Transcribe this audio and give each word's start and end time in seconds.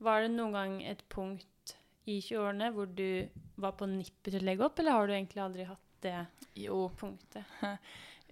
Var 0.00 0.22
det 0.24 0.30
noen 0.32 0.52
gang 0.56 0.76
et 0.88 1.02
punkt 1.12 1.74
i 2.08 2.18
20-årene 2.24 2.70
hvor 2.74 2.88
du 2.96 3.28
var 3.60 3.74
på 3.76 3.86
nippet 3.90 4.32
til 4.32 4.40
å 4.40 4.46
legge 4.48 4.64
opp, 4.64 4.78
eller 4.80 4.96
har 4.96 5.06
du 5.10 5.12
egentlig 5.14 5.42
aldri 5.44 5.66
hatt 5.68 5.86
det 6.00 6.14
Jo, 6.56 6.86
punktet? 6.96 7.44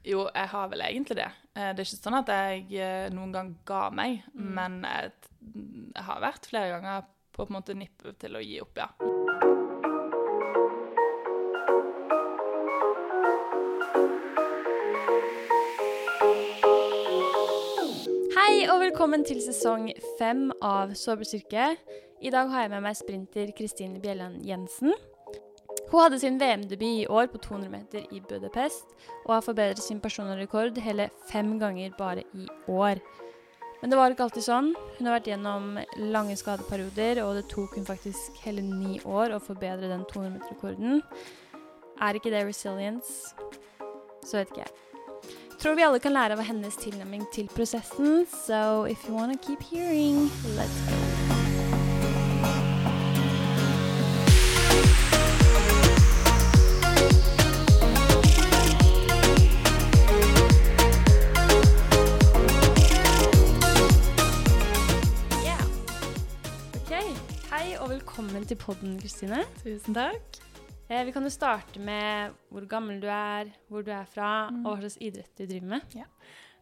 jo, 0.08 0.22
jeg 0.32 0.48
har 0.54 0.68
vel 0.72 0.80
egentlig 0.86 1.18
det. 1.20 1.28
Eh, 1.54 1.72
Det 1.76 1.84
er 1.84 1.86
ikke 1.90 2.00
sånn 2.00 2.18
at 2.22 2.32
jeg 2.32 2.64
eh, 2.80 3.10
noen 3.12 3.32
gang 3.36 3.54
ga 3.68 3.90
meg, 3.90 4.22
Mm. 4.32 4.48
men 4.56 4.80
jeg, 4.88 5.12
jeg 5.94 6.04
har 6.08 6.20
vært 6.24 6.48
flere 6.50 6.72
ganger 6.78 7.02
på 7.02 7.14
på 7.38 7.44
en 7.52 7.54
måte 7.60 7.74
nippet 7.78 8.16
til 8.18 8.34
å 8.34 8.40
gi 8.42 8.56
opp, 8.64 8.74
ja. 8.80 8.88
Hei 18.58 18.64
og 18.66 18.80
velkommen 18.82 19.22
til 19.22 19.38
sesong 19.38 19.84
fem 20.18 20.48
av 20.66 20.90
Sårbestyrke. 20.98 21.76
I 22.18 22.30
dag 22.34 22.48
har 22.50 22.64
jeg 22.64 22.70
med 22.72 22.82
meg 22.82 22.96
sprinter 22.98 23.52
Kristine 23.54 24.00
Bjelland 24.02 24.40
Jensen. 24.42 24.96
Hun 25.92 26.00
hadde 26.02 26.18
sin 26.18 26.40
VM-debut 26.40 27.04
i 27.04 27.06
år 27.06 27.28
på 27.30 27.38
200 27.44 27.70
meter 27.70 28.08
i 28.10 28.18
Budapest, 28.18 28.96
og 29.28 29.36
har 29.36 29.44
forbedret 29.46 29.78
sin 29.78 30.00
personrekord 30.02 30.80
hele 30.82 31.06
fem 31.28 31.52
ganger 31.60 31.94
bare 32.00 32.26
i 32.34 32.48
år. 32.66 32.98
Men 33.78 33.94
det 33.94 34.00
var 34.00 34.10
ikke 34.10 34.26
alltid 34.26 34.48
sånn. 34.48 34.72
Hun 34.96 35.06
har 35.06 35.20
vært 35.20 35.30
gjennom 35.30 35.78
lange 36.10 36.34
skadeperioder, 36.42 37.22
og 37.28 37.38
det 37.38 37.46
tok 37.54 37.78
hun 37.78 37.86
faktisk 37.86 38.42
hele 38.42 38.66
ni 38.66 38.98
år 39.06 39.38
å 39.38 39.42
forbedre 39.44 39.92
den 39.94 40.02
200 40.10 40.34
meter-rekorden. 40.34 41.06
Er 42.02 42.18
ikke 42.18 42.34
det 42.34 42.42
resilience? 42.50 43.38
Så 44.26 44.40
vet 44.40 44.50
ikke 44.50 44.66
jeg. 44.66 44.87
Tror 45.62 45.74
vi 45.74 45.82
alle 45.82 45.98
kan 45.98 46.12
lære 46.14 46.36
av 46.38 46.44
hennes 46.46 46.76
tilnærming 46.78 47.24
til 47.34 47.48
prosessen, 47.50 48.26
so 48.30 48.84
if 48.86 49.08
you 49.08 49.14
wanna 49.14 49.34
keep 49.34 49.62
hearing, 49.62 50.30
let's 50.54 50.78
go. 50.86 50.94
Hei 67.48 67.74
og 67.80 67.90
velkommen 67.90 68.46
til 68.46 68.56
podden, 68.56 69.00
Kristine. 69.00 69.42
Tusen 69.64 69.94
takk. 69.94 70.47
Eh, 70.90 71.04
vi 71.04 71.12
kan 71.12 71.22
jo 71.26 71.30
starte 71.30 71.80
med 71.80 72.32
hvor 72.50 72.64
gammel 72.68 73.00
du 73.02 73.06
er, 73.12 73.50
hvor 73.68 73.82
du 73.84 73.90
er 73.92 74.04
fra, 74.08 74.48
Mm. 74.50 74.64
og 74.66 74.76
hva 74.78 74.80
slags 74.88 74.98
idrett 75.00 75.34
du 75.36 75.46
driver 75.46 75.66
med. 75.66 75.82
Jeg 75.94 76.06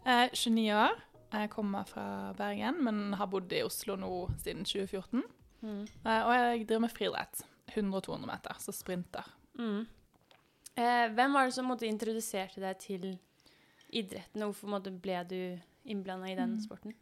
er 0.05 0.29
29 0.35 0.73
år. 0.75 0.97
Jeg 1.33 1.51
kommer 1.51 1.85
fra 1.87 2.33
Bergen, 2.37 2.83
men 2.85 3.13
har 3.13 3.27
bodd 3.27 3.53
i 3.53 3.63
Oslo 3.63 3.97
nå 3.97 4.29
siden 4.43 4.65
2014. 4.65 5.23
Mm. 5.63 5.83
Eh, 6.05 6.23
Og 6.27 6.33
jeg 6.35 6.67
driver 6.67 6.81
med 6.81 6.91
friidrett. 6.91 7.43
100-200 7.69 8.27
meter, 8.27 8.55
så 8.59 8.73
sprinter. 8.73 9.25
Mm. 9.59 9.87
Eh, 10.77 11.09
hvem 11.15 11.33
var 11.33 11.45
det 11.47 11.55
som 11.55 11.67
måtte 11.67 11.87
introduserte 11.89 12.61
deg 12.61 12.79
til 12.79 13.19
idretten, 13.93 14.43
og 14.43 14.53
hvorfor 14.55 14.69
måtte, 14.69 14.91
ble 15.01 15.25
du 15.29 15.61
innblanda 15.87 16.27
i 16.31 16.35
den 16.35 16.57
Mm. 16.57 16.61
sporten? 16.61 16.95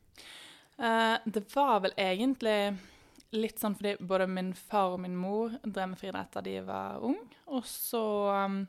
Eh, 0.78 1.18
Det 1.26 1.54
var 1.54 1.80
vel 1.80 1.92
egentlig 1.96 2.78
litt 3.34 3.58
sånn 3.60 3.74
fordi 3.76 3.96
både 4.00 4.26
min 4.30 4.52
far 4.54 4.94
og 4.94 5.00
min 5.04 5.16
mor 5.18 5.54
drev 5.64 5.90
med 5.92 5.98
friidrett 6.00 6.32
da 6.36 6.40
de 6.44 6.58
var 6.66 7.02
ung. 7.04 7.18
Og 7.52 7.64
så 7.68 8.00
um, 8.46 8.60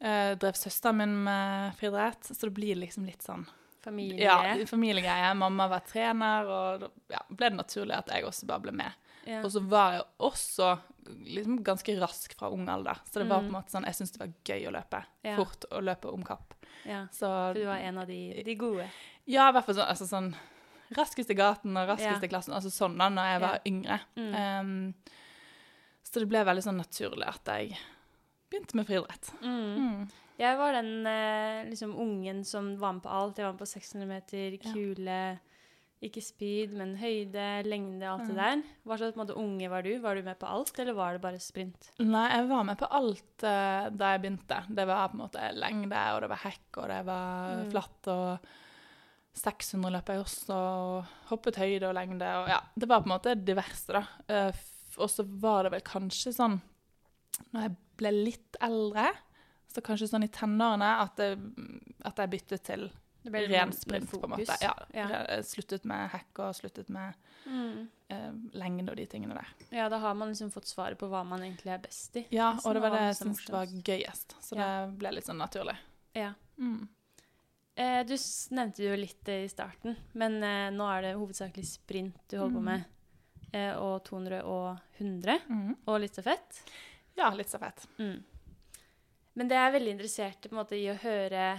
eh, 0.00 0.32
drev 0.40 0.56
søsteren 0.58 0.96
min 1.00 1.14
med 1.24 1.76
friidrett, 1.78 2.24
så 2.32 2.46
det 2.48 2.54
blir 2.56 2.76
liksom 2.82 3.06
litt 3.08 3.22
sånn 3.26 3.46
Familie? 3.86 4.24
Ja, 4.26 4.56
familiegreie. 4.66 5.28
Mamma 5.38 5.68
var 5.70 5.84
trener, 5.86 6.48
og 6.50 6.80
da 6.82 6.88
ja, 7.12 7.20
ble 7.30 7.52
det 7.52 7.58
naturlig 7.60 7.94
at 7.94 8.08
jeg 8.10 8.24
også 8.26 8.48
bare 8.50 8.64
ble 8.64 8.72
med. 8.74 8.90
Ja. 9.30 9.44
Og 9.46 9.52
så 9.54 9.60
var 9.62 9.92
jeg 9.94 10.02
også 10.26 10.72
liksom 11.06 11.60
ganske 11.62 11.94
rask 12.00 12.34
fra 12.34 12.50
ung 12.50 12.66
alder, 12.72 12.98
så 13.06 13.22
det 13.22 13.28
var 13.30 13.44
på 13.44 13.46
en 13.46 13.52
Mm. 13.52 13.54
måte 13.60 13.70
sånn 13.70 13.86
Jeg 13.86 13.94
syntes 13.94 14.12
det 14.16 14.20
var 14.24 14.32
gøy 14.50 14.66
å 14.66 14.72
løpe. 14.74 15.04
Ja. 15.22 15.36
Fort 15.38 15.68
å 15.70 15.80
løpe 15.86 16.10
om 16.10 16.24
kapp. 16.26 16.54
ja. 16.84 17.04
Så 17.12 17.30
For 17.30 17.54
du 17.54 17.64
var 17.66 17.78
en 17.78 17.98
av 17.98 18.06
de, 18.10 18.42
de 18.42 18.54
gode? 18.58 18.88
ja, 19.24 19.48
i 19.48 19.52
hvert 19.52 19.64
fall 19.70 19.74
sånn, 19.78 19.88
altså 19.94 20.06
sånn 20.10 20.34
Raskest 20.94 21.30
i 21.30 21.34
gaten 21.34 21.74
og 21.76 21.88
raskest 21.88 22.22
i 22.22 22.28
klassen. 22.30 22.54
Altså 22.54 22.70
sånn 22.70 22.96
da 23.00 23.08
når 23.10 23.30
jeg 23.32 23.40
var 23.42 23.58
yngre. 23.66 23.98
Mm. 24.16 24.34
Um, 24.36 24.94
så 26.06 26.20
det 26.22 26.28
ble 26.30 26.44
veldig 26.46 26.62
sånn 26.62 26.78
naturlig 26.78 27.26
at 27.26 27.50
jeg 27.50 27.74
begynte 28.50 28.76
med 28.78 28.86
friidrett. 28.86 29.32
Mm. 29.42 29.74
Mm. 29.82 30.06
Jeg 30.38 30.56
var 30.60 30.72
den 30.76 31.06
eh, 31.08 31.64
liksom 31.70 31.96
ungen 31.98 32.44
som 32.44 32.74
var 32.78 32.92
med 32.92 33.02
på 33.02 33.10
alt. 33.10 33.38
Jeg 33.40 33.46
var 33.48 33.56
med 33.56 33.62
på 33.64 33.66
600 33.72 34.06
meter, 34.10 34.56
kule, 34.62 35.18
ikke 36.06 36.20
speed, 36.22 36.74
men 36.76 36.92
høyde, 37.00 37.46
lengde, 37.64 38.04
alt 38.06 38.26
det 38.28 38.34
Mm. 38.36 38.42
der. 38.42 38.62
Hva 38.86 38.98
slags 39.00 39.16
måte, 39.16 39.34
unge 39.34 39.70
var 39.72 39.82
du? 39.82 39.98
Var 39.98 40.14
du 40.14 40.22
med 40.22 40.38
på 40.38 40.46
alt, 40.46 40.78
eller 40.78 40.92
var 40.94 41.12
det 41.16 41.22
bare 41.22 41.40
sprint? 41.40 41.90
Nei, 41.98 42.28
jeg 42.36 42.48
var 42.52 42.64
med 42.68 42.78
på 42.78 42.86
alt 42.92 43.42
uh, 43.48 43.88
da 43.90 44.12
jeg 44.12 44.22
begynte. 44.26 44.60
Det 44.68 44.86
var 44.86 45.08
på 45.08 45.16
en 45.16 45.24
måte 45.24 45.48
lengde, 45.56 46.04
og 46.14 46.20
det 46.20 46.28
var 46.28 46.42
hekk, 46.44 46.68
og 46.84 46.88
det 46.92 47.00
var 47.08 47.56
Mm. 47.64 47.70
flatt, 47.72 48.08
og 48.12 48.38
600 49.36 49.92
løp 49.92 50.08
jeg 50.12 50.22
også, 50.24 50.56
og 50.56 51.04
hoppet 51.30 51.58
høyde 51.60 51.88
og 51.90 51.94
lengde, 51.98 52.28
og 52.40 52.48
ja, 52.48 52.60
det 52.74 52.88
var 52.88 53.02
på 53.04 53.10
en 53.10 53.14
måte 53.16 53.34
det 53.36 53.56
verste 53.58 53.98
da. 53.98 54.04
Eh, 54.32 54.62
og 54.96 55.10
så 55.12 55.26
var 55.28 55.66
det 55.66 55.74
vel 55.76 55.84
kanskje 55.84 56.32
sånn, 56.32 56.58
når 57.52 57.66
jeg 57.66 57.74
ble 58.00 58.12
litt 58.16 58.56
eldre, 58.64 59.10
så 59.72 59.82
kanskje 59.84 60.08
sånn 60.08 60.24
i 60.24 60.30
tenårene, 60.32 60.88
at, 61.04 61.18
det, 61.20 61.34
at 62.08 62.22
jeg 62.22 62.32
byttet 62.32 62.64
til 62.64 62.86
ren 63.26 63.72
sprint, 63.74 64.08
på 64.08 64.22
en 64.24 64.30
måte. 64.36 64.56
Ja, 64.62 64.72
Ja. 64.94 65.08
sluttet 65.44 65.84
med 65.84 66.08
hekk 66.14 66.38
og 66.46 66.54
sluttet 66.56 66.88
med 66.88 67.14
Mm. 67.46 67.88
eh, 68.10 68.30
lengde 68.58 68.90
og 68.90 68.96
de 68.96 69.04
tingene 69.06 69.34
der. 69.34 69.46
Ja, 69.70 69.88
da 69.88 69.98
har 69.98 70.14
man 70.14 70.28
liksom 70.32 70.48
fått 70.50 70.66
svaret 70.66 70.98
på 70.98 71.06
hva 71.10 71.24
man 71.26 71.40
egentlig 71.44 71.70
er 71.74 71.78
best 71.78 72.16
i. 72.16 72.24
Ja, 72.30 72.52
og 72.64 72.74
det 72.74 72.82
var 72.82 72.90
det 72.90 73.00
jeg 73.02 73.12
liksom 73.14 73.34
syntes 73.34 73.52
var 73.52 73.66
gøyest, 73.66 74.34
så 74.42 74.56
det 74.56 74.98
ble 74.98 75.12
litt 75.14 75.26
sånn 75.28 75.38
naturlig. 75.38 75.76
Ja. 76.14 76.32
Mm. 76.58 76.88
Eh, 77.76 78.02
du 78.08 78.14
nevnte 78.56 78.82
jo 78.86 78.94
litt 78.96 79.28
i 79.28 79.46
starten, 79.52 79.96
men 80.16 80.38
eh, 80.42 80.70
nå 80.72 80.86
er 80.96 81.02
det 81.02 81.16
hovedsakelig 81.18 81.66
sprint 81.68 82.16
du 82.30 82.38
holder 82.38 82.54
på 82.56 82.62
Mm. 82.62 82.70
med. 82.70 82.84
Eh, 83.52 83.74
og 83.76 84.02
200 84.04 84.42
og 84.44 84.78
100, 84.98 85.38
Mm. 85.48 85.76
og 85.86 86.00
litt 86.00 86.12
stafett. 86.16 86.62
Ja, 87.16 87.30
litt 87.30 87.48
stafett. 87.48 87.86
Mm. 87.98 88.22
Men 89.36 89.48
det 89.48 89.54
jeg 89.56 89.68
er 89.74 89.78
veldig 89.78 89.92
interessert 89.98 90.50
måte, 90.52 90.72
i 90.72 90.86
å 90.88 90.96
høre 90.98 91.58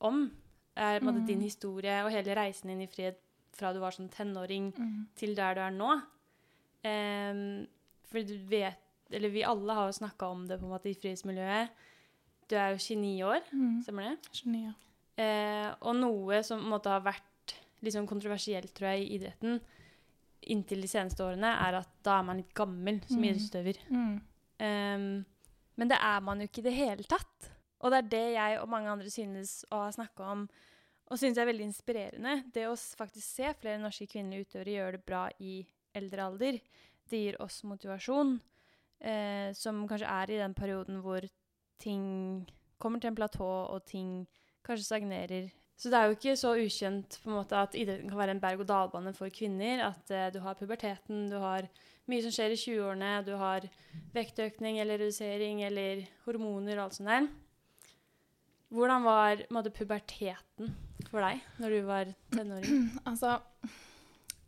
om, 0.00 0.30
er 0.76 1.00
måte, 1.00 1.20
Mm. 1.20 1.26
din 1.26 1.40
historie 1.42 2.02
og 2.04 2.10
hele 2.10 2.34
reisen 2.34 2.68
din 2.68 2.80
i 2.82 2.86
frihet 2.86 3.18
fra 3.52 3.72
du 3.72 3.78
var 3.80 3.90
sånn 3.92 4.08
tenåring 4.10 4.72
Mm. 4.76 5.06
til 5.14 5.34
der 5.34 5.54
du 5.54 5.60
er 5.60 5.70
nå. 5.70 6.02
Um, 6.84 7.66
for 8.10 8.20
du 8.22 8.36
vet 8.48 8.76
Eller 9.12 9.28
vi 9.30 9.42
alle 9.44 9.72
har 9.74 9.86
jo 9.92 9.92
snakka 10.06 10.22
om 10.30 10.46
det 10.48 10.58
på 10.58 10.64
en 10.64 10.70
måte 10.72 10.86
i 10.90 10.94
frihetsmiljøet. 10.94 11.68
Du 12.48 12.56
er 12.56 12.70
jo 12.72 12.78
29 12.78 13.20
år, 13.22 13.40
Mm. 13.52 13.82
stemmer 13.84 14.02
det? 14.10 14.18
29 14.32 14.66
år. 14.68 14.74
Eh, 15.16 15.70
og 15.80 15.94
noe 15.96 16.42
som 16.46 16.62
måte 16.70 16.90
har 16.90 17.04
vært 17.04 17.54
sånn 17.84 18.08
kontroversielt, 18.08 18.72
tror 18.74 18.94
jeg, 18.94 19.04
i 19.04 19.16
idretten 19.18 19.60
inntil 20.48 20.82
de 20.84 20.88
seneste 20.88 21.24
årene, 21.24 21.50
er 21.66 21.78
at 21.80 21.90
da 22.04 22.18
er 22.18 22.26
man 22.28 22.40
litt 22.40 22.54
gammel 22.56 23.00
som 23.08 23.20
Mm. 23.20 23.24
idrettsutøver. 23.30 23.78
Mm. 23.90 24.14
Um, 24.60 25.24
men 25.76 25.88
det 25.88 25.98
er 26.00 26.20
man 26.20 26.40
jo 26.40 26.46
ikke 26.48 26.60
i 26.62 26.68
det 26.68 26.74
hele 26.76 27.04
tatt. 27.04 27.50
Og 27.80 27.90
det 27.90 27.98
er 27.98 28.08
det 28.08 28.34
jeg 28.34 28.60
og 28.60 28.68
mange 28.68 28.88
andre 28.88 29.10
synes 29.10 29.64
å 29.70 29.84
ha 29.84 29.90
snakka 29.92 30.20
om, 30.32 30.48
og 31.10 31.18
synes 31.18 31.36
er 31.38 31.46
veldig 31.46 31.66
inspirerende. 31.68 32.52
Det 32.52 32.64
å 32.68 32.76
faktisk 32.76 33.24
se 33.24 33.52
flere 33.60 33.80
norske 33.80 34.06
kvinnelige 34.08 34.46
utøvere 34.48 34.76
gjøre 34.76 34.92
det 34.92 35.04
bra 35.06 35.28
i 35.40 35.66
eldre 35.94 36.24
alder, 36.24 36.60
det 37.10 37.20
gir 37.20 37.36
oss 37.40 37.62
motivasjon, 37.62 38.40
eh, 39.00 39.52
som 39.52 39.86
kanskje 39.88 40.08
er 40.08 40.30
i 40.30 40.38
den 40.40 40.54
perioden 40.54 41.02
hvor 41.02 41.28
ting 41.78 42.46
kommer 42.78 43.00
til 43.00 43.08
en 43.08 43.16
platå, 43.16 43.44
og 43.70 43.84
ting 43.84 44.26
kanskje 44.64 44.86
stagnerer. 44.88 45.50
Så 45.76 45.90
det 45.90 45.98
er 45.98 46.06
jo 46.08 46.14
ikke 46.16 46.36
så 46.38 46.52
ukjent 46.56 47.16
på 47.24 47.30
en 47.30 47.36
måte 47.40 47.56
at 47.58 47.74
idretten 47.74 48.08
kan 48.08 48.18
være 48.20 48.30
en 48.36 48.40
berg-og-dal-bane 48.42 49.12
for 49.16 49.28
kvinner. 49.34 49.82
At 49.90 50.10
eh, 50.14 50.28
du 50.30 50.38
har 50.44 50.54
puberteten, 50.54 51.28
du 51.32 51.36
har 51.42 51.66
mye 52.08 52.22
som 52.22 52.30
skjer 52.36 52.54
i 52.54 52.58
20-årene, 52.60 53.24
du 53.26 53.32
har 53.40 53.66
vektøkning 54.14 54.78
eller 54.80 54.98
redusering 55.02 55.62
eller 55.66 56.04
hormoner 56.26 56.78
og 56.78 56.84
alt 56.86 56.98
sånt 57.00 57.10
der. 57.10 57.26
Hvordan 58.74 59.04
var 59.06 59.42
måte, 59.54 59.70
puberteten 59.74 60.72
for 61.10 61.22
deg 61.22 61.42
når 61.62 61.74
du 61.74 61.80
var 61.88 62.12
tenåring? 62.34 62.88
Altså, 63.08 63.36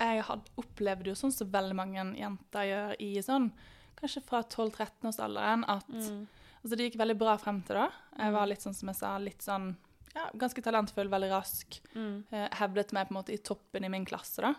jeg 0.00 0.22
had, 0.28 0.48
opplevde 0.60 1.10
jo 1.12 1.16
sånn 1.19 1.32
som 1.34 1.50
veldig 1.52 1.76
mange 1.78 2.02
jenter 2.19 2.66
gjør 2.69 2.96
i 3.02 3.10
sånn, 3.24 3.50
kanskje 3.96 4.22
fra 4.28 4.42
12-13-årsalderen, 4.44 5.62
at 5.72 5.86
Mm. 5.88 6.26
altså, 6.62 6.76
det 6.76 6.88
gikk 6.90 6.98
veldig 7.00 7.16
bra 7.19 7.36
frem 7.40 7.62
til 7.64 7.78
da. 7.78 7.86
Jeg 8.19 8.32
var 8.34 8.44
Mm. 8.44 8.50
litt 8.50 8.62
sånn 8.66 8.74
som 8.76 8.88
jeg 8.92 8.96
sa, 8.98 9.14
litt 9.19 9.42
sånn, 9.42 9.70
ja, 10.16 10.26
ganske 10.34 10.62
talentfull, 10.64 11.10
veldig 11.12 11.30
rask. 11.32 11.80
Mm. 11.94 12.24
Eh, 12.30 12.46
hevdet 12.60 12.94
meg 12.96 13.08
på 13.08 13.14
en 13.14 13.20
måte 13.20 13.34
i 13.36 13.40
toppen 13.44 13.84
i 13.84 13.92
min 13.92 14.06
klasse 14.08 14.44
da. 14.44 14.54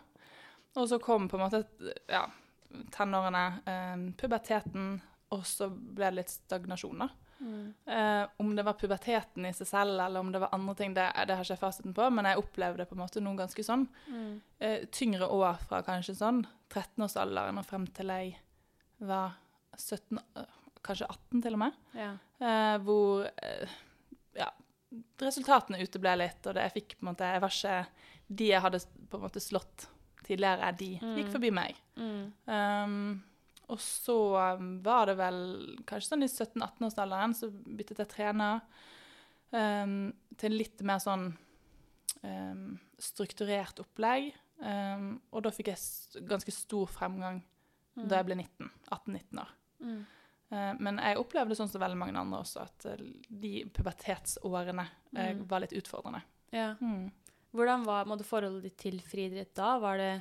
Og 0.77 0.89
så 0.91 0.99
kom 1.01 1.25
på 1.29 1.39
en 1.39 1.45
måte, 1.47 1.63
ja, 2.11 2.27
tenårene, 2.93 3.45
eh, 3.65 3.95
puberteten, 4.19 4.99
og 5.33 5.47
så 5.47 5.69
ble 5.71 6.11
det 6.11 6.19
litt 6.21 6.35
stagnasjon 6.35 7.01
da. 7.03 7.09
Mm. 7.39 7.73
Eh, 7.85 8.27
om 8.37 8.55
det 8.55 8.63
var 8.65 8.73
puberteten 8.73 9.45
i 9.45 9.53
seg 9.53 9.69
selv, 9.69 9.99
eller 10.01 10.19
om 10.19 10.31
det 10.31 10.41
var 10.41 10.53
andre 10.55 10.75
ting, 10.75 10.93
det, 10.97 11.05
det 11.27 11.35
har 11.37 11.45
ikke 11.45 11.55
jeg 11.55 11.61
fasiten 11.61 11.95
på, 11.97 12.09
men 12.13 12.29
jeg 12.29 12.41
opplevde 12.41 12.87
på 12.89 12.97
en 12.97 13.03
måte 13.03 13.23
noe 13.23 13.37
ganske 13.37 13.65
sånn. 13.65 13.87
Mm. 14.09 14.29
Eh, 14.59 14.85
tyngre 14.93 15.29
år 15.33 15.59
fra 15.67 15.81
kanskje 15.85 16.17
sånn 16.17 16.43
13-årsalderen 16.69 17.61
og 17.61 17.67
frem 17.67 17.89
til 17.97 18.13
jeg 18.13 18.37
var 19.05 19.37
17, 19.77 20.21
eh, 20.37 20.55
kanskje 20.85 21.09
18 21.09 21.43
til 21.45 21.57
og 21.57 21.63
med. 21.65 21.83
Ja. 21.97 22.13
Eh, 22.41 22.77
hvor 22.85 23.27
eh, 23.27 23.77
ja, 24.37 24.49
resultatene 25.21 25.81
uteble 25.83 26.13
litt, 26.21 26.41
og 26.47 26.55
det 26.55 26.67
jeg 26.67 26.75
fikk 26.77 26.95
på 26.97 27.03
en 27.05 27.09
måte 27.11 27.27
Jeg 27.27 27.41
var 27.43 27.55
ikke 27.55 27.77
De 28.39 28.49
jeg 28.51 28.61
hadde 28.63 28.79
på 29.09 29.17
en 29.17 29.23
måte 29.23 29.41
slått 29.43 29.87
tidligere, 30.27 30.71
de 30.75 30.89
gikk 30.99 31.27
Mm. 31.27 31.31
forbi 31.31 31.51
meg. 31.55 31.75
Mm. 31.95 32.33
Um, 32.51 33.23
og 33.69 33.79
så 33.79 34.15
um, 34.57 34.81
var 34.83 35.05
det 35.07 35.15
vel 35.19 35.37
kanskje 35.87 36.09
sånn 36.09 36.23
i 36.23 36.27
17-18-årsalderen 36.27 37.35
så 37.35 37.47
byttet 37.51 38.01
jeg 38.03 38.11
trener 38.11 38.59
um, 39.51 40.11
til 40.35 40.51
litt 40.59 40.83
mer 40.83 40.99
sånn 40.99 41.29
um, 42.23 42.77
strukturert 42.99 43.79
opplegg. 43.79 44.33
Um, 44.59 45.21
og 45.31 45.43
da 45.45 45.53
fikk 45.55 45.71
jeg 45.71 46.25
ganske 46.27 46.51
stor 46.51 46.87
fremgang 46.91 47.39
da 47.97 48.19
jeg 48.19 48.27
ble 48.27 48.35
19. 48.35 48.69
18-19 48.91 49.41
år. 49.41 49.51
Mm. 49.81 50.01
Uh, 50.51 50.73
men 50.79 50.97
jeg 51.03 51.17
opplevde 51.19 51.55
sånn 51.59 51.67
som 51.69 51.81
veldig 51.81 51.97
mange 51.99 52.15
andre 52.19 52.39
også, 52.39 52.61
at 52.63 52.85
uh, 52.85 53.07
de 53.29 53.65
pubertetsårene 53.75 54.85
uh, 54.87 55.33
Mm. 55.33 55.41
var 55.49 55.59
litt 55.63 55.73
utfordrende. 55.75 56.21
Ja. 56.55 56.75
Mm. 56.79 57.09
Hvordan 57.53 57.83
var 57.85 58.05
måtte, 58.05 58.23
forholdet 58.27 58.63
ditt 58.63 58.77
til 58.77 58.99
friidrett 59.01 59.53
da? 59.55 59.77
Var 59.79 59.97
det 59.97 60.11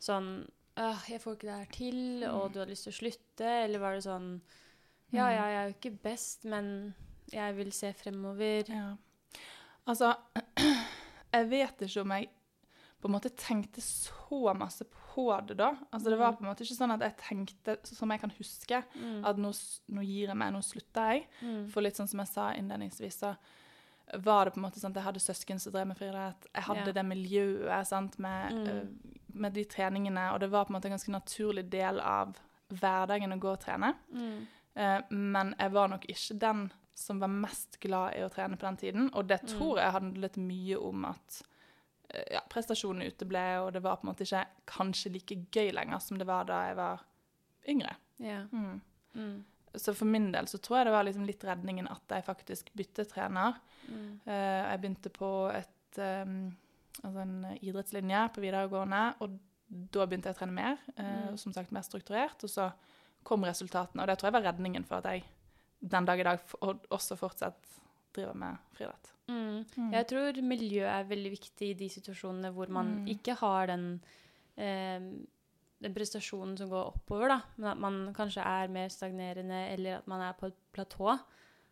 sånn 0.00 0.46
«Åh, 0.76 1.04
jeg 1.08 1.20
får 1.22 1.36
ikke 1.36 1.46
det 1.46 1.56
her 1.58 1.72
til, 1.72 1.98
og 2.28 2.48
Mm. 2.48 2.52
du 2.52 2.58
hadde 2.60 2.70
lyst 2.70 2.84
til 2.84 2.92
å 2.92 2.98
slutte? 2.98 3.46
Eller 3.64 3.78
var 3.78 3.94
det 3.94 4.02
sånn 4.04 4.40
Ja, 5.12 5.26
Mm. 5.28 5.34
ja, 5.36 5.44
jeg 5.46 5.56
er 5.56 5.68
jo 5.68 5.74
ikke 5.78 6.02
best, 6.02 6.44
men 6.44 6.94
jeg 7.30 7.54
vil 7.56 7.70
se 7.72 7.92
fremover. 7.92 8.64
Ja. 8.68 8.96
Altså, 9.86 10.16
jeg 11.34 11.48
vet 11.50 11.78
ikke 11.86 12.00
om 12.02 12.10
jeg 12.10 12.28
på 13.00 13.08
en 13.08 13.12
måte 13.14 13.30
tenkte 13.36 13.80
så 13.80 14.54
masse 14.56 14.84
på 14.84 14.98
det 15.46 15.56
da. 15.56 15.70
Altså, 15.92 16.10
det 16.10 16.18
var 16.18 16.32
Mm. 16.32 16.36
på 16.36 16.40
en 16.44 16.48
måte 16.50 16.62
ikke 16.64 16.76
sånn 16.78 16.92
at 16.94 17.00
jeg 17.00 17.16
tenkte, 17.16 17.76
som 17.86 18.10
jeg 18.10 18.20
kan 18.20 18.30
huske, 18.38 18.84
Mm. 18.94 19.24
at 19.24 19.36
nå, 19.36 19.50
nå 19.88 20.02
gir 20.04 20.26
jeg 20.28 20.36
meg, 20.36 20.52
nå 20.52 20.60
slutter 20.62 21.12
jeg. 21.12 21.26
Mm. 21.42 21.68
For 21.70 21.80
litt 21.82 21.94
sånn 21.96 22.08
som 22.08 22.18
jeg 22.20 22.28
sa 22.28 22.52
innledningsvis, 22.52 23.18
så 23.18 23.36
var 24.22 24.44
det 24.44 24.54
på 24.54 24.58
en 24.58 24.70
måte 24.70 24.78
sånn 24.80 24.90
at 24.90 24.94
jeg 24.96 25.04
hadde 25.04 25.20
søsken 25.20 25.58
som 25.60 25.72
drev 25.72 25.86
med 25.86 25.96
friidrett. 25.96 26.46
Jeg 26.54 26.62
hadde 26.64 26.86
Ja. 26.86 26.92
det 26.92 27.04
miljøet 27.06 27.86
sant, 27.86 28.18
med, 28.18 28.52
Mm. 28.52 28.66
øh, 28.66 28.86
med 29.34 29.52
de 29.54 29.64
treningene, 29.64 30.32
og 30.32 30.40
det 30.40 30.50
var 30.50 30.64
på 30.64 30.70
en 30.74 30.80
måte 30.80 30.86
en 30.86 30.92
ganske 30.98 31.10
naturlig 31.10 31.70
del 31.70 32.00
av 32.00 32.36
hverdagen 32.70 33.32
å 33.32 33.38
gå 33.40 33.52
og 33.52 33.60
trene. 33.60 33.94
Eh, 34.76 35.00
men 35.10 35.54
jeg 35.58 35.70
var 35.72 35.88
nok 35.88 36.04
ikke 36.08 36.38
den 36.38 36.72
som 36.94 37.18
var 37.20 37.28
mest 37.28 37.78
glad 37.80 38.14
i 38.14 38.20
å 38.22 38.30
trene 38.30 38.56
på 38.56 38.60
den 38.66 38.76
tiden. 38.76 39.10
Og 39.14 39.26
det 39.26 39.40
Mm. 39.42 39.48
tror 39.58 39.76
jeg 39.78 39.92
handlet 39.92 40.36
mye 40.36 40.76
om 40.76 41.04
at 41.04 41.42
eh, 41.42 41.53
ja, 42.32 42.42
prestasjonene 42.50 43.10
uteble, 43.12 43.42
og 43.64 43.72
det 43.74 43.82
var 43.84 43.98
på 43.98 44.06
en 44.06 44.12
måte 44.12 44.26
ikke 44.26 44.44
kanskje 44.70 45.12
like 45.14 45.38
gøy 45.54 45.72
lenger 45.74 46.02
som 46.02 46.20
det 46.20 46.28
var 46.28 46.46
da 46.48 46.60
jeg 46.68 46.78
var 46.78 47.04
yngre. 47.70 47.96
Ja. 48.22 48.42
Mm. 48.52 48.80
Mm. 49.14 49.38
Så 49.74 49.94
for 49.94 50.06
min 50.06 50.30
del 50.34 50.46
så 50.50 50.60
tror 50.62 50.80
jeg 50.80 50.88
det 50.88 50.94
var 50.94 51.06
liksom 51.06 51.24
litt 51.26 51.44
redningen 51.46 51.88
at 51.90 52.16
jeg 52.16 52.26
faktisk 52.26 52.70
byttet 52.78 53.10
trener. 53.10 53.58
Mm. 53.88 54.20
Eh, 54.22 54.60
jeg 54.70 54.82
begynte 54.82 55.14
på 55.14 55.30
et, 55.50 55.98
eh, 55.98 56.34
altså 57.02 57.24
en 57.24 57.36
idrettslinje 57.58 58.28
på 58.34 58.44
videregående, 58.44 59.04
og 59.24 59.38
da 59.94 60.06
begynte 60.06 60.30
jeg 60.30 60.36
å 60.36 60.40
trene 60.42 60.54
mer. 60.54 60.82
Mm. 60.94 61.38
Som 61.40 61.54
sagt 61.56 61.74
mer 61.74 61.82
strukturert. 61.86 62.44
Og 62.46 62.52
så 62.52 62.68
kom 63.26 63.46
resultatene, 63.48 64.04
og 64.04 64.10
det 64.10 64.18
tror 64.20 64.30
jeg 64.30 64.36
var 64.36 64.46
redningen 64.52 64.84
for 64.86 65.00
at 65.00 65.10
jeg 65.10 65.24
den 65.84 66.06
dag 66.08 66.20
i 66.20 66.26
dag 66.26 66.44
og 66.64 66.86
også 66.94 67.16
fortsatt 67.18 67.74
driver 68.14 68.34
med 68.38 68.58
friidrett. 68.76 69.10
Mm. 69.28 69.64
Mm. 69.76 69.92
Jeg 69.94 70.06
tror 70.10 70.40
miljø 70.44 70.82
er 70.86 71.06
veldig 71.08 71.30
viktig 71.32 71.70
i 71.70 71.76
de 71.78 71.88
situasjonene 71.88 72.50
hvor 72.52 72.68
man 72.68 72.90
Mm. 73.04 73.06
ikke 73.14 73.36
har 73.40 73.66
den, 73.66 73.86
eh, 74.56 75.00
den 75.80 75.94
prestasjonen 75.94 76.56
som 76.58 76.68
går 76.70 76.92
oppover, 76.94 77.28
da. 77.28 77.40
Men 77.56 77.70
at 77.70 77.78
man 77.78 78.14
kanskje 78.14 78.44
er 78.44 78.68
mer 78.68 78.88
stagnerende, 78.88 79.72
eller 79.72 79.98
at 79.98 80.06
man 80.06 80.20
er 80.20 80.32
på 80.32 80.46
et 80.46 80.54
platå. 80.72 81.18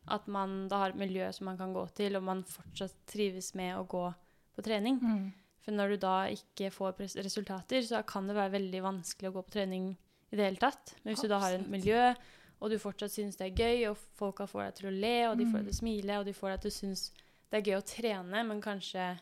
At 0.09 0.27
man 0.27 0.67
da 0.69 0.79
har 0.79 0.89
et 0.91 0.97
miljø 0.99 1.31
som 1.33 1.45
man 1.47 1.57
kan 1.59 1.73
gå 1.73 1.87
til, 1.95 2.17
og 2.17 2.23
man 2.25 2.43
fortsatt 2.43 2.95
trives 3.07 3.55
med 3.55 3.77
å 3.77 3.87
gå 3.87 4.15
på 4.57 4.63
trening. 4.63 4.99
Mm. 5.01 5.33
For 5.63 5.71
når 5.73 5.89
du 5.91 5.97
da 5.99 6.27
ikke 6.27 6.73
får 6.73 6.97
resultater, 7.23 7.83
så 7.87 8.05
kan 8.05 8.27
det 8.27 8.35
være 8.35 8.51
veldig 8.59 8.83
vanskelig 8.83 9.31
å 9.31 9.33
gå 9.37 9.45
på 9.47 9.51
trening 9.53 9.97
i 10.33 10.37
det 10.37 10.45
hele 10.45 10.57
tatt. 10.57 10.95
Men 11.05 11.15
hvis 11.15 11.23
du 11.23 11.29
da 11.29 11.39
har 11.39 11.53
et 11.53 11.69
miljø, 11.71 12.15
og 12.63 12.71
du 12.71 12.79
fortsatt 12.79 13.11
syns 13.11 13.37
det 13.37 13.49
er 13.51 13.59
gøy, 13.59 13.89
og 13.91 13.97
folka 14.19 14.47
får 14.47 14.63
deg 14.69 14.75
til 14.79 14.89
å 14.89 14.95
le, 15.03 15.15
og 15.33 15.37
de 15.39 15.45
får 15.45 15.59
Mm. 15.59 15.65
deg 15.65 15.67
til 15.67 15.75
å 15.75 15.81
smile, 15.83 16.19
og 16.21 16.25
de 16.29 16.33
får 16.39 16.51
deg 16.55 16.61
til 16.63 16.71
å 16.71 16.79
synes 16.79 17.03
det 17.51 17.59
er 17.59 17.67
gøy 17.73 17.77
å 17.81 17.85
trene, 17.85 18.45
men 18.47 18.61
kanskje 18.63 19.19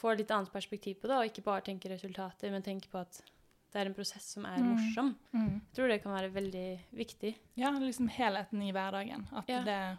får 0.00 0.16
litt 0.18 0.30
annet 0.34 0.50
perspektiv 0.52 0.96
på 1.02 1.06
det, 1.06 1.14
og 1.20 1.26
ikke 1.28 1.44
bare 1.44 1.60
tenker 1.62 1.90
resultater, 1.92 2.50
men 2.50 2.62
tenker 2.62 2.88
på 2.90 2.98
at 3.04 3.20
det 3.72 3.80
er 3.80 3.86
en 3.86 3.94
prosess 3.94 4.24
som 4.34 4.44
er 4.46 4.58
Mm. 4.58 4.72
morsom. 4.72 5.16
Mm. 5.32 5.60
Jeg 5.60 5.74
tror 5.74 5.88
det 5.88 6.02
kan 6.02 6.12
være 6.12 6.32
veldig 6.32 6.80
viktig. 6.94 7.34
Ja, 7.56 7.70
liksom 7.78 8.08
helheten 8.08 8.62
i 8.62 8.72
hverdagen. 8.72 9.28
At 9.32 9.48
Ja. 9.48 9.62
det 9.62 9.98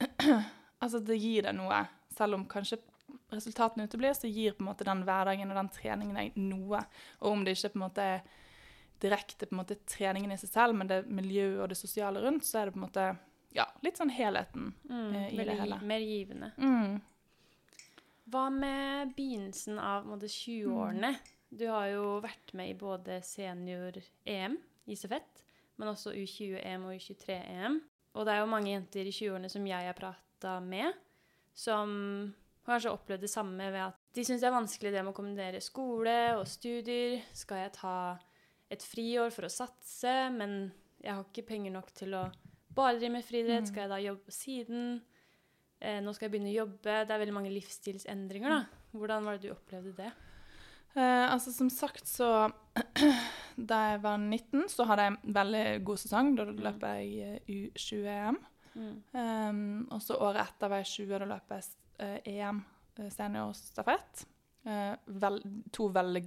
Altså, 0.82 1.00
det 1.04 1.18
gir 1.20 1.42
deg 1.42 1.54
noe. 1.56 1.88
Selv 2.14 2.34
om 2.34 2.44
kanskje 2.46 2.78
resultatene 3.32 3.88
uteblir, 3.88 4.14
så 4.14 4.28
gir 4.32 4.52
på 4.52 4.60
en 4.62 4.68
måte 4.74 4.84
den 4.84 5.02
hverdagen 5.04 5.50
og 5.50 5.56
den 5.56 5.68
treningen 5.74 6.14
deg 6.14 6.36
noe. 6.36 6.84
Og 7.20 7.32
om 7.32 7.44
det 7.44 7.56
ikke 7.56 7.72
på 7.72 7.76
en 7.80 7.90
måte 7.90 7.98
er 7.98 8.20
direkte 9.00 9.46
på 9.46 9.54
en 9.54 9.60
måte 9.62 9.76
treningen 9.88 10.32
i 10.34 10.38
seg 10.40 10.50
selv, 10.50 10.76
men 10.78 10.90
det 10.90 11.02
miljøet 11.06 11.62
og 11.64 11.68
det 11.72 11.78
sosiale 11.78 12.22
rundt, 12.24 12.46
så 12.46 12.60
er 12.62 12.68
det 12.68 12.74
på 12.76 12.80
en 12.80 12.86
måte 12.86 13.06
ja, 13.56 13.64
litt 13.82 13.96
sånn 14.00 14.12
helheten. 14.12 14.72
Mm, 14.90 15.14
Eh, 15.14 15.28
i 15.34 15.44
det 15.44 15.54
hele. 15.60 15.78
mer 15.82 16.04
givende. 16.04 16.50
Mm. 16.58 16.98
Hva 18.28 18.48
med 18.52 19.14
begynnelsen 19.16 19.78
av 19.80 20.02
på 20.02 20.10
en 20.10 20.14
måte, 20.16 20.28
20-årene? 20.32 21.12
Du 21.48 21.64
har 21.72 21.86
jo 21.88 22.18
vært 22.20 22.52
med 22.58 22.74
i 22.74 22.76
både 22.76 23.22
senior-EM 23.24 24.58
i 24.86 24.96
stafett, 24.96 25.44
men 25.80 25.88
også 25.88 26.12
U20-EM 26.12 26.84
og 26.84 26.98
U23-EM. 26.98 27.78
Og 28.18 28.26
det 28.26 28.34
er 28.34 28.42
jo 28.42 28.50
mange 28.50 28.72
jenter 28.74 29.08
i 29.08 29.14
20-årene 29.14 29.48
som 29.52 29.64
jeg 29.68 29.88
har 29.88 29.96
prata 29.96 30.58
med, 30.60 30.92
som 31.54 32.34
kanskje 32.68 32.92
opplevd 32.92 33.24
det 33.24 33.30
samme 33.32 33.70
ved 33.72 33.80
at 33.80 33.96
de 34.14 34.24
syns 34.26 34.42
det 34.42 34.48
er 34.50 34.52
vanskelig 34.58 34.92
det 34.92 35.02
med 35.04 35.14
å 35.14 35.16
kombinere 35.16 35.60
skole 35.64 36.16
og 36.36 36.44
studier. 36.50 37.22
Skal 37.32 37.62
jeg 37.64 37.72
ta 37.78 37.94
et 38.72 38.84
friår 38.84 39.32
for 39.34 39.48
å 39.48 39.52
satse, 39.52 40.14
men 40.34 40.58
jeg 41.00 41.14
har 41.14 41.24
ikke 41.24 41.46
penger 41.48 41.74
nok 41.74 41.92
til 41.96 42.16
å 42.18 42.26
bare 42.74 42.98
drive 42.98 43.14
med 43.16 43.26
friidrett. 43.26 43.66
Mm. 43.66 43.70
Skal 43.70 43.84
jeg 43.84 43.92
da 43.92 44.00
jobbe 44.02 44.28
på 44.28 44.34
siden? 44.34 44.88
Eh, 45.78 46.00
nå 46.02 46.14
skal 46.14 46.26
jeg 46.26 46.34
begynne 46.34 46.52
å 46.52 46.58
jobbe. 46.60 46.96
Det 47.06 47.14
er 47.14 47.22
veldig 47.22 47.36
mange 47.36 47.52
livsstilsendringer, 47.54 48.54
da. 48.54 48.88
Hvordan 48.98 49.26
var 49.26 49.38
det 49.38 49.48
du 49.48 49.54
opplevde 49.54 49.94
det? 49.98 50.12
Eh, 50.94 51.26
altså 51.32 51.52
Som 51.52 51.70
sagt, 51.70 52.06
så 52.08 52.48
Da 53.70 53.80
jeg 53.90 54.02
var 54.04 54.18
19, 54.18 54.68
så 54.70 54.86
hadde 54.88 55.04
jeg 55.04 55.14
en 55.14 55.34
veldig 55.34 55.66
god 55.86 56.00
sesong. 56.04 56.32
Da 56.38 56.46
løp 56.48 56.86
jeg 56.86 57.26
eh, 57.26 57.50
U20-EM. 57.50 58.40
Mm. 58.78 58.96
Um, 59.12 59.88
og 59.90 60.02
så 60.04 60.14
året 60.22 60.44
etter 60.44 60.70
var 60.70 60.84
jeg 60.84 61.08
20, 61.08 61.14
da 61.18 61.26
løp 61.32 61.54
jeg 61.56 61.64
eh, 62.04 62.18
EM 62.36 62.60
eh, 62.98 63.08
seniorstafett. 63.10 64.26
Eh, 64.68 64.96
vel, 65.22 65.38
to 65.72 65.86
veldig 65.94 66.20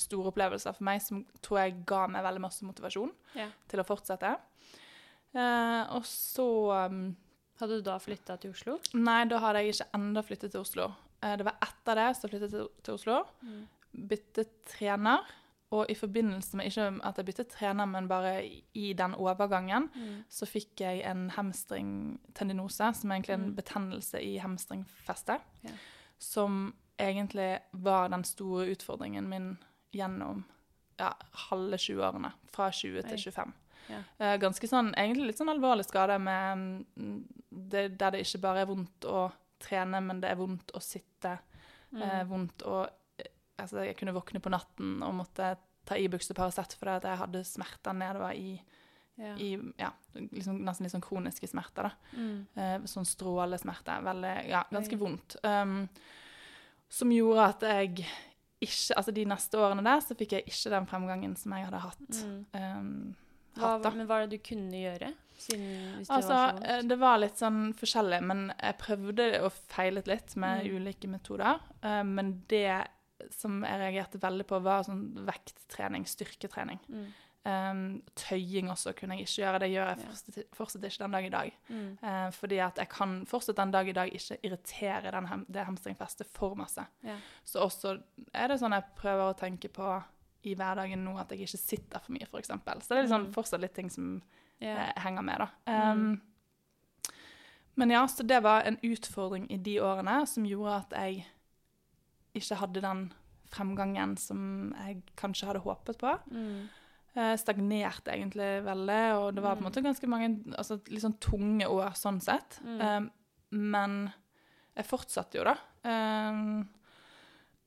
store 0.00 0.30
opplevelser 0.30 0.72
for 0.78 0.84
meg 0.88 1.02
som 1.04 1.18
tror 1.44 1.58
jeg 1.60 1.74
ga 1.84 2.06
meg 2.08 2.22
veldig 2.24 2.40
masse 2.40 2.64
motivasjon 2.64 3.10
Ja. 3.36 3.50
til 3.68 3.82
å 3.82 3.84
fortsette. 3.84 4.30
Eh, 5.36 5.82
og 5.92 6.04
så 6.08 6.46
um, 6.88 7.16
Hadde 7.60 7.78
du 7.78 7.82
da 7.86 7.96
flytta 8.00 8.34
til 8.40 8.50
Oslo? 8.52 8.78
Nei, 8.94 9.24
da 9.28 9.38
hadde 9.40 9.62
jeg 9.64 9.74
ikke 9.74 9.86
enda 9.96 10.20
flyttet 10.22 10.50
til 10.52 10.60
Oslo. 10.60 10.90
Eh, 11.24 11.36
det 11.40 11.44
var 11.48 11.56
etter 11.64 11.96
det 11.96 12.08
som 12.18 12.28
flyttet 12.28 12.50
jeg 12.52 12.60
til, 12.60 12.68
til 12.84 12.94
Oslo. 12.98 13.14
Byttet 13.96 14.50
trener. 14.68 15.24
Og 15.72 15.88
i 15.90 15.96
forbindelse 15.98 16.54
med 16.60 16.68
ikke 16.68 16.84
at 17.08 17.16
jeg 17.16 17.26
byttet 17.26 17.48
trener, 17.56 17.88
men 17.90 18.06
bare 18.08 18.34
i, 18.46 18.62
i 18.74 18.92
den 18.92 19.14
overgangen, 19.16 19.88
Mm. 19.96 20.18
så 20.28 20.46
fikk 20.46 20.80
jeg 20.84 21.00
en 21.08 21.30
hamstringtendinose, 21.30 22.92
som 22.94 23.10
er 23.10 23.16
egentlig 23.16 23.34
en 23.34 23.48
Mm. 23.50 23.56
betennelse 23.56 24.20
i 24.22 24.36
hamstringfestet. 24.38 25.40
Ja. 25.64 25.70
Som 26.18 26.74
egentlig 26.98 27.58
var 27.70 28.08
den 28.08 28.24
store 28.24 28.66
utfordringen 28.72 29.28
min 29.28 29.56
gjennom 29.92 30.44
ja, 30.96 31.12
halve 31.48 31.76
20-årene. 31.76 32.32
Fra 32.52 32.70
20 32.72 33.08
til 33.10 33.18
25. 33.18 33.52
Ja. 33.86 33.98
Eh, 34.18 34.36
ganske 34.42 34.68
sånn, 34.68 34.92
egentlig 34.98 35.30
litt 35.30 35.40
sånn 35.40 35.52
alvorlig 35.52 35.86
skade 35.86 36.18
med 36.18 36.62
mm, 36.96 37.18
det, 37.50 37.88
der 38.00 38.16
det 38.16 38.24
ikke 38.24 38.42
bare 38.42 38.64
er 38.64 38.70
vondt 38.70 39.06
å 39.08 39.28
trene, 39.62 40.00
men 40.04 40.20
det 40.22 40.32
er 40.32 40.40
vondt 40.40 40.72
å 40.74 40.82
sitte. 40.82 41.36
Mm. 41.92 42.00
Eh, 42.02 42.22
vondt 42.28 42.66
å 42.66 42.82
eh, 42.86 43.32
Altså, 43.56 43.80
jeg 43.86 43.96
kunne 43.96 44.12
våkne 44.12 44.36
på 44.44 44.50
natten 44.52 44.98
og 45.00 45.14
måtte 45.16 45.54
ta 45.88 45.96
Ibux 45.96 46.26
og 46.28 46.36
Paracet 46.36 46.74
fordi 46.76 46.98
at 46.98 47.06
jeg 47.08 47.20
hadde 47.22 47.40
smerter 47.48 47.94
nedover 47.96 48.34
i 48.36 48.50
ja. 49.16 49.36
i 49.38 49.58
ja, 49.76 49.88
liksom, 50.12 50.58
nesten 50.64 50.84
litt 50.84 50.92
sånn 50.92 51.04
kroniske 51.04 51.48
smerter. 51.48 51.88
da. 51.88 52.20
Mm. 52.20 52.38
Eh, 52.52 52.74
sånn 52.90 53.08
strålesmerter. 53.08 54.04
Veldig, 54.04 54.34
ja, 54.50 54.62
ganske 54.68 54.98
vondt. 55.00 55.38
Um, 55.40 55.86
som 56.88 57.10
gjorde 57.10 57.48
at 57.48 57.60
jeg 57.62 58.06
ikke 58.60 58.96
Altså 58.96 59.12
de 59.12 59.24
neste 59.28 59.58
årene 59.60 59.82
der 59.84 60.00
så 60.00 60.14
fikk 60.16 60.32
jeg 60.32 60.46
ikke 60.48 60.70
den 60.72 60.86
fremgangen 60.88 61.36
som 61.36 61.52
jeg 61.52 61.66
hadde 61.66 61.80
hatt 61.84 62.22
Mm. 62.24 62.46
um, 62.54 63.16
Hva, 63.56 63.68
hatt. 63.82 63.94
men 63.96 64.06
hva 64.06 64.16
er 64.22 64.26
det 64.26 64.38
du 64.38 64.48
kunne 64.48 64.72
gjøre? 64.80 65.10
Siden, 65.36 65.98
det 66.00 66.10
Altså, 66.10 66.32
var 66.32 66.56
så 66.56 66.64
eh, 66.64 66.82
det 66.88 66.98
var 66.98 67.18
litt 67.18 67.36
sånn 67.36 67.74
forskjellig, 67.76 68.22
men 68.24 68.52
jeg 68.60 68.78
prøvde 68.78 69.26
og 69.44 69.52
feilet 69.52 70.06
litt 70.08 70.36
med 70.36 70.64
Mm. 70.64 70.76
ulike 70.76 71.08
metoder. 71.08 71.60
Eh, 71.82 72.02
Men 72.02 72.42
det 72.48 72.88
som 73.30 73.62
jeg 73.64 73.78
reagerte 73.80 74.18
veldig 74.20 74.46
på, 74.46 74.62
var 74.62 74.82
sånn 74.84 75.14
vekttrening, 75.26 76.04
styrketrening. 76.06 76.78
Mm. 76.88 77.06
Um, 77.46 78.02
tøying 78.18 78.70
også 78.72 78.90
kunne 78.98 79.14
jeg 79.14 79.26
ikke 79.28 79.42
gjøre. 79.42 79.58
Det 79.62 79.68
gjør 79.70 79.88
jeg 79.92 79.98
fortsatt, 80.02 80.38
fortsatt 80.56 80.84
ikke 80.88 81.02
den 81.04 81.12
dag 81.14 81.26
i 81.26 81.30
dag. 81.30 81.50
Mm. 81.68 81.98
Uh, 82.02 82.30
fordi 82.34 82.56
at 82.64 82.78
jeg 82.82 82.88
kan 82.90 83.12
fortsatt 83.30 83.56
den 83.60 83.70
dag 83.74 83.88
i 83.88 83.92
dag 83.94 84.10
ikke 84.18 84.38
irritere 84.42 85.12
den 85.14 85.28
hem 85.30 85.44
det 85.54 85.66
hamstringfestet 85.68 86.26
for 86.26 86.56
masse. 86.58 86.82
Yeah. 87.04 87.20
Så 87.44 87.60
også 87.62 87.92
er 88.34 88.48
det 88.50 88.56
sånn 88.58 88.74
jeg 88.74 88.88
prøver 88.98 89.28
å 89.30 89.36
tenke 89.38 89.68
på 89.70 89.92
i 90.46 90.54
hverdagen 90.58 91.04
nå, 91.04 91.14
at 91.18 91.30
jeg 91.30 91.44
ikke 91.46 91.58
sitter 91.60 92.02
for 92.02 92.16
mye, 92.16 92.26
f.eks. 92.26 92.48
Så 92.48 92.88
det 92.88 92.96
er 92.98 93.02
liksom 93.06 93.26
Mm. 93.28 93.32
fortsatt 93.34 93.60
litt 93.62 93.74
ting 93.74 93.90
som 93.90 94.08
yeah. 94.62 94.88
uh, 94.96 95.02
henger 95.04 95.22
med, 95.22 95.44
da. 95.44 95.48
Mm. 95.66 96.00
Um, 96.16 97.12
Men 97.76 97.90
ja, 97.90 98.06
så 98.08 98.22
det 98.24 98.40
var 98.42 98.62
en 98.64 98.78
utfordring 98.82 99.46
i 99.52 99.56
de 99.60 99.78
årene 99.84 100.26
som 100.26 100.46
gjorde 100.48 100.76
at 100.80 100.94
jeg 100.96 101.26
ikke 102.34 102.56
hadde 102.62 102.80
den 102.80 103.12
fremgangen 103.52 104.16
som 104.16 104.72
jeg 104.86 105.02
kanskje 105.16 105.46
hadde 105.50 105.60
håpet 105.62 105.98
på. 106.00 106.14
Mm. 106.32 106.68
Eh, 107.16 107.32
stagnerte 107.40 108.12
egentlig 108.12 108.48
veldig, 108.66 109.02
og 109.16 109.30
det 109.34 109.42
var 109.42 109.54
på 109.56 109.62
en 109.62 109.64
Mm. 109.64 109.70
måte 109.70 109.82
ganske 109.82 110.08
mange 110.12 110.26
altså, 110.58 110.76
litt 110.90 111.00
sånn 111.00 111.18
tunge 111.18 111.64
år 111.66 111.94
sånn 111.96 112.20
sett. 112.20 112.58
Mm. 112.62 112.80
Um, 112.82 113.10
men 113.50 114.12
jeg 114.76 114.84
fortsatte 114.84 115.38
jo, 115.38 115.44
da. 115.48 115.54
Um, 115.88 116.68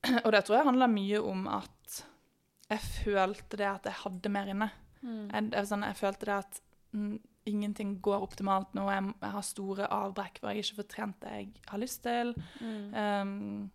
og 0.24 0.32
det 0.32 0.44
tror 0.46 0.60
jeg 0.60 0.68
handler 0.70 0.88
mye 0.94 1.22
om 1.26 1.48
at 1.48 2.04
jeg 2.70 2.80
følte 2.80 3.58
det 3.58 3.66
at 3.72 3.90
jeg 3.90 3.98
hadde 4.04 4.30
mer 4.30 4.52
inne. 4.54 4.70
Mm. 5.02 5.32
Jeg, 5.34 5.66
sånn, 5.66 5.82
jeg 5.88 5.98
følte 5.98 6.26
det 6.30 6.36
at 6.36 6.62
mm, 6.94 7.20
ingenting 7.50 7.96
går 8.06 8.22
optimalt 8.22 8.76
nå. 8.78 8.86
Jeg, 8.94 9.14
jeg 9.24 9.32
har 9.34 9.48
store 9.48 9.88
avbrekk 9.90 10.38
hvor 10.44 10.54
jeg 10.54 10.62
ikke 10.68 10.84
får 10.84 10.90
trent 10.94 11.20
det 11.26 11.34
jeg 11.40 11.50
har 11.72 11.82
lyst 11.82 12.04
til. 12.06 12.36
Um, 12.62 13.72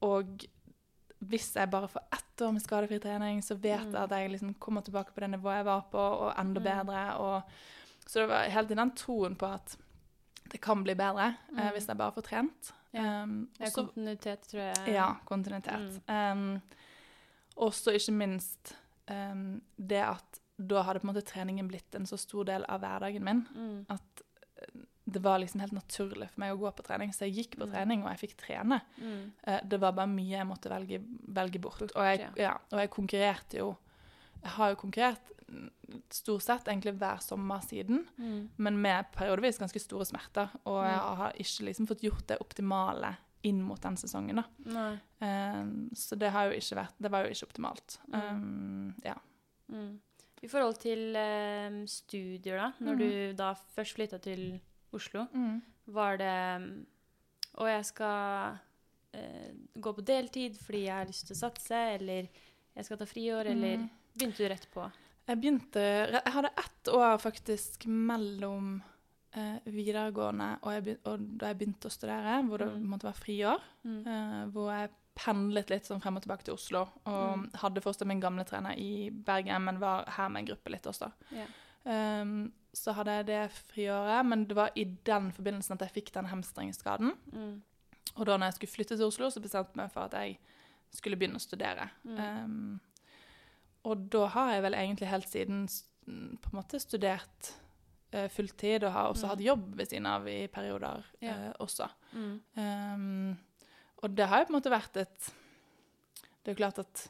og 0.00 0.46
hvis 1.28 1.54
jeg 1.56 1.70
bare 1.70 1.88
får 1.88 2.02
ett 2.12 2.42
år 2.42 2.52
med 2.52 2.62
skadefri 2.62 2.98
trening, 3.00 3.40
så 3.42 3.54
vet 3.54 3.80
jeg 3.80 3.92
Mm. 3.92 4.02
at 4.02 4.10
jeg 4.10 4.30
liksom 4.30 4.54
kommer 4.58 4.80
tilbake 4.82 5.12
på 5.14 5.20
det 5.20 5.30
nivået 5.30 5.56
jeg 5.56 5.64
var 5.64 5.80
på, 5.90 5.98
og 5.98 6.34
enda 6.38 6.60
Mm. 6.60 6.64
bedre. 6.86 7.14
Og, 7.16 7.42
så 8.06 8.20
det 8.20 8.28
var 8.28 8.42
helt 8.50 8.70
i 8.70 8.74
den 8.74 8.90
troen 8.96 9.36
på 9.36 9.46
at 9.54 9.76
det 10.52 10.60
kan 10.60 10.82
bli 10.84 10.94
bedre 10.94 11.36
eh, 11.50 11.64
Mm. 11.64 11.72
hvis 11.72 11.86
jeg 11.88 11.96
bare 11.98 12.12
får 12.12 12.22
trent. 12.22 12.72
Ja. 12.94 13.22
Um, 13.22 13.48
Ja, 13.60 13.66
kontinuitet, 13.74 14.40
tror 14.48 14.60
jeg. 14.60 14.94
ja, 14.94 15.14
kontinuitet. 15.26 16.00
Um, 16.08 16.62
og 17.56 17.72
så 17.74 17.90
ikke 17.92 18.12
minst 18.12 18.76
um, 19.10 19.60
det 19.78 20.02
at 20.04 20.40
da 20.58 20.82
hadde 20.82 21.00
på 21.00 21.08
en 21.08 21.14
måte 21.14 21.24
treningen 21.26 21.68
blitt 21.68 21.94
en 21.94 22.06
så 22.06 22.16
stor 22.18 22.44
del 22.44 22.64
av 22.68 22.80
hverdagen 22.80 23.22
min 23.24 23.46
Mm. 23.54 23.86
at 23.90 24.22
eh, 24.56 24.80
det 25.08 25.22
var 25.22 25.38
liksom 25.38 25.60
helt 25.60 25.72
naturlig 25.72 26.28
for 26.32 26.40
meg 26.42 26.52
å 26.52 26.58
gå 26.58 26.70
på 26.76 26.82
trening. 26.82 27.12
Så 27.14 27.26
jeg 27.28 27.34
gikk 27.36 27.56
på 27.60 27.66
Mm. 27.66 27.72
trening, 27.72 28.02
og 28.04 28.10
jeg 28.10 28.28
fikk 28.28 28.36
trene. 28.36 28.80
Mm. 28.98 29.32
Uh, 29.46 29.60
Det 29.68 29.78
var 29.80 29.92
bare 29.92 30.08
mye 30.10 30.36
jeg 30.38 30.46
måtte 30.46 30.68
velge, 30.70 30.98
velge 31.28 31.60
bort. 31.60 31.82
Og 31.82 32.02
jeg, 32.04 32.28
ja. 32.36 32.56
og 32.72 32.78
jeg 32.78 32.90
konkurrerte 32.90 33.58
jo 33.58 33.76
Jeg 34.42 34.50
har 34.52 34.68
jo 34.70 34.76
konkurrert 34.76 35.30
stort 36.10 36.42
sett 36.42 36.64
egentlig 36.68 36.92
hver 36.98 37.18
sommer 37.22 37.60
siden, 37.64 38.06
Mm. 38.18 38.48
men 38.58 38.80
med 38.82 39.06
periodevis 39.12 39.58
ganske 39.58 39.80
store 39.80 40.04
smerter. 40.04 40.50
Og 40.66 40.84
jeg 40.84 40.98
Mm. 41.00 41.16
har 41.16 41.32
ikke 41.32 41.64
liksom 41.64 41.86
fått 41.88 42.00
gjort 42.02 42.26
det 42.26 42.38
optimale 42.40 43.16
inn 43.42 43.62
mot 43.62 43.80
den 43.80 43.96
sesongen. 43.96 44.36
da. 44.36 44.98
Um, 45.20 45.90
så 45.94 46.16
det 46.18 46.30
har 46.32 46.50
jo 46.50 46.56
ikke 46.58 46.76
vært 46.76 46.94
Det 47.00 47.10
var 47.10 47.24
jo 47.24 47.30
ikke 47.30 47.48
optimalt. 47.48 47.98
Um, 48.12 48.94
ja. 49.04 49.14
Mm. 49.72 49.98
I 50.42 50.46
forhold 50.48 50.78
til 50.78 51.16
eh, 51.16 51.84
studier, 51.86 52.56
da. 52.58 52.72
Når 52.80 52.98
du 52.98 53.32
da 53.34 53.54
først 53.54 53.94
flytta 53.96 54.20
til 54.20 54.60
Oslo, 54.92 55.26
var 55.86 56.16
det 56.18 56.60
mm, 56.62 56.86
Og 57.58 57.66
jeg 57.68 57.84
skal 57.84 58.58
eh, 59.14 59.52
gå 59.80 59.92
på 59.96 60.04
deltid 60.04 60.58
fordi 60.60 60.84
jeg 60.86 60.94
har 60.96 61.06
lyst 61.06 61.26
til 61.26 61.36
å 61.36 61.38
satse, 61.38 61.78
eller 61.96 62.28
jeg 62.76 62.84
skal 62.84 62.98
ta 62.98 63.04
friår, 63.04 63.46
eller 63.46 63.76
Mm. 63.78 63.88
begynte 64.18 64.36
du 64.44 64.48
rett 64.48 64.66
på? 64.74 64.90
Jeg 65.28 65.40
begynte 65.40 65.80
Jeg 66.12 66.32
hadde 66.32 66.50
ett 66.58 66.88
år 66.92 67.18
faktisk 67.18 67.86
mellom 67.86 68.82
eh, 69.32 69.58
videregående 69.66 70.58
og, 70.62 70.72
jeg 70.72 70.98
og 71.04 71.18
da 71.38 71.46
jeg 71.48 71.58
begynte 71.58 71.88
å 71.88 71.90
studere, 71.92 72.42
hvor 72.48 72.58
det 72.58 72.68
Mm. 72.74 72.86
måtte 72.88 73.04
være 73.04 73.20
friår. 73.24 73.60
Mm. 73.84 74.06
eh, 74.06 74.46
hvor 74.52 74.70
jeg 74.72 74.90
pendlet 75.14 75.70
litt 75.70 75.84
sånn 75.84 76.00
frem 76.02 76.16
og 76.16 76.22
tilbake 76.22 76.44
til 76.44 76.54
Oslo. 76.54 76.88
Og 77.06 77.38
Mm. 77.38 77.50
hadde 77.54 77.80
fortsatt 77.80 78.06
min 78.06 78.20
gamle 78.20 78.44
trener 78.44 78.76
i 78.78 79.08
Bergen, 79.10 79.64
men 79.64 79.78
var 79.80 80.04
her 80.08 80.28
med 80.28 80.40
en 80.40 80.46
gruppe 80.54 80.70
litt 80.70 80.82
også. 80.86 81.10
Ja. 81.32 81.46
Um, 81.86 82.52
så 82.76 82.92
hadde 82.92 83.12
jeg 83.20 83.26
det 83.30 83.42
friåret, 83.70 84.26
men 84.28 84.42
det 84.50 84.56
var 84.58 84.74
i 84.76 84.84
den 85.06 85.30
forbindelsen 85.32 85.76
at 85.78 85.86
jeg 85.86 85.94
fikk 85.94 86.10
den 86.12 86.26
hamstringskaden. 86.28 87.12
Mm. 87.32 87.62
Og 88.16 88.26
da 88.28 88.36
når 88.36 88.50
jeg 88.50 88.56
skulle 88.58 88.72
flytte 88.74 88.96
til 88.98 89.06
Oslo, 89.06 89.30
så 89.32 89.40
bestemte 89.40 89.70
jeg 89.72 89.80
meg 89.80 89.92
for 89.94 90.04
at 90.08 90.16
jeg 90.18 90.36
skulle 90.96 91.16
begynne 91.16 91.40
å 91.40 91.44
studere. 91.44 91.86
Mm. 92.04 92.18
Um, 92.18 92.80
og 93.86 94.08
da 94.12 94.26
har 94.34 94.52
jeg 94.56 94.64
vel 94.66 94.74
egentlig 94.76 95.08
helt 95.08 95.28
siden 95.30 95.62
på 96.42 96.50
en 96.52 96.58
måte 96.58 96.78
studert 96.82 97.52
uh, 98.14 98.26
fulltid, 98.34 98.84
og 98.84 98.92
har 98.92 99.08
også 99.12 99.26
Mm. 99.26 99.30
hatt 99.30 99.44
jobb 99.46 99.64
ved 99.76 99.86
siden 99.88 100.06
av 100.06 100.28
i 100.28 100.46
perioder 100.48 101.04
Ja. 101.22 101.34
uh, 101.48 101.52
også. 101.64 101.88
Mm. 102.12 102.40
Um, 102.56 103.38
og 104.02 104.14
det 104.16 104.26
har 104.28 104.38
jo 104.40 104.44
på 104.44 104.52
en 104.54 104.60
måte 104.60 104.70
vært 104.74 104.96
et 104.96 105.32
Det 106.44 106.52
er 106.52 106.54
jo 106.54 106.60
klart 106.60 106.78
at 106.78 107.08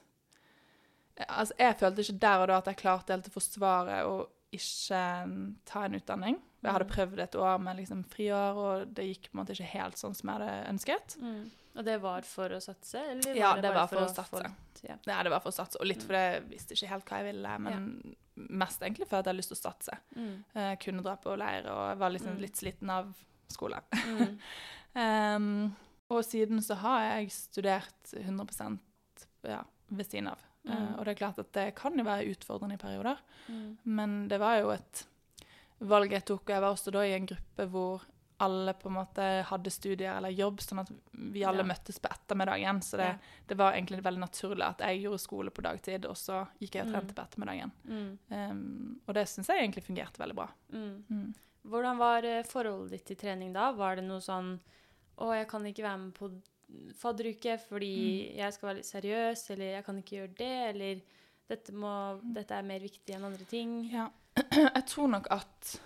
Altså, 1.29 1.55
jeg 1.59 1.77
følte 1.81 2.01
ikke 2.03 2.19
der 2.21 2.39
og 2.43 2.49
da 2.49 2.57
at 2.59 2.67
jeg 2.67 2.77
klarte 2.77 3.13
helt 3.15 3.29
å 3.29 3.33
forsvare 3.33 4.03
å 4.05 4.27
ikke 4.57 5.01
um, 5.25 5.57
ta 5.65 5.85
en 5.87 5.95
utdanning. 6.01 6.41
Jeg 6.63 6.73
hadde 6.73 6.87
Mm. 6.89 6.95
prøvd 6.97 7.19
et 7.23 7.35
år 7.39 7.59
med 7.63 7.77
liksom 7.79 8.03
friår, 8.11 8.57
og 8.59 8.95
det 8.95 9.05
gikk 9.07 9.29
på 9.31 9.35
en 9.39 9.45
måte 9.45 9.55
ikke 9.55 9.71
helt 9.77 9.97
sånn 10.01 10.15
som 10.17 10.29
jeg 10.31 10.41
hadde 10.41 10.69
ønsket. 10.73 11.17
Mm. 11.23 11.51
Og 11.77 11.85
det 11.85 11.97
var 12.03 12.23
for 12.23 12.49
å 12.57 12.61
satse? 12.65 12.99
Eller 13.13 13.37
Ja, 13.37 13.55
det, 13.55 13.63
det 13.63 13.75
var 13.75 13.87
for 13.87 14.01
å 14.03 14.09
satse. 14.15 14.43
litt- 14.43 14.83
Ja. 14.83 14.97
Ja, 15.07 15.23
det 15.23 15.31
var 15.31 15.41
for 15.41 15.51
å 15.51 15.55
satse, 15.55 15.77
og 15.81 15.87
litt 15.87 15.99
Mm. 16.03 16.07
fordi 16.07 16.23
jeg 16.33 16.43
visste 16.51 16.73
ikke 16.75 16.89
helt 16.89 17.05
hva 17.07 17.19
jeg 17.23 17.35
ville, 17.35 17.59
men 17.59 18.15
mest 18.37 18.81
egentlig 18.81 19.07
fordi 19.09 19.17
jeg 19.17 19.25
hadde 19.25 19.37
lyst 19.37 19.49
til 19.53 19.57
å 19.57 19.73
satse. 19.73 19.99
Mm. 20.17 20.45
Jeg 20.55 20.81
kunne 20.81 21.03
dra 21.03 21.17
på 21.17 21.37
leir, 21.39 21.67
og 21.71 21.89
jeg 21.91 21.99
var 21.99 22.11
liksom 22.11 22.35
Mm. 22.37 22.41
litt 22.41 22.57
sliten 22.57 22.91
av 22.91 23.15
skole. 23.49 23.81
Mm. 23.93 24.39
Um, 24.97 25.77
og 26.09 26.25
siden 26.25 26.63
så 26.65 26.75
har 26.81 27.03
jeg 27.21 27.31
studert 27.31 28.15
100 28.17 28.79
ja, 29.45 29.63
ved 29.91 30.07
siden 30.07 30.29
av. 30.29 30.39
Mm. 30.67 30.73
Uh, 30.75 30.99
og 30.99 31.05
det 31.05 31.13
er 31.15 31.21
klart 31.21 31.39
at 31.39 31.53
det 31.53 31.75
kan 31.79 31.97
jo 31.99 32.05
være 32.05 32.27
utfordrende 32.35 32.75
i 32.75 32.83
perioder, 32.83 33.19
Mm. 33.49 33.77
men 33.85 34.29
det 34.29 34.41
var 34.41 34.59
jo 34.61 34.71
et 34.71 35.07
valg 35.81 36.11
jeg 36.11 36.25
tok, 36.25 36.43
og 36.43 36.49
jeg 36.55 36.61
var 36.63 36.73
også 36.75 36.91
da 36.93 37.01
i 37.07 37.13
en 37.15 37.27
gruppe 37.27 37.67
hvor 37.71 38.03
alle 38.39 38.75
på 38.75 38.89
en 38.91 38.95
måte 38.99 39.27
hadde 39.49 39.71
studier 39.73 40.17
eller 40.19 40.29
jobb, 40.29 40.59
sånn 40.61 40.81
at 40.83 40.91
vi 41.13 41.43
alle 41.45 41.63
Ja. 41.65 41.69
møttes 41.71 41.99
på 41.99 42.11
ettermiddagen. 42.11 42.83
Så 42.83 42.97
det, 42.99 43.07
Ja. 43.07 43.19
det 43.49 43.57
var 43.57 43.73
egentlig 43.73 44.03
veldig 44.03 44.21
naturlig 44.21 44.63
at 44.67 44.79
jeg 44.79 45.03
gjorde 45.05 45.19
skole 45.21 45.51
på 45.51 45.63
dagtid, 45.63 46.05
og 46.05 46.17
så 46.17 46.47
gikk 46.61 46.73
jeg 46.75 46.87
og 46.87 46.93
trente 46.93 47.13
Mm. 47.13 47.15
på 47.15 47.23
ettermiddagen. 47.25 47.73
Mm. 47.89 48.19
Um, 48.31 49.01
og 49.09 49.15
det 49.15 49.27
syns 49.29 49.47
jeg 49.47 49.59
egentlig 49.63 49.85
fungerte 49.85 50.19
veldig 50.19 50.35
bra. 50.35 50.49
Mm. 50.73 51.05
Mm. 51.11 51.35
Hvordan 51.65 51.97
var 51.99 52.25
eh, 52.25 52.43
forholdet 52.43 52.91
ditt 52.91 53.05
til 53.07 53.17
trening 53.17 53.53
da? 53.55 53.73
Var 53.73 53.97
det 53.97 54.05
noe 54.05 54.21
sånn 54.21 54.61
Å, 55.19 55.33
jeg 55.35 55.49
kan 55.49 55.63
ikke 55.65 55.83
være 55.83 55.99
med 55.99 56.13
på 56.15 56.29
fadderuke 56.99 57.59
fordi 57.69 57.93
Mm. 58.33 58.37
jeg 58.37 58.53
skal 58.53 58.67
være 58.69 58.77
litt 58.77 58.87
seriøs, 58.91 59.51
eller 59.51 59.65
jeg 59.77 59.85
kan 59.85 59.99
ikke 59.99 60.17
gjøre 60.17 60.35
det, 60.37 60.75
eller 60.75 61.01
dette, 61.49 61.73
må, 61.73 62.21
dette 62.35 62.51
er 62.55 62.63
mer 62.63 62.81
viktig 62.81 63.15
enn 63.15 63.25
andre 63.25 63.45
ting. 63.45 63.91
Ja. 63.93 64.09
Jeg 64.77 64.87
tror 64.87 65.09
nok 65.09 65.27
at 65.31 65.81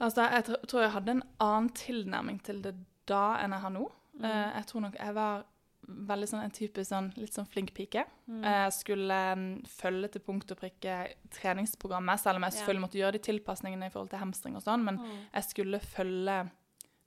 Altså, 0.00 0.22
jeg 0.30 0.44
tror 0.68 0.80
jeg 0.84 0.90
hadde 0.94 1.10
en 1.10 1.22
annen 1.42 1.70
tilnærming 1.74 2.36
til 2.46 2.60
det 2.62 2.70
da 3.10 3.36
enn 3.42 3.50
jeg 3.50 3.60
har 3.64 3.70
nå. 3.74 3.88
Mm. 4.14 4.24
Eh, 4.28 4.52
jeg 4.60 4.66
tror 4.70 4.80
nok 4.84 4.94
jeg 4.94 5.14
var 5.16 5.40
veldig 5.88 6.28
sånn 6.30 6.44
en 6.44 6.50
type 6.54 6.84
sånn 6.86 7.08
litt 7.16 7.34
sånn 7.34 7.48
flink 7.50 7.72
pike. 7.74 8.04
Mm. 8.28 8.42
Jeg 8.46 8.72
skulle 8.76 9.16
mm, 9.40 9.48
følge 9.66 10.10
til 10.14 10.20
punkt 10.22 10.52
og 10.54 10.60
prikke 10.60 10.98
treningsprogrammet, 11.34 12.20
selv 12.22 12.36
om 12.38 12.42
jeg 12.46 12.52
Ja. 12.52 12.58
selvfølgelig 12.60 12.84
måtte 12.84 13.00
gjøre 13.00 13.12
de 13.12 13.18
tilpasningene 13.26 13.86
i 13.86 13.90
forhold 13.90 14.10
til 14.10 14.18
hamstring 14.22 14.54
og 14.56 14.62
sånn, 14.62 14.84
men 14.84 14.98
Mm. 14.98 15.18
jeg 15.34 15.44
skulle 15.44 15.80
følge 15.80 16.50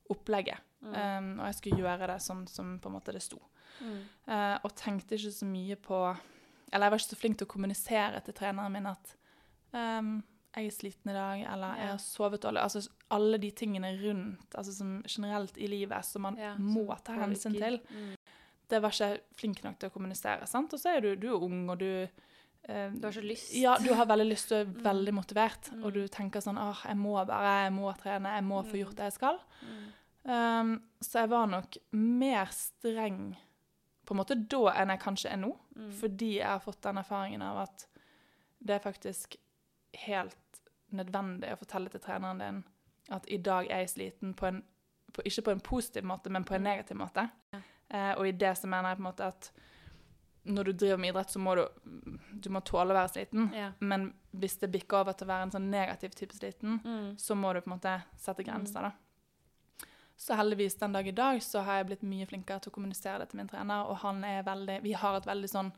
opplegget. 0.10 0.60
Mm. 0.82 0.94
Um, 0.96 1.40
og 1.40 1.46
jeg 1.46 1.56
skulle 1.60 1.78
gjøre 1.84 2.08
det 2.08 2.22
sånn 2.26 2.48
som 2.50 2.80
på 2.82 2.90
en 2.90 2.96
måte 2.96 3.14
det 3.14 3.22
sto. 3.22 3.38
Mm. 3.82 3.98
Uh, 4.28 4.58
og 4.66 4.76
tenkte 4.76 5.16
ikke 5.16 5.32
så 5.32 5.46
mye 5.46 5.76
på 5.76 6.00
Eller 6.74 6.86
jeg 6.88 6.92
var 6.92 6.98
ikke 7.00 7.10
så 7.16 7.18
flink 7.20 7.38
til 7.38 7.48
å 7.48 7.52
kommunisere 7.52 8.22
til 8.24 8.34
treneren 8.34 8.72
min 8.72 8.86
at 8.88 9.10
um, 9.74 10.24
jeg 10.56 10.66
er 10.68 10.72
sliten 10.76 11.12
i 11.12 11.14
dag, 11.16 11.42
eller 11.54 11.78
jeg 11.80 11.88
har 11.94 11.98
sovet 12.04 12.42
dårlig. 12.44 12.62
Altså 12.64 12.82
alle 13.12 13.38
de 13.40 13.52
tingene 13.52 13.92
rundt, 14.02 14.56
altså 14.56 14.74
som 14.76 14.98
generelt 15.08 15.58
i 15.58 15.68
livet, 15.68 16.06
som 16.06 16.22
man 16.28 16.36
Ja, 16.40 16.56
må 16.60 16.86
ta 17.04 17.14
hensyn 17.14 17.54
til. 17.56 17.80
Mm. 17.90 18.16
Det 18.72 18.82
var 18.82 18.90
ikke 18.92 19.08
jeg 19.14 19.22
flink 19.40 19.64
nok 19.64 19.80
til 19.80 19.90
å 19.90 19.94
kommunisere. 19.94 20.48
sant? 20.48 20.74
Og 20.74 20.80
så 20.80 20.96
er 20.98 21.02
du, 21.02 21.16
du 21.16 21.28
er 21.30 21.44
ung, 21.44 21.70
og 21.70 21.80
du 21.80 22.08
eh, 22.68 22.90
Du 22.92 23.04
har 23.08 23.12
så 23.16 23.22
lyst. 23.24 23.54
Ja, 23.56 23.78
du 23.78 23.94
har 23.94 24.06
veldig 24.06 24.28
lyst, 24.32 24.50
du 24.50 24.56
er 24.56 24.66
Mm. 24.72 24.84
veldig 24.84 25.14
motivert, 25.14 25.72
Mm. 25.74 25.84
og 25.86 25.94
du 25.94 26.08
tenker 26.08 26.40
sånn 26.42 26.58
åh, 26.60 26.84
jeg 26.88 26.98
må 26.98 27.16
bare, 27.26 27.64
jeg 27.66 27.74
må 27.74 27.92
trene, 27.98 28.36
jeg 28.36 28.44
må 28.44 28.62
få 28.64 28.74
Mm. 28.76 28.80
gjort 28.86 28.96
det 28.96 29.04
jeg 29.12 29.14
skal. 29.14 29.40
Mm. 29.62 29.88
Um, 30.24 30.76
så 31.02 31.24
jeg 31.24 31.30
var 31.32 31.48
nok 31.50 31.78
mer 31.98 32.46
streng 32.54 33.32
på 34.06 34.14
en 34.14 34.20
måte 34.20 34.36
da 34.36 34.74
enn 34.82 34.92
jeg 34.94 35.02
kanskje 35.02 35.32
er 35.34 35.40
nå. 35.42 35.54
Mm. 35.78 35.92
Fordi 36.02 36.34
jeg 36.38 36.48
har 36.48 36.60
fått 36.64 36.82
den 36.86 37.00
erfaringen 37.02 37.42
av 37.46 37.64
at 37.64 37.88
det 38.62 38.76
er 38.76 38.84
faktisk 38.84 39.36
helt 40.06 40.38
nødvendig 40.94 41.54
å 41.54 41.58
fortelle 41.60 41.90
til 41.90 42.04
treneren 42.04 42.42
din 42.44 42.62
at 43.12 43.26
i 43.32 43.38
dag 43.42 43.68
er 43.72 43.82
jeg 43.86 43.90
sliten 43.96 44.34
på 44.38 44.46
en 44.52 44.62
på, 45.12 45.22
Ikke 45.28 45.42
på 45.44 45.52
en 45.52 45.60
positiv 45.60 46.06
måte, 46.08 46.30
men 46.32 46.46
på 46.48 46.54
en 46.56 46.64
negativ 46.64 46.96
måte. 46.96 47.26
Ja. 47.52 47.60
Uh, 47.92 48.14
og 48.22 48.28
i 48.30 48.32
det 48.32 48.54
så 48.58 48.68
mener 48.72 48.90
jeg 48.94 48.98
på 49.02 49.02
en 49.04 49.10
måte 49.10 49.26
at 49.28 49.50
når 50.48 50.64
du 50.64 50.72
driver 50.72 50.98
med 50.98 51.10
idrett, 51.12 51.30
så 51.34 51.40
må 51.40 51.56
du, 51.56 51.66
du 52.32 52.48
må 52.50 52.62
tåle 52.66 52.94
å 52.94 52.98
være 52.98 53.12
sliten. 53.12 53.50
Ja. 53.54 53.74
Men 53.84 54.08
hvis 54.32 54.56
det 54.62 54.72
bikker 54.72 55.02
over 55.04 55.14
til 55.14 55.28
å 55.28 55.32
være 55.34 55.50
en 55.50 55.52
sånn 55.58 55.68
negativ 55.70 56.16
type 56.16 56.34
sliten, 56.38 56.80
Mm. 56.86 57.18
så 57.20 57.36
må 57.36 57.52
du 57.54 57.60
på 57.62 57.70
en 57.70 57.76
måte 57.76 57.98
sette 58.18 58.44
grenser, 58.48 58.88
da. 58.88 58.92
Så 60.22 60.34
heldigvis 60.38 60.76
den 60.76 60.94
dag 60.94 61.08
i 61.08 61.12
dag 61.12 61.44
så 61.44 61.64
har 61.66 61.80
jeg 61.80 61.88
blitt 61.90 62.04
mye 62.06 62.28
flinkere 62.30 62.62
til 62.62 62.70
å 62.70 62.76
kommunisere 62.76 63.24
det 63.24 63.32
til 63.32 63.40
min 63.40 63.48
trener, 63.50 63.88
og 63.90 64.04
han 64.04 64.20
er 64.22 64.44
veldig 64.46 64.76
Vi 64.84 64.92
har 64.94 65.18
et 65.18 65.26
veldig 65.26 65.50
sånn 65.50 65.72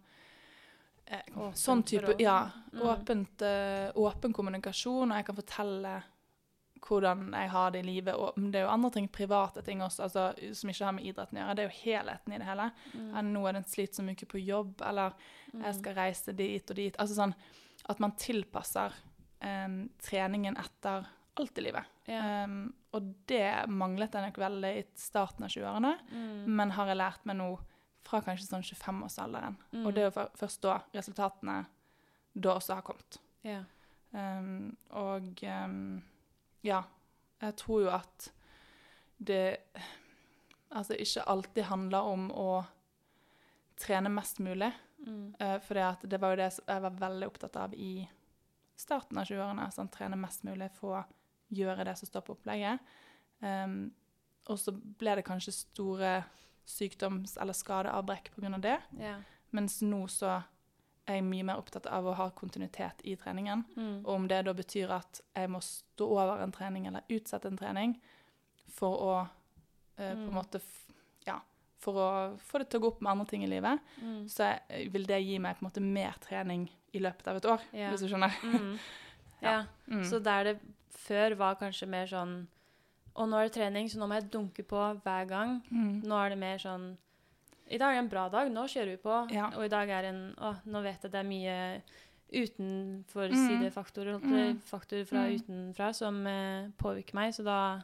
eh, 1.06 1.30
Åpent 1.32 1.62
Sånn 1.62 1.84
type. 1.88 2.18
Ja. 2.20 2.50
Mm. 2.74 2.82
Åpent, 2.92 3.46
eh, 3.48 3.88
åpen 4.04 4.36
kommunikasjon, 4.36 5.14
og 5.14 5.16
jeg 5.16 5.28
kan 5.30 5.40
fortelle 5.40 5.94
hvordan 6.84 7.24
jeg 7.32 7.54
har 7.56 7.72
det 7.72 7.86
i 7.86 7.88
livet. 7.88 8.20
Og 8.20 8.36
det 8.52 8.60
er 8.60 8.68
jo 8.68 8.74
andre 8.74 8.92
ting, 8.98 9.08
private 9.08 9.64
ting 9.64 9.80
også, 9.88 10.10
altså, 10.10 10.28
som 10.60 10.76
ikke 10.76 10.90
har 10.90 10.98
med 11.00 11.08
idretten 11.08 11.40
å 11.40 11.44
gjøre. 11.46 11.56
Det 11.56 11.64
er 11.64 11.72
jo 11.72 11.80
helheten 11.80 12.36
i 12.36 12.44
det 12.44 12.52
hele. 12.52 12.70
Mm. 13.00 13.10
Nå 13.32 13.48
er 13.48 13.56
det 13.56 13.64
en 13.64 13.72
slitsom 13.78 14.12
mye 14.12 14.32
på 14.36 14.44
jobb, 14.44 14.84
eller 14.92 15.16
jeg 15.54 15.80
skal 15.80 16.00
reise 16.04 16.36
dit 16.36 16.76
og 16.76 16.84
dit. 16.84 17.00
Altså 17.00 17.22
sånn 17.22 17.40
at 17.96 18.04
man 18.04 18.20
tilpasser 18.20 19.00
um, 19.40 19.86
treningen 20.04 20.60
etter 20.60 21.08
alt 21.40 21.64
i 21.64 21.70
livet. 21.72 22.00
Ja. 22.12 22.44
Em, 22.44 22.74
og 22.94 23.14
det 23.28 23.68
manglet 23.74 24.14
jeg 24.14 24.28
nok 24.28 24.38
veldig 24.38 24.72
i 24.80 24.84
starten 25.00 25.46
av 25.46 25.50
20-årene, 25.54 25.94
Mm. 26.12 26.56
men 26.56 26.72
har 26.72 26.88
jeg 26.88 26.98
lært 27.00 27.26
meg 27.26 27.38
nå 27.40 27.48
fra 28.04 28.20
kanskje 28.22 28.48
sånn 28.50 28.66
25-årsalderen. 28.68 29.56
Mm. 29.72 29.86
Og 29.86 29.94
det 29.96 30.04
er 30.04 30.10
jo 30.12 30.26
først 30.38 30.62
da 30.62 30.80
resultatene 30.94 31.66
da 32.34 32.56
også 32.58 32.76
har 32.76 32.86
kommet. 32.86 33.18
Ja. 33.44 33.64
Um, 34.12 34.76
og 34.92 35.42
um, 35.44 36.02
ja, 36.62 36.84
jeg 37.42 37.56
tror 37.58 37.82
jo 37.82 37.90
at 37.96 38.30
det 39.18 39.58
altså 40.74 40.98
ikke 41.00 41.26
alltid 41.30 41.64
handler 41.70 42.10
om 42.14 42.28
å 42.32 42.50
trene 43.80 44.10
mest 44.14 44.40
mulig. 44.44 44.72
Mm. 45.06 45.34
Uh, 45.40 45.58
for 45.66 45.80
det 46.08 46.20
var 46.22 46.34
jo 46.34 46.42
det 46.44 46.52
jeg 46.60 46.86
var 46.86 47.00
veldig 47.00 47.28
opptatt 47.28 47.56
av 47.56 47.74
i 47.74 48.08
starten 48.76 49.18
av 49.18 49.26
20-årene. 49.30 49.70
Sånn, 49.74 49.90
trene 49.94 50.20
mest 50.20 50.44
mulig, 50.44 50.70
få 50.78 50.98
gjøre 51.54 51.86
det 51.86 51.98
som 52.00 52.08
står 52.10 52.22
på 52.28 52.36
opplegget. 52.38 52.80
Um, 53.42 53.92
og 54.50 54.58
så 54.60 54.72
ble 54.76 55.16
det 55.20 55.26
kanskje 55.28 55.54
store 55.56 56.24
sykdoms- 56.68 57.38
eller 57.42 57.54
skadeavbrekk 57.54 58.32
pga. 58.36 58.58
det. 58.62 58.80
Ja. 59.00 59.18
Mens 59.52 59.82
nå 59.82 60.06
så 60.10 60.44
er 61.08 61.16
jeg 61.20 61.24
mye 61.28 61.44
mer 61.44 61.58
opptatt 61.60 61.86
av 61.92 62.06
å 62.08 62.14
ha 62.16 62.30
kontinuitet 62.32 63.02
i 63.04 63.16
treningen. 63.20 63.64
Mm. 63.76 64.06
Og 64.06 64.14
om 64.16 64.28
det 64.28 64.46
da 64.46 64.54
betyr 64.54 64.90
at 64.96 65.20
jeg 65.36 65.50
må 65.52 65.60
stå 65.62 66.08
over 66.08 66.42
en 66.44 66.52
trening 66.56 66.88
eller 66.88 67.04
utsette 67.12 67.46
en 67.52 67.58
trening 67.60 67.98
for 68.72 69.02
å 69.04 69.16
eh, 69.98 70.14
på 70.14 70.18
en 70.18 70.30
Mm. 70.30 70.34
måte 70.34 70.62
Ja, 71.28 71.40
for 71.80 71.94
å 71.94 72.38
få 72.40 72.60
det 72.60 72.70
til 72.70 72.80
å 72.80 72.84
gå 72.84 72.88
opp 72.88 73.02
med 73.02 73.12
andre 73.12 73.26
ting 73.28 73.44
i 73.44 73.48
livet, 73.48 73.80
Mm. 74.02 74.26
så 74.30 74.58
jeg, 74.70 74.90
vil 74.92 75.06
det 75.06 75.22
gi 75.24 75.38
meg 75.40 75.56
på 75.58 75.66
en 75.66 75.70
måte 75.72 75.82
mer 75.82 76.16
trening 76.22 76.70
i 76.94 77.00
løpet 77.00 77.28
av 77.28 77.36
et 77.38 77.46
år, 77.46 77.62
Ja. 77.74 77.90
hvis 77.92 78.00
du 78.02 78.08
skjønner. 78.08 78.32
Mm. 78.44 78.80
Ja. 79.42 79.66
Mm. 79.90 80.04
Så 80.06 80.20
der 80.24 80.44
det 80.44 80.60
før 80.98 81.36
var 81.38 81.56
kanskje 81.56 81.88
mer 81.88 82.06
sånn 82.08 82.48
Og 83.16 83.28
nå 83.30 83.38
er 83.38 83.44
det 83.48 83.54
trening, 83.54 83.86
så 83.90 84.00
nå 84.00 84.08
må 84.10 84.16
jeg 84.18 84.32
dunke 84.32 84.64
på 84.66 85.02
hver 85.04 85.28
gang. 85.30 85.60
Mm. 85.72 86.02
Nå 86.04 86.16
er 86.26 86.30
det 86.30 86.38
mer 86.42 86.58
sånn 86.58 86.98
I 87.70 87.78
dag 87.78 87.90
er 87.92 87.94
det 88.00 88.04
en 88.04 88.10
bra 88.10 88.28
dag, 88.30 88.50
nå 88.52 88.64
kjører 88.68 88.90
vi 88.90 88.98
på. 88.98 89.18
Ja. 89.32 89.52
Og 89.56 89.66
i 89.66 89.70
dag 89.70 89.90
er 89.90 90.04
en 90.10 90.34
Å, 90.38 90.56
nå 90.66 90.82
vet 90.84 91.02
jeg 91.04 91.12
det 91.12 91.20
er 91.20 91.24
mye 91.30 91.82
utenfor 92.34 93.30
Mm. 93.30 93.62
Mm. 93.62 93.72
faktorer 93.72 95.06
fra 95.06 95.22
Mm. 95.28 95.36
utenfra 95.40 95.94
som 95.94 96.26
eh, 96.28 96.68
påvirker 96.78 97.14
meg. 97.14 97.34
Så 97.34 97.44
da 97.44 97.82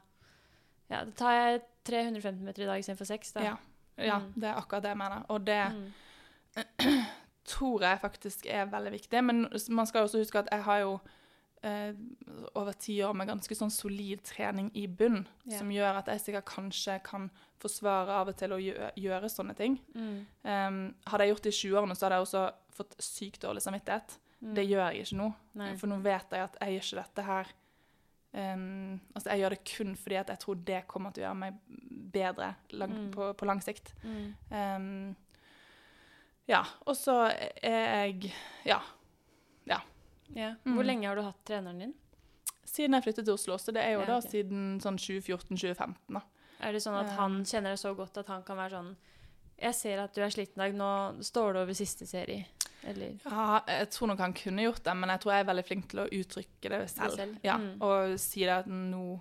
Ja, 0.89 1.03
da 1.05 1.11
tar 1.11 1.31
jeg 1.33 1.61
350 1.85 2.41
meter 2.43 2.63
i 2.63 2.65
dag 2.65 2.79
istedenfor 2.79 3.05
6, 3.05 3.31
da. 3.33 3.41
Ja. 3.43 3.55
ja, 3.97 4.19
Mm. 4.19 4.33
det 4.35 4.43
er 4.49 4.55
akkurat 4.55 4.81
det 4.81 4.89
jeg 4.89 4.97
mener. 4.97 5.25
Og 5.29 5.45
det 5.45 5.71
Mm. 5.71 5.93
tror 7.45 7.81
jeg 7.81 7.99
faktisk 8.01 8.45
er 8.49 8.65
veldig 8.65 8.91
viktig. 8.91 9.23
Men 9.23 9.47
man 9.69 9.85
skal 9.85 10.01
også 10.07 10.17
huske 10.17 10.39
at 10.39 10.47
jeg 10.51 10.63
har 10.63 10.77
jo 10.79 10.99
eh, 11.63 11.93
over 12.55 12.71
ti 12.73 12.99
år 13.03 13.13
med 13.15 13.27
ganske 13.27 13.55
sånn 13.55 13.71
solid 13.71 14.21
trening 14.23 14.71
i 14.75 14.87
bunn, 14.87 15.25
Ja. 15.45 15.57
som 15.57 15.69
gjør 15.69 15.97
at 15.99 16.05
jeg 16.07 16.19
sikkert 16.21 16.45
kanskje 16.45 16.99
kan 17.03 17.29
forsvare 17.59 18.09
av 18.09 18.27
og 18.29 18.37
til 18.37 18.49
å 18.55 18.57
gjøre, 18.61 18.91
gjøre 18.95 19.29
sånne 19.29 19.55
ting. 19.55 19.79
Mm. 19.95 20.25
Um, 20.43 20.95
hadde 21.07 21.25
jeg 21.25 21.33
gjort 21.35 21.43
det 21.43 21.53
i 21.53 21.57
20-årene, 21.59 21.95
så 21.95 22.05
hadde 22.07 22.15
jeg 22.15 22.27
også 22.27 22.43
fått 22.79 22.95
sykt 23.03 23.41
dårlig 23.43 23.61
samvittighet. 23.61 24.17
Mm. 24.41 24.53
Det 24.55 24.67
gjør 24.69 24.91
jeg 24.93 25.01
ikke 25.03 25.17
nå. 25.19 25.33
Nei. 25.59 25.75
For 25.75 25.87
nå 25.91 25.97
vet 26.01 26.31
jeg 26.31 26.41
at 26.47 26.55
jeg 26.61 26.77
gjør 26.77 26.85
ikke 26.87 27.01
dette 27.03 27.23
her 27.27 27.47
um, 28.55 28.99
Altså, 29.15 29.29
jeg 29.33 29.39
gjør 29.41 29.49
det 29.49 29.63
kun 29.75 29.95
fordi 29.97 30.15
at 30.15 30.27
jeg 30.29 30.39
tror 30.39 30.55
det 30.63 30.87
kommer 30.87 31.11
til 31.11 31.23
å 31.23 31.27
gjøre 31.27 31.39
meg 31.41 31.53
bedre 32.13 32.55
lang, 32.71 32.93
Mm. 32.93 33.11
på, 33.11 33.33
på 33.33 33.45
lang 33.45 33.59
sikt. 33.61 33.93
Mm. 34.03 34.35
Um, 34.51 35.15
ja. 36.47 36.63
Og 36.87 36.95
så 36.95 37.17
er 37.61 38.07
jeg 38.07 38.31
Ja. 38.65 38.79
Ja. 39.67 39.79
Mm. 40.35 40.75
Hvor 40.75 40.85
lenge 40.85 41.07
har 41.07 41.15
du 41.15 41.21
hatt 41.25 41.39
treneren 41.45 41.79
din? 41.79 41.93
Siden 42.69 42.93
jeg 42.93 43.03
flyttet 43.07 43.25
til 43.25 43.33
Oslo, 43.33 43.57
så 43.57 43.73
det 43.73 43.81
er 43.81 43.95
jo 43.95 44.01
Ja, 44.03 44.05
da 44.05 44.19
siden 44.21 44.79
sånn 44.83 44.97
2014-2015, 45.01 45.95
da. 46.13 46.21
Er 46.61 46.73
det 46.75 46.81
sånn 46.83 46.97
at 46.99 47.09
han 47.17 47.39
kjenner 47.47 47.71
deg 47.73 47.79
så 47.79 47.95
godt 47.95 48.17
at 48.19 48.27
han 48.27 48.43
kan 48.43 48.57
være 48.59 48.75
sånn 48.77 48.95
Jeg 49.59 49.73
ser 49.75 49.99
at 50.03 50.13
du 50.15 50.21
er 50.21 50.29
sliten 50.31 50.59
i 50.61 50.67
dag, 50.69 50.75
nå 50.75 51.23
står 51.23 51.53
du 51.53 51.59
over 51.59 51.73
siste 51.75 52.05
serie. 52.07 52.45
Eller 52.87 53.17
Ja, 53.25 53.59
jeg 53.67 53.89
tror 53.91 54.07
nok 54.07 54.19
han 54.19 54.33
kunne 54.33 54.63
gjort 54.63 54.83
det, 54.85 54.95
men 54.95 55.09
jeg 55.09 55.19
tror 55.19 55.33
jeg 55.33 55.43
er 55.43 55.49
veldig 55.49 55.65
flink 55.67 55.87
til 55.89 55.99
å 55.99 56.07
uttrykke 56.07 56.69
det 56.69 56.89
selv. 56.89 57.15
selv. 57.15 57.37
Ja, 57.43 57.57
Mm. 57.57 57.81
Og 57.81 58.19
si 58.19 58.39
det 58.45 58.49
at 58.55 58.67
nå, 58.67 59.19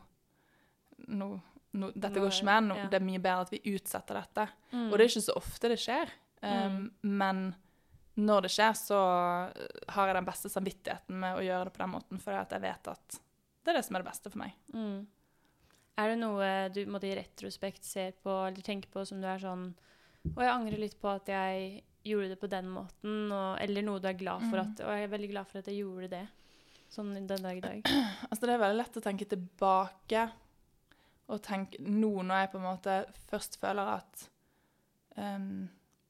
nå, 1.09 1.41
nå 1.73 1.91
Dette 1.95 2.15
Nå 2.19 2.23
går 2.27 2.31
ikke 2.33 2.45
mer. 2.45 2.77
Ja. 2.77 2.87
Det 2.89 3.01
er 3.01 3.05
mye 3.05 3.19
bedre 3.19 3.41
at 3.41 3.51
vi 3.51 3.61
utsetter 3.75 4.15
dette. 4.15 4.49
Mm. 4.73 4.93
Og 4.93 4.99
det 4.99 5.01
er 5.01 5.09
ikke 5.09 5.27
så 5.27 5.37
ofte 5.37 5.69
det 5.69 5.79
skjer. 5.79 6.09
Um, 6.43 6.93
Men 7.03 7.55
når 8.19 8.47
det 8.47 8.51
skjer, 8.51 8.75
så 8.75 8.99
har 9.95 10.09
jeg 10.11 10.17
den 10.19 10.27
beste 10.27 10.51
samvittigheten 10.51 11.21
med 11.23 11.39
å 11.39 11.45
gjøre 11.45 11.69
det 11.69 11.75
på 11.77 11.83
den 11.85 11.93
måten, 11.95 12.23
for 12.23 12.35
jeg 12.35 12.63
vet 12.65 12.91
at 12.91 13.19
det 13.63 13.73
er 13.73 13.79
det 13.79 13.85
som 13.87 13.99
er 13.99 14.03
det 14.03 14.11
beste 14.11 14.33
for 14.33 14.43
meg. 14.43 14.59
mm. 14.75 14.99
Er 15.99 16.13
det 16.13 16.19
noe 16.21 16.49
du 16.71 16.85
måtte, 16.87 17.09
i 17.11 17.17
retrospekt 17.19 17.83
ser 17.83 18.13
på 18.23 18.31
eller 18.31 18.63
tenker 18.63 18.91
på 18.93 19.03
som 19.07 19.19
du 19.19 19.27
er 19.27 19.41
sånn 19.43 19.73
Og 20.29 20.43
jeg 20.45 20.53
angrer 20.53 20.79
litt 20.79 20.95
på 21.01 21.11
at 21.11 21.27
jeg 21.27 21.83
gjorde 22.07 22.29
det 22.31 22.39
på 22.39 22.51
den 22.53 22.69
måten, 22.71 23.33
og, 23.35 23.59
eller 23.59 23.83
noe 23.83 23.99
du 23.99 24.07
er 24.07 24.15
glad 24.19 24.45
for 24.47 24.61
Mm. 24.61 24.63
at 24.63 24.83
Og 24.87 24.93
jeg 24.95 25.03
er 25.09 25.11
veldig 25.17 25.31
glad 25.33 25.49
for 25.51 25.59
at 25.59 25.67
jeg 25.67 25.81
gjorde 25.81 26.09
det 26.13 26.29
sånn 26.89 27.11
den 27.15 27.27
dag 27.43 27.57
i 27.59 27.61
dag. 27.65 27.83
Altså, 28.31 28.47
det 28.47 28.55
er 28.55 28.63
veldig 28.63 28.79
lett 28.79 28.97
å 29.01 29.05
tenke 29.05 29.27
tilbake 29.29 30.23
og 31.29 31.43
tenke 31.43 31.83
nå 31.83 32.23
når 32.23 32.45
jeg 32.45 32.51
på 32.53 32.59
en 32.63 32.69
måte 32.71 32.95
først 33.29 33.59
føler 33.61 33.91
at 33.99 34.23
um, 35.19 35.69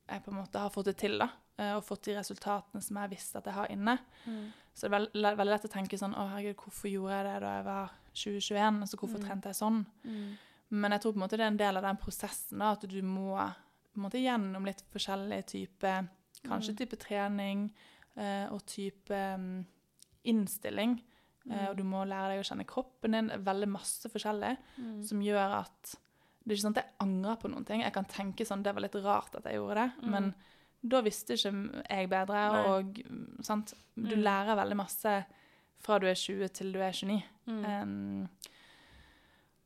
jeg 0.09 0.23
på 0.23 0.31
en 0.31 0.39
måte 0.39 0.63
har 0.63 0.71
fått 0.71 0.93
det 0.93 0.99
til, 1.01 1.17
da, 1.19 1.27
eh, 1.27 1.48
og 1.77 1.85
fått 1.85 2.03
de 2.09 2.15
resultatene 2.17 2.83
som 2.83 2.97
jeg 3.03 3.11
visste 3.11 3.39
at 3.39 3.45
jeg 3.45 3.55
har 3.55 3.67
inne. 3.75 3.99
Mm. 4.27 4.53
Så 4.75 4.87
det 4.87 4.93
er 4.93 4.99
veld, 4.99 5.39
veldig 5.39 5.51
lett 5.53 5.65
å 5.67 5.73
tenke 5.73 5.99
sånn 5.99 6.15
Å, 6.15 6.29
herregud, 6.31 6.57
hvorfor 6.63 6.91
gjorde 6.93 7.17
jeg 7.17 7.25
det 7.27 7.41
da 7.43 7.55
jeg 7.57 7.65
var 7.65 7.91
2021? 8.15 8.81
Altså, 8.85 8.97
hvorfor 9.01 9.19
Mm. 9.19 9.27
trente 9.27 9.49
jeg 9.51 9.59
sånn? 9.59 9.87
Mm. 10.05 10.37
Men 10.71 10.91
jeg 10.93 11.01
tror 11.01 11.13
på 11.13 11.17
en 11.17 11.23
måte 11.25 11.37
det 11.37 11.41
er 11.41 11.51
en 11.51 11.57
del 11.57 11.77
av 11.77 11.83
den 11.83 11.97
prosessen, 11.97 12.59
da, 12.59 12.71
at 12.73 12.81
du 12.89 13.03
må 13.03 13.35
på 13.35 13.97
en 13.97 14.03
måte 14.05 14.21
gjennom 14.23 14.65
litt 14.65 14.83
forskjellige 14.93 15.47
typer 15.47 16.09
Kanskje 16.45 16.71
Mm. 16.71 16.77
type 16.79 16.97
trening 16.99 17.73
eh, 18.17 18.47
og 18.53 18.65
type 18.67 19.11
um, 19.35 19.67
innstilling. 20.25 21.01
Eh, 21.51 21.57
Mm. 21.57 21.69
og 21.71 21.77
du 21.77 21.83
må 21.85 22.05
lære 22.07 22.29
deg 22.37 22.41
å 22.45 22.49
kjenne 22.49 22.67
kroppen 22.67 23.13
din. 23.13 23.29
Veldig 23.45 23.69
masse 23.69 24.09
forskjellig 24.09 24.57
som 25.05 25.21
gjør 25.21 25.59
at 25.61 25.97
Det 26.47 26.53
er 26.55 26.57
ikke 26.57 26.65
sånn 26.73 26.77
at 26.79 26.85
jeg 26.85 26.95
angrer 27.01 27.37
på 27.43 27.51
noen 27.51 27.67
ting. 27.67 27.81
Jeg 27.83 27.93
kan 27.93 28.05
tenke 28.07 28.47
sånn 28.47 28.63
Det 28.63 28.73
var 28.73 28.81
litt 28.81 28.95
rart 29.05 29.35
at 29.35 29.45
jeg 29.45 29.55
gjorde 29.57 29.75
det, 29.75 29.93
men 30.09 30.35
da 30.83 31.01
visste 31.03 31.35
ikke 31.35 31.53
jeg 31.91 32.09
bedre. 32.13 32.43
Nei. 32.55 32.63
Og 32.73 33.45
sant? 33.45 33.75
du 33.97 34.15
Mm. 34.15 34.23
lærer 34.23 34.57
veldig 34.57 34.77
masse 34.79 35.15
fra 35.83 35.99
du 35.99 36.07
er 36.07 36.15
20 36.15 36.49
til 36.55 36.73
du 36.73 36.79
er 36.83 36.93
29. 36.93 37.23
Mm. 37.47 37.65
Um, 37.65 38.29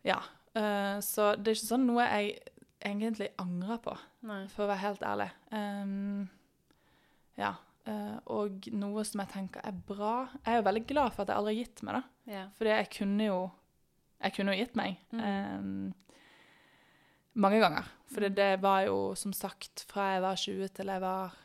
ja. 0.05 0.19
Uh, 0.57 1.01
så 1.01 1.35
det 1.37 1.53
er 1.53 1.57
ikke 1.57 1.69
sånn 1.69 1.87
noe 1.89 2.05
jeg 2.05 2.39
egentlig 2.85 3.29
angrer 3.41 3.79
på, 3.85 3.93
Nei. 4.29 4.47
for 4.53 4.65
å 4.65 4.71
være 4.73 4.83
helt 4.83 5.05
ærlig. 5.07 5.29
Um, 5.53 6.29
ja. 7.39 7.55
Uh, 7.87 8.19
og 8.31 8.69
noe 8.79 9.03
som 9.05 9.21
jeg 9.25 9.33
tenker 9.33 9.61
er 9.67 9.73
bra 9.75 10.29
Jeg 10.45 10.53
er 10.53 10.61
jo 10.61 10.67
veldig 10.69 10.83
glad 10.87 11.09
for 11.17 11.25
at 11.25 11.33
jeg 11.33 11.37
aldri 11.41 11.55
har 11.57 11.65
gitt 11.65 11.81
meg, 11.83 11.97
da. 11.97 12.31
Yeah. 12.31 12.51
Fordi 12.55 12.71
jeg 12.71 12.91
kunne 12.95 13.25
jo 13.27 13.39
Jeg 14.23 14.33
kunne 14.37 14.53
jo 14.55 14.61
gitt 14.63 14.77
meg. 14.79 15.01
Mm. 15.11 15.23
Um, 15.25 15.95
mange 17.35 17.61
ganger. 17.63 17.89
For 18.13 18.25
det, 18.25 18.35
det 18.37 18.63
var 18.63 18.83
jo 18.87 18.97
som 19.19 19.33
sagt 19.33 19.85
fra 19.89 20.13
jeg 20.15 20.25
var 20.25 20.41
20 20.41 20.73
til 20.77 20.91
jeg 20.93 21.01
var 21.01 21.37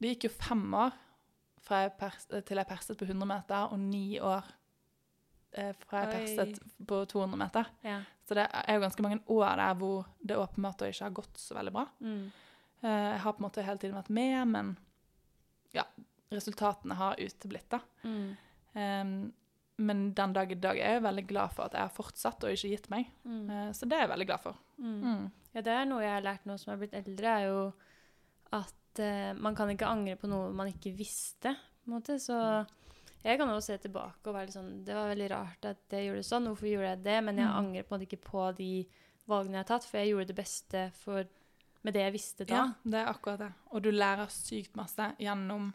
Det 0.00 0.12
gikk 0.14 0.24
jo 0.28 0.30
fem 0.36 0.62
år 0.74 0.94
jeg 1.70 1.92
pers 1.96 2.26
til 2.28 2.60
jeg 2.60 2.68
perset 2.68 2.98
på 3.00 3.06
100 3.08 3.24
meter, 3.28 3.70
og 3.72 3.78
ni 3.80 4.18
år 4.20 4.44
eh, 5.56 5.72
fra 5.80 6.02
jeg 6.02 6.08
Oi. 6.08 6.16
perset 6.16 6.58
på 6.88 7.04
200 7.08 7.40
meter. 7.40 7.70
ja. 7.84 8.02
Så 8.24 8.36
det 8.38 8.46
er 8.48 8.78
jo 8.78 8.80
ganske 8.80 9.04
mange 9.04 9.20
år 9.28 9.56
der 9.60 9.74
hvor 9.76 10.06
det 10.16 10.36
åpenbart 10.40 10.82
ikke 10.86 11.04
har 11.04 11.16
gått 11.16 11.38
så 11.40 11.54
veldig 11.58 11.72
bra. 11.72 11.82
Mm. 12.00 12.30
Eh, 12.80 13.08
jeg 13.12 13.20
har 13.20 13.32
på 13.32 13.42
en 13.42 13.46
måte 13.46 13.64
hele 13.64 13.80
tiden 13.82 13.96
vært 13.98 14.12
med, 14.16 14.36
men 14.48 14.70
ja, 15.76 15.84
resultatene 16.32 16.96
har 16.96 17.20
uteblitt, 17.20 17.68
da. 17.74 17.80
Mm. 18.04 18.30
Ehm, 18.80 19.18
men 19.76 20.14
den 20.14 20.32
dag 20.32 20.52
i 20.52 20.58
dag 20.60 20.78
er 20.78 20.96
jeg 20.96 21.04
veldig 21.04 21.26
glad 21.28 21.52
for 21.52 21.66
at 21.66 21.76
jeg 21.76 21.84
har 21.84 21.92
fortsatt 21.92 22.46
og 22.46 22.54
ikke 22.54 22.70
gitt 22.72 22.88
meg. 22.92 23.10
Mm. 23.24 23.44
Eh, 23.50 23.70
så 23.76 23.88
det 23.90 23.98
er 23.98 24.06
jeg 24.06 24.12
veldig 24.14 24.28
glad 24.30 24.44
for. 24.46 24.63
Mm. 24.78 25.00
Mm. 25.02 25.30
Ja, 25.54 25.60
det 25.62 25.72
er 25.72 25.84
noe 25.86 26.02
jeg 26.02 26.10
har 26.16 26.22
lært 26.26 26.46
nå 26.46 26.56
som 26.58 26.70
jeg 26.72 26.78
har 26.78 26.82
blitt 26.86 27.06
eldre, 27.06 27.26
er 27.40 27.44
jo 27.46 27.72
at 28.52 28.98
eh, 29.02 29.32
man 29.38 29.54
kan 29.54 29.70
ikke 29.70 29.86
angre 29.86 30.16
på 30.16 30.28
noe 30.30 30.52
man 30.54 30.70
ikke 30.70 30.92
visste, 30.96 31.54
på 31.84 31.90
en 31.90 31.94
måte. 31.98 32.16
Så 32.22 32.36
jeg 33.24 33.38
kan 33.38 33.48
også 33.48 33.66
se 33.72 33.78
tilbake 33.86 34.26
og 34.28 34.34
være 34.34 34.46
litt 34.50 34.56
sånn 34.56 34.84
Det 34.84 34.94
var 34.94 35.08
veldig 35.14 35.30
rart 35.32 35.64
at 35.70 35.94
jeg 35.96 36.08
gjorde 36.08 36.20
det 36.22 36.28
sånn, 36.28 36.46
hvorfor 36.50 36.68
gjorde 36.68 36.90
jeg 36.90 37.02
det? 37.04 37.18
Men 37.24 37.36
jeg 37.38 37.46
Mm. 37.48 37.56
angrer 37.60 37.82
på 37.82 37.94
en 37.94 38.00
måte 38.00 38.08
ikke 38.10 38.24
på 38.30 38.56
de 38.56 38.86
valgene 39.28 39.52
jeg 39.56 39.64
har 39.64 39.70
tatt, 39.78 39.84
for 39.88 39.98
jeg 39.98 40.10
gjorde 40.12 40.26
det 40.26 40.36
beste 40.36 40.90
for, 40.92 41.24
med 41.82 41.94
det 41.94 42.02
jeg 42.02 42.12
visste 42.12 42.44
da. 42.46 42.54
Ja, 42.54 42.74
det 42.84 42.94
er 43.00 43.06
akkurat 43.12 43.38
det. 43.38 43.52
Og 43.72 43.82
du 43.82 43.90
lærer 43.90 44.26
sykt 44.28 44.74
masse 44.76 45.14
gjennom, 45.18 45.72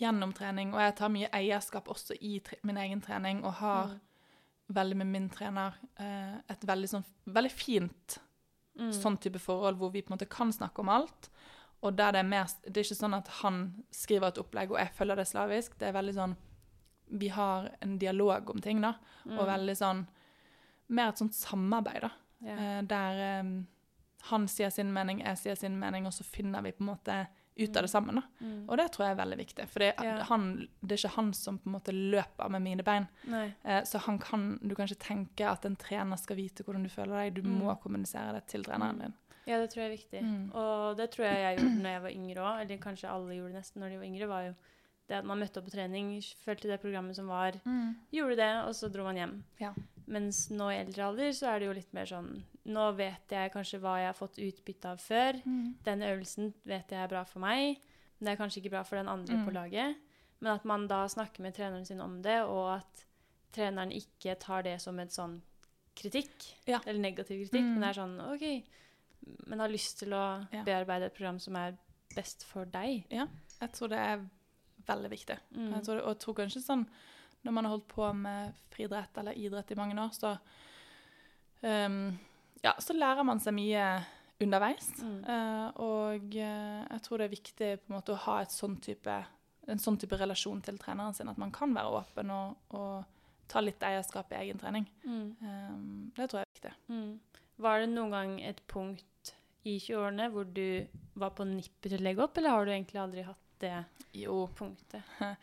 gjennom 0.00 0.32
trening. 0.34 0.72
Og 0.74 0.80
jeg 0.80 0.96
tar 0.96 1.08
mye 1.08 1.28
eierskap 1.32 1.86
også 1.88 2.16
i 2.20 2.40
tre 2.40 2.56
min 2.64 2.76
egen 2.76 3.00
trening, 3.00 3.44
og 3.44 3.52
har 3.54 3.86
Mm. 3.88 4.00
veldig 4.74 4.96
med 4.96 5.06
min 5.06 5.28
trener 5.28 5.74
eh, 5.98 6.36
et 6.48 6.60
veldig, 6.66 6.88
sånn, 6.88 7.04
veldig 7.26 7.50
fint 7.52 8.18
Mm. 8.78 8.92
sånn 8.94 9.18
type 9.20 9.40
forhold 9.42 9.76
hvor 9.80 9.90
vi 9.92 10.02
på 10.02 10.12
en 10.12 10.16
måte 10.16 10.28
kan 10.30 10.52
snakke 10.54 10.82
om 10.82 10.88
alt. 10.88 11.30
Og 11.82 11.96
der 11.96 12.12
det 12.12 12.20
er 12.20 12.28
mer 12.28 12.46
Det 12.64 12.76
er 12.76 12.84
ikke 12.84 13.00
sånn 13.00 13.16
at 13.16 13.28
han 13.40 13.84
skriver 13.90 14.28
et 14.28 14.38
opplegg, 14.38 14.70
og 14.70 14.78
jeg 14.78 14.94
følger 14.94 15.16
det 15.16 15.26
slavisk. 15.28 15.78
Det 15.78 15.88
er 15.88 15.96
veldig 15.96 16.14
sånn 16.14 16.36
Vi 17.10 17.28
har 17.28 17.70
en 17.80 17.98
dialog 17.98 18.50
om 18.50 18.60
ting, 18.60 18.80
da. 18.80 18.94
Mm. 19.24 19.38
Og 19.38 19.46
veldig 19.46 19.76
sånn 19.76 20.06
Mer 20.88 21.08
et 21.08 21.18
sånt 21.18 21.34
samarbeid, 21.34 22.02
da. 22.02 22.10
Yeah. 22.42 22.78
Eh, 22.78 22.82
der 22.82 23.20
eh, 23.24 23.50
han 24.30 24.48
sier 24.48 24.70
sin 24.70 24.92
mening, 24.92 25.20
jeg 25.22 25.38
sier 25.38 25.54
sin 25.56 25.78
mening, 25.78 26.06
og 26.06 26.12
så 26.12 26.24
finner 26.24 26.64
vi 26.64 26.72
på 26.72 26.82
en 26.82 26.90
måte 26.90 27.16
ut 27.60 27.76
av 27.76 27.82
det 27.86 27.90
sammen. 27.90 28.14
da. 28.20 28.22
Mm. 28.40 28.64
Og 28.68 28.76
det 28.80 28.86
tror 28.92 29.06
jeg 29.06 29.14
er 29.16 29.20
veldig 29.24 29.38
viktig. 29.38 29.68
For 29.68 29.78
det, 29.84 29.94
Ja. 30.02 30.16
han, 30.24 30.68
det 30.82 30.92
er 30.92 31.02
ikke 31.08 31.14
han 31.16 31.32
som 31.34 31.58
på 31.58 31.66
en 31.70 31.72
måte 31.76 31.92
løper 31.94 32.50
med 32.50 32.62
mine 32.62 32.82
bein. 32.82 33.06
Eh, 33.64 33.82
så 33.84 33.98
han 34.00 34.18
kan, 34.18 34.58
du 34.62 34.74
kan 34.74 34.86
ikke 34.86 35.04
tenke 35.06 35.46
at 35.50 35.64
en 35.64 35.76
trener 35.76 36.16
skal 36.18 36.36
vite 36.36 36.62
hvordan 36.64 36.82
du 36.82 36.88
føler 36.88 37.30
deg. 37.30 37.34
Du 37.34 37.42
Mm. 37.42 37.58
må 37.62 37.74
kommunisere 37.80 38.32
det 38.34 38.46
til 38.48 38.62
treneren 38.64 38.96
Mm. 38.96 39.00
din. 39.00 39.14
Ja, 39.46 39.58
det 39.58 39.70
tror 39.70 39.82
jeg 39.82 39.90
er 39.92 39.96
viktig. 39.96 40.22
Mm. 40.22 40.54
Og 40.54 40.96
det 40.96 41.10
tror 41.10 41.24
jeg 41.26 41.36
jeg 41.36 41.58
gjorde 41.58 41.82
når 41.82 41.90
jeg 41.90 42.02
var 42.02 42.10
yngre 42.10 42.40
òg. 42.44 42.60
Eller 42.62 42.76
kanskje 42.78 43.08
alle 43.10 43.34
gjorde 43.34 43.52
det 43.52 43.60
nesten 43.62 43.80
når 43.82 43.88
de 43.90 43.96
var 43.98 44.04
yngre. 44.06 44.28
var 44.28 44.42
jo 44.46 44.54
det 45.08 45.16
at 45.18 45.24
man 45.24 45.38
møtte 45.40 45.56
opp 45.58 45.64
på 45.64 45.72
trening, 45.72 46.20
fulgte 46.44 46.68
det 46.70 46.80
programmet 46.80 47.16
som 47.16 47.26
var, 47.26 47.52
gjorde 48.12 48.36
det, 48.36 48.64
og 48.64 48.70
så 48.74 48.88
dro 48.92 49.02
man 49.02 49.16
hjem. 49.16 49.42
Ja. 49.58 49.72
Mens 50.06 50.50
nå 50.50 50.70
i 50.70 50.78
eldre 50.84 51.02
alder 51.02 51.30
så 51.32 51.48
er 51.48 51.58
det 51.58 51.66
jo 51.66 51.72
litt 51.72 51.92
mer 51.92 52.04
sånn 52.06 52.42
Nå 52.66 52.90
vet 52.96 53.28
jeg 53.32 53.52
kanskje 53.52 53.80
hva 53.80 53.96
jeg 53.98 54.06
har 54.10 54.14
fått 54.18 54.38
utbytte 54.38 54.84
av 54.90 54.98
før. 55.00 55.38
Mm. 55.46 55.74
Den 55.82 56.02
øvelsen 56.02 56.52
vet 56.68 56.90
jeg 56.90 57.00
er 57.02 57.08
bra 57.08 57.24
for 57.24 57.40
meg, 57.40 57.78
men 58.18 58.26
det 58.26 58.32
er 58.34 58.42
kanskje 58.44 58.60
ikke 58.62 58.70
bra 58.74 58.82
for 58.84 58.96
den 58.96 59.08
andre 59.08 59.34
Mm. 59.36 59.44
på 59.46 59.52
laget. 59.54 59.96
Men 60.40 60.52
at 60.54 60.64
man 60.64 60.86
da 60.86 61.06
snakker 61.08 61.40
med 61.42 61.54
treneren 61.54 61.86
sin 61.86 62.00
om 62.00 62.20
det, 62.22 62.40
og 62.44 62.76
at 62.76 63.04
treneren 63.52 63.90
ikke 63.92 64.38
tar 64.38 64.62
det 64.62 64.80
som 64.80 64.98
en 64.98 65.08
sånn 65.08 65.40
kritikk, 65.96 66.54
Ja. 66.66 66.80
eller 66.86 67.00
negativ 67.00 67.48
kritikk, 67.48 67.60
Mm. 67.64 67.74
men 67.74 67.80
det 67.80 67.88
er 67.96 68.00
sånn 68.02 68.32
OK, 68.32 68.64
men 69.46 69.58
har 69.58 69.68
lyst 69.68 69.98
til 69.98 70.08
å 70.12 70.46
Ja. 70.52 70.62
bearbeide 70.64 71.04
et 71.06 71.14
program 71.14 71.38
som 71.38 71.56
er 71.56 71.76
best 72.14 72.44
for 72.44 72.64
deg. 72.66 73.06
Jeg 73.10 73.72
tror 73.72 73.88
det 73.88 73.98
er 73.98 74.28
veldig 74.86 75.10
viktig. 75.10 75.38
Mm. 75.54 75.72
Jeg 75.74 75.82
tror, 75.84 76.00
og 76.02 76.08
jeg 76.08 76.18
tror 76.18 76.34
kanskje 76.34 76.62
sånn 76.62 76.86
når 77.44 77.52
man 77.52 77.64
har 77.64 77.70
holdt 77.78 77.88
på 77.88 78.14
med 78.14 78.54
friidrett 78.70 79.16
eller 79.18 79.32
idrett 79.32 79.70
i 79.70 79.74
mange 79.74 79.94
år, 79.96 80.10
så 80.12 80.38
ehm, 81.62 82.18
Ja, 82.64 82.74
så 82.82 82.96
lærer 82.96 83.24
man 83.26 83.40
seg 83.40 83.56
mye 83.56 83.84
underveis. 84.40 84.88
Mm. 85.00 85.20
Uh, 85.24 85.68
og 85.84 86.36
eh, 86.36 86.80
jeg 86.86 87.04
tror 87.04 87.20
det 87.20 87.28
er 87.28 87.34
viktig 87.34 87.70
på 87.82 87.90
en 87.90 87.96
måte 87.98 88.14
å 88.14 88.22
ha 88.26 88.40
et 88.44 88.54
sånn 88.54 88.78
type, 88.82 89.16
en 89.70 89.82
sånn 89.82 89.98
type 90.00 90.16
relasjon 90.20 90.62
til 90.64 90.80
treneren 90.80 91.16
sin, 91.16 91.28
at 91.30 91.40
man 91.40 91.52
kan 91.54 91.74
være 91.76 92.00
åpen 92.00 92.32
og, 92.34 92.56
og 92.76 93.50
ta 93.50 93.62
litt 93.64 93.82
eierskap 93.84 94.32
i 94.32 94.40
egen 94.44 94.60
trening. 94.60 94.86
Mm. 95.04 95.28
Um, 95.42 96.10
det 96.16 96.30
tror 96.30 96.42
jeg 96.42 96.48
er 96.48 96.56
viktig. 96.56 96.74
Mm. 96.92 97.40
Var 97.60 97.82
det 97.82 97.90
noen 97.92 98.14
gang 98.16 98.36
et 98.48 98.62
punkt 98.70 99.34
i 99.68 99.76
20-årene 99.76 100.30
hvor 100.32 100.46
du 100.48 100.86
var 101.20 101.34
på 101.36 101.44
nippet 101.48 101.90
til 101.90 102.00
å 102.00 102.04
legge 102.06 102.24
opp, 102.24 102.38
eller 102.40 102.56
har 102.56 102.64
du 102.64 102.72
egentlig 102.72 103.02
aldri 103.02 103.26
hatt 103.26 103.46
det 103.60 103.74
Jo, 104.16 104.46
punktet? 104.56 105.04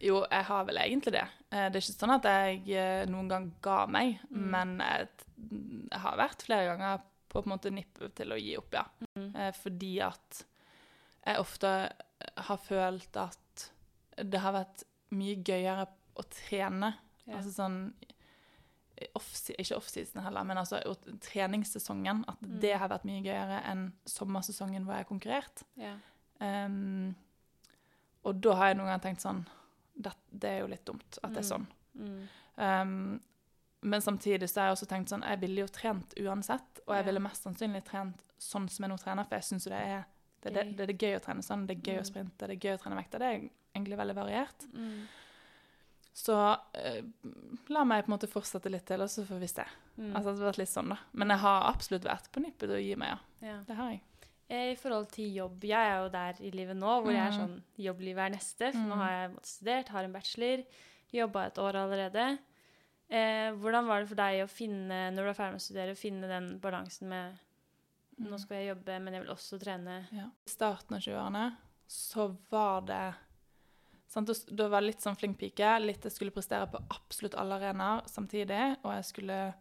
jo, 0.00 0.24
jeg 0.30 0.44
har 0.44 0.64
vel 0.68 0.76
egentlig 0.82 1.12
det. 1.12 1.24
Eh, 1.50 1.68
det 1.70 1.76
er 1.78 1.84
ikke 1.84 1.98
sånn 2.00 2.14
at 2.16 2.26
jeg 2.28 2.68
eh, 2.76 3.04
noen 3.10 3.28
gang 3.28 3.52
ga 3.62 3.86
meg, 3.86 4.18
Mm. 4.30 4.50
men 4.50 4.78
jeg, 4.78 5.08
jeg 5.90 6.00
har 6.00 6.16
vært 6.18 6.42
flere 6.46 6.66
ganger 6.76 7.00
på 7.28 7.42
en 7.42 7.50
måte 7.52 7.70
nippet 7.72 8.14
til 8.16 8.32
å 8.32 8.38
gi 8.40 8.56
opp, 8.58 8.72
ja. 8.74 8.84
Mm. 9.16 9.30
Eh, 9.36 9.52
fordi 9.52 10.00
at 10.04 10.44
jeg 11.26 11.38
ofte 11.42 11.72
har 12.36 12.56
følt 12.62 13.16
at 13.16 13.70
det 14.22 14.40
har 14.40 14.52
vært 14.52 14.84
mye 15.10 15.36
gøyere 15.44 15.86
å 16.16 16.22
trene. 16.32 16.94
Ja. 17.26 17.36
Altså 17.38 17.52
sånn 17.52 17.80
off 19.14 19.26
Ikke 19.58 19.76
offseason 19.76 20.22
heller, 20.24 20.44
men 20.48 20.56
altså 20.56 20.78
treningssesongen. 21.20 22.24
At 22.28 22.40
Mm. 22.40 22.60
det 22.60 22.78
har 22.78 22.88
vært 22.88 23.04
mye 23.04 23.22
gøyere 23.22 23.58
enn 23.68 23.92
sommersesongen 24.06 24.84
hvor 24.86 24.94
jeg 24.96 25.06
konkurrert. 25.06 25.62
Ja. 25.76 25.96
Um, 26.40 27.14
og 28.24 28.40
da 28.40 28.54
har 28.54 28.66
jeg 28.68 28.76
noen 28.78 28.86
ganger 28.88 29.02
tenkt 29.04 29.20
sånn 29.20 29.46
det, 29.96 30.12
det 30.30 30.50
er 30.50 30.58
jo 30.60 30.66
litt 30.72 30.84
dumt 30.86 31.18
at 31.22 31.32
det 31.32 31.42
er 31.44 31.46
Mm. 31.46 31.50
sånn. 31.52 31.66
Mm. 31.96 32.28
Um, 32.56 33.20
men 33.82 34.00
samtidig 34.02 34.48
så 34.50 34.60
har 34.60 34.68
jeg 34.68 34.76
også 34.76 34.86
tenkt 34.90 35.08
sånn 35.12 35.22
Jeg 35.24 35.40
ville 35.40 35.60
jo 35.60 35.66
trent 35.68 36.14
uansett, 36.20 36.80
og 36.86 36.94
jeg 36.96 37.04
Ja. 37.04 37.06
ville 37.10 37.20
mest 37.20 37.44
sannsynlig 37.44 37.84
trent 37.84 38.20
sånn 38.38 38.68
som 38.68 38.82
jeg 38.84 38.90
nå 38.90 38.98
trener, 38.98 39.24
for 39.24 39.36
jeg 39.36 39.44
syns 39.44 39.64
jo 39.66 39.70
det 39.70 39.80
er 39.80 40.04
det, 40.42 40.52
det, 40.54 40.76
det, 40.76 40.88
er 40.90 40.94
gøy 41.08 41.16
å 41.18 41.22
trene 41.24 41.42
sånn. 41.42 41.66
Det 41.66 41.76
er 41.78 41.82
gøy 41.90 41.96
Mm. 41.96 42.02
å 42.02 42.06
sprinte, 42.06 42.46
det 42.46 42.50
er 42.50 42.68
gøy 42.68 42.74
å 42.76 42.80
trene 42.82 42.96
vekter. 43.02 43.18
Det 43.18 43.26
er 43.34 43.50
egentlig 43.74 43.96
veldig 43.98 44.14
variert. 44.14 44.66
Mm. 44.74 45.06
Så 46.16 46.36
eh, 46.74 47.02
la 47.68 47.84
meg 47.84 48.04
på 48.06 48.08
en 48.12 48.18
måte 48.18 48.28
fortsette 48.30 48.70
litt 48.70 48.86
til, 48.88 49.02
og 49.02 49.08
så 49.12 49.24
får 49.26 49.40
vi 49.42 49.48
se. 49.50 49.64
Mm. 49.98 50.14
Altså, 50.16 50.32
det 50.32 50.38
har 50.40 50.52
vært 50.52 50.58
litt 50.62 50.72
sånn, 50.72 50.88
da. 50.88 50.96
Men 51.12 51.28
jeg 51.34 51.38
har 51.42 51.66
absolutt 51.74 52.04
vært 52.08 52.30
på 52.32 52.40
nippet 52.44 52.68
til 52.70 52.76
å 52.76 52.80
gi 52.80 52.94
meg, 52.96 53.08
ja. 53.08 53.48
ja. 53.50 53.56
Det 53.68 53.76
har 53.76 53.90
jeg. 53.90 54.00
Eh, 54.48 54.72
I 54.72 54.76
forhold 54.78 55.08
til 55.10 55.32
jobb, 55.34 55.64
jeg 55.66 55.88
er 55.90 56.02
jo 56.04 56.08
der 56.14 56.34
i 56.46 56.50
livet 56.54 56.76
nå 56.78 57.00
hvor 57.02 57.10
jeg 57.12 57.26
er 57.26 57.32
Mm. 57.32 57.38
sånn 57.40 57.62
Jobblivet 57.78 58.18
er 58.26 58.30
neste. 58.36 58.72
For 58.72 58.78
nå 58.78 58.94
Mm. 58.94 58.98
har 58.98 59.10
jeg 59.10 59.36
studert, 59.42 59.88
har 59.88 60.04
en 60.04 60.12
bachelor, 60.12 60.64
jobba 61.12 61.46
et 61.46 61.54
år 61.58 61.72
allerede. 61.74 62.38
Eh, 63.10 63.50
hvordan 63.52 63.86
var 63.86 64.00
det 64.00 64.08
for 64.08 64.14
deg 64.16 64.44
å 64.44 64.48
finne, 64.50 65.10
når 65.12 65.16
du 65.22 65.28
er 65.30 65.34
ferdig 65.34 65.52
med 65.52 65.60
å 65.60 65.66
studere, 65.66 65.90
å 65.90 65.96
finne 65.98 66.28
den 66.28 66.58
balansen 66.60 67.08
med 67.08 67.38
Mm. 68.18 68.30
Nå 68.30 68.38
skal 68.40 68.56
jeg 68.56 68.74
jobbe, 68.74 68.98
men 69.02 69.12
jeg 69.12 69.22
vil 69.26 69.34
også 69.34 69.58
trene. 69.60 70.06
Ja. 70.10 70.24
I 70.46 70.48
starten 70.48 70.94
av 70.96 71.00
20-årene 71.02 71.54
så 71.86 72.34
var 72.50 72.80
det 72.80 73.14
sant, 74.08 74.26
da 74.56 74.68
var 74.68 74.80
jeg 74.80 74.86
litt 74.94 75.02
sånn 75.02 75.18
flink 75.18 75.36
pike. 75.38 75.80
Litt 75.84 76.00
jeg 76.02 76.12
skulle 76.12 76.30
prestere 76.30 76.66
på 76.66 76.80
absolutt 76.88 77.34
alle 77.34 77.58
arenaer 77.60 78.04
samtidig. 78.08 78.78
Og 78.84 78.92
jeg 78.94 79.04
skulle 79.04 79.54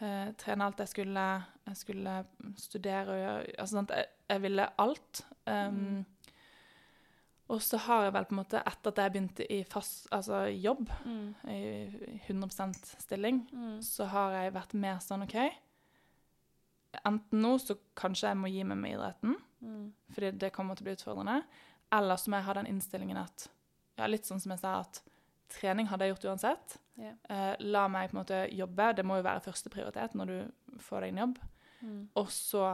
eh, 0.00 0.32
trene 0.38 0.64
alt 0.64 0.78
jeg 0.78 0.88
skulle. 0.88 1.44
Jeg 1.66 1.76
skulle 1.76 2.24
studere 2.56 3.08
og 3.08 3.18
gjøre 3.20 3.54
altså, 3.58 3.84
jeg, 3.88 4.06
jeg 4.28 4.42
ville 4.42 4.68
alt. 4.78 5.24
Um, 5.46 5.76
Mm. 5.76 6.04
Og 7.52 7.60
så 7.60 7.76
har 7.76 8.04
jeg 8.04 8.12
vel 8.14 8.24
på 8.24 8.32
en 8.32 8.38
måte, 8.38 8.60
etter 8.66 8.88
at 8.92 8.96
jeg 9.02 9.12
begynte 9.12 9.46
i 9.52 9.62
fast, 9.68 10.06
altså 10.12 10.46
jobb, 10.56 10.88
Mm. 11.04 11.34
i 11.50 12.18
100% 12.28 12.94
stilling, 13.02 13.42
Mm. 13.52 13.82
så 13.82 14.06
har 14.08 14.32
jeg 14.32 14.54
vært 14.54 14.74
mer 14.74 14.96
sånn 14.98 15.22
OK 15.24 15.34
Enten 17.04 17.40
nå 17.40 17.54
så 17.60 17.76
kanskje 17.96 18.28
jeg 18.28 18.36
må 18.36 18.50
gi 18.52 18.64
meg 18.64 18.78
med 18.78 18.94
idretten, 18.98 19.36
Mm. 19.62 19.92
fordi 20.12 20.30
det 20.38 20.52
kommer 20.52 20.74
til 20.76 20.84
å 20.84 20.88
bli 20.88 20.94
utfordrende. 20.96 21.44
Eller 21.92 22.16
så 22.16 22.28
må 22.30 22.36
jeg 22.36 22.44
ha 22.44 22.52
den 22.54 22.66
innstillingen 22.66 23.16
at 23.16 23.48
ja, 23.98 24.06
litt 24.06 24.24
sånn 24.24 24.40
som 24.40 24.50
jeg 24.52 24.60
sa, 24.60 24.80
at 24.80 25.00
trening 25.52 25.88
hadde 25.90 26.06
jeg 26.06 26.14
gjort 26.14 26.28
uansett. 26.32 26.78
Yeah. 27.00 27.16
Uh, 27.28 27.54
la 27.72 27.86
meg 27.90 28.10
på 28.10 28.16
en 28.16 28.20
måte 28.22 28.40
jobbe. 28.52 28.92
Det 28.96 29.04
må 29.06 29.18
jo 29.18 29.26
være 29.26 29.44
førsteprioritet 29.44 30.16
når 30.18 30.32
du 30.32 30.78
får 30.84 31.04
deg 31.04 31.14
en 31.14 31.22
jobb. 31.24 31.42
Mm. 31.82 32.00
Og 32.20 32.30
så 32.34 32.70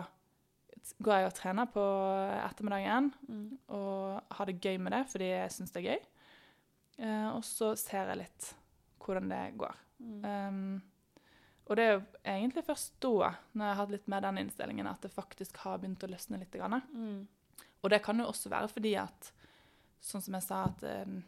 går 1.03 1.21
jeg 1.21 1.29
og 1.29 1.35
trener 1.37 1.69
på 1.73 1.85
ettermiddagen 2.45 3.11
Mm. 3.29 3.59
og 3.69 4.23
har 4.31 4.47
det 4.47 4.61
gøy 4.61 4.79
med 4.79 4.93
det 4.93 5.03
fordi 5.11 5.27
jeg 5.29 5.53
syns 5.53 5.73
det 5.75 5.83
er 5.83 5.91
gøy. 5.91 6.07
Uh, 6.99 7.37
og 7.37 7.43
så 7.47 7.75
ser 7.79 8.11
jeg 8.11 8.23
litt 8.25 8.53
hvordan 9.05 9.29
det 9.31 9.43
går. 9.59 9.77
Mm. 9.99 10.25
Um, 10.25 10.83
og 11.69 11.77
det 11.77 11.85
er 11.85 11.93
jo 11.93 12.03
egentlig 12.25 12.64
først 12.64 12.95
da, 13.03 13.33
når 13.53 13.64
jeg 13.64 13.75
har 13.75 13.81
hatt 13.83 13.93
litt 13.93 14.09
mer 14.09 14.25
den 14.25 14.38
innstillingen, 14.41 14.87
at 14.88 15.03
det 15.05 15.12
faktisk 15.12 15.59
har 15.64 15.79
begynt 15.79 16.05
å 16.05 16.09
løsne 16.09 16.41
litt. 16.41 16.55
Grann. 16.55 16.81
Mm. 16.93 17.27
Og 17.83 17.91
det 17.93 18.01
kan 18.03 18.19
jo 18.19 18.29
også 18.29 18.51
være 18.53 18.71
fordi 18.73 18.95
at, 18.99 19.33
sånn 20.01 20.25
som 20.25 20.37
jeg 20.38 20.47
sa, 20.47 20.62
at 20.71 20.85
um, 21.07 21.21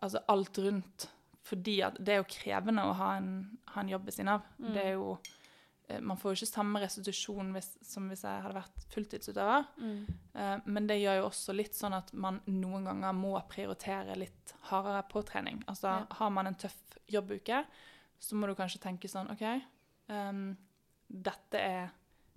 altså 0.00 0.22
alt 0.28 0.58
rundt 0.58 1.08
Fordi 1.48 1.80
at 1.82 1.96
det 1.98 2.12
er 2.12 2.18
jo 2.20 2.28
krevende 2.28 2.82
å 2.84 2.92
ha 2.98 3.16
en, 3.16 3.28
ha 3.72 3.80
en 3.80 3.88
jobb 3.88 4.04
ved 4.04 4.14
siden 4.18 4.28
av. 4.34 4.42
Mm. 4.58 4.72
Det 4.74 4.82
er 4.84 4.90
jo 4.98 5.06
eh, 5.88 6.00
Man 6.04 6.18
får 6.20 6.34
jo 6.34 6.38
ikke 6.42 6.50
samme 6.50 6.82
restitusjon 6.82 7.52
hvis, 7.54 7.70
som 7.88 8.08
hvis 8.10 8.24
jeg 8.26 8.42
hadde 8.44 8.58
vært 8.58 8.84
fulltidsutøver. 8.92 9.64
Mm. 9.80 10.02
Eh, 10.34 10.56
men 10.66 10.86
det 10.90 10.98
gjør 11.00 11.22
jo 11.22 11.28
også 11.30 11.56
litt 11.56 11.78
sånn 11.78 11.96
at 11.96 12.12
man 12.12 12.42
noen 12.52 12.84
ganger 12.90 13.16
må 13.16 13.32
prioritere 13.48 14.18
litt 14.20 14.52
hardere 14.68 15.02
på 15.08 15.22
trening. 15.24 15.62
Altså 15.66 15.88
Ja. 15.88 16.06
har 16.20 16.30
man 16.36 16.46
en 16.50 16.58
tøff 16.60 16.76
jobbuke, 17.08 17.64
så 18.20 18.36
må 18.36 18.46
du 18.50 18.54
kanskje 18.58 18.82
tenke 18.82 19.08
sånn 19.08 19.30
OK, 19.32 19.44
um, 20.12 20.56
dette, 21.08 21.56
er, 21.56 21.90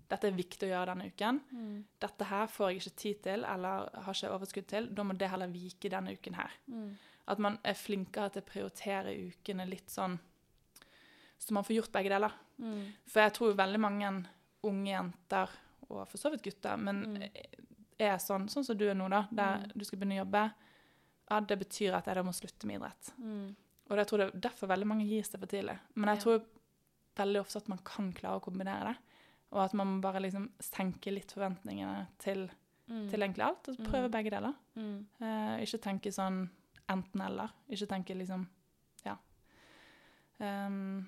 dette 0.08 0.28
er 0.30 0.36
viktig 0.38 0.68
å 0.70 0.72
gjøre 0.72 0.94
denne 0.94 1.12
uken. 1.12 1.42
Mm. 1.52 1.78
Dette 2.00 2.28
her 2.30 2.48
får 2.48 2.70
jeg 2.72 2.80
ikke 2.80 2.98
tid 3.02 3.22
til 3.28 3.44
eller 3.44 3.90
har 4.06 4.16
ikke 4.16 4.32
overskudd 4.32 4.68
til. 4.72 4.88
Da 4.96 5.04
må 5.04 5.18
det 5.20 5.28
heller 5.34 5.52
vike 5.52 5.92
denne 5.92 6.14
uken 6.16 6.38
her. 6.40 6.54
Mm. 6.72 6.94
At 7.32 7.40
man 7.40 7.58
er 7.64 7.78
flinkere 7.80 8.30
til 8.34 8.42
å 8.44 8.46
prioritere 8.50 9.14
ukene 9.16 9.66
litt 9.70 9.88
sånn 9.94 10.18
Så 11.42 11.54
man 11.56 11.64
får 11.66 11.76
gjort 11.80 11.92
begge 11.96 12.10
deler. 12.14 12.34
Mm. 12.62 12.82
For 13.10 13.24
jeg 13.24 13.34
tror 13.34 13.56
veldig 13.58 13.80
mange 13.82 14.10
unge 14.70 14.92
jenter, 14.92 15.50
og 15.90 16.04
for 16.08 16.18
så 16.22 16.30
vidt 16.30 16.44
gutter, 16.46 16.78
men 16.78 17.00
Mm. 17.18 17.24
er 18.00 18.18
sånn, 18.22 18.46
sånn 18.48 18.64
som 18.66 18.78
du 18.78 18.84
er 18.90 18.94
nå, 18.94 19.10
da, 19.10 19.24
der 19.32 19.58
Mm. 19.58 19.72
du 19.76 19.84
skal 19.86 19.98
begynne 20.00 20.20
å 20.22 20.26
jobbe. 20.26 20.54
Ja, 21.32 21.40
det 21.40 21.58
betyr 21.60 21.94
at 21.96 22.06
jeg 22.06 22.16
da 22.16 22.22
må 22.24 22.32
slutte 22.34 22.66
med 22.68 22.80
idrett. 22.80 23.12
Mm. 23.20 23.56
Og 23.90 23.98
jeg 23.98 24.08
tror 24.08 24.18
det 24.20 24.28
er 24.36 24.40
derfor 24.50 24.68
veldig 24.68 24.86
mange 24.88 25.08
gir 25.08 25.24
seg 25.24 25.40
for 25.40 25.48
tidlig. 25.48 25.80
Men 25.96 26.10
jeg 26.10 26.18
Ja. 26.18 26.24
tror 26.24 26.46
veldig 27.16 27.40
ofte 27.42 27.56
at 27.58 27.68
man 27.70 27.80
kan 27.84 28.14
klare 28.14 28.40
å 28.40 28.44
kombinere 28.44 28.84
det. 28.94 28.98
Og 29.52 29.60
at 29.66 29.74
man 29.74 30.00
bare 30.00 30.20
liksom 30.22 30.50
senker 30.60 31.12
litt 31.12 31.32
forventningene 31.32 32.08
til, 32.20 32.52
Mm. 32.88 33.10
til 33.10 33.20
egentlig 33.20 33.44
alt, 33.46 33.68
og 33.68 33.78
prøve 33.78 34.10
Mm. 34.10 34.12
begge 34.12 34.30
deler. 34.30 34.56
Mm. 34.78 35.06
Eh, 35.22 35.62
ikke 35.66 35.82
tenke 35.82 36.12
sånn 36.14 36.50
enten-eller. 36.90 37.50
Ikke 37.70 37.88
tenke 37.88 38.16
liksom 38.18 38.48
Ja. 39.06 39.18
Um, 40.40 41.08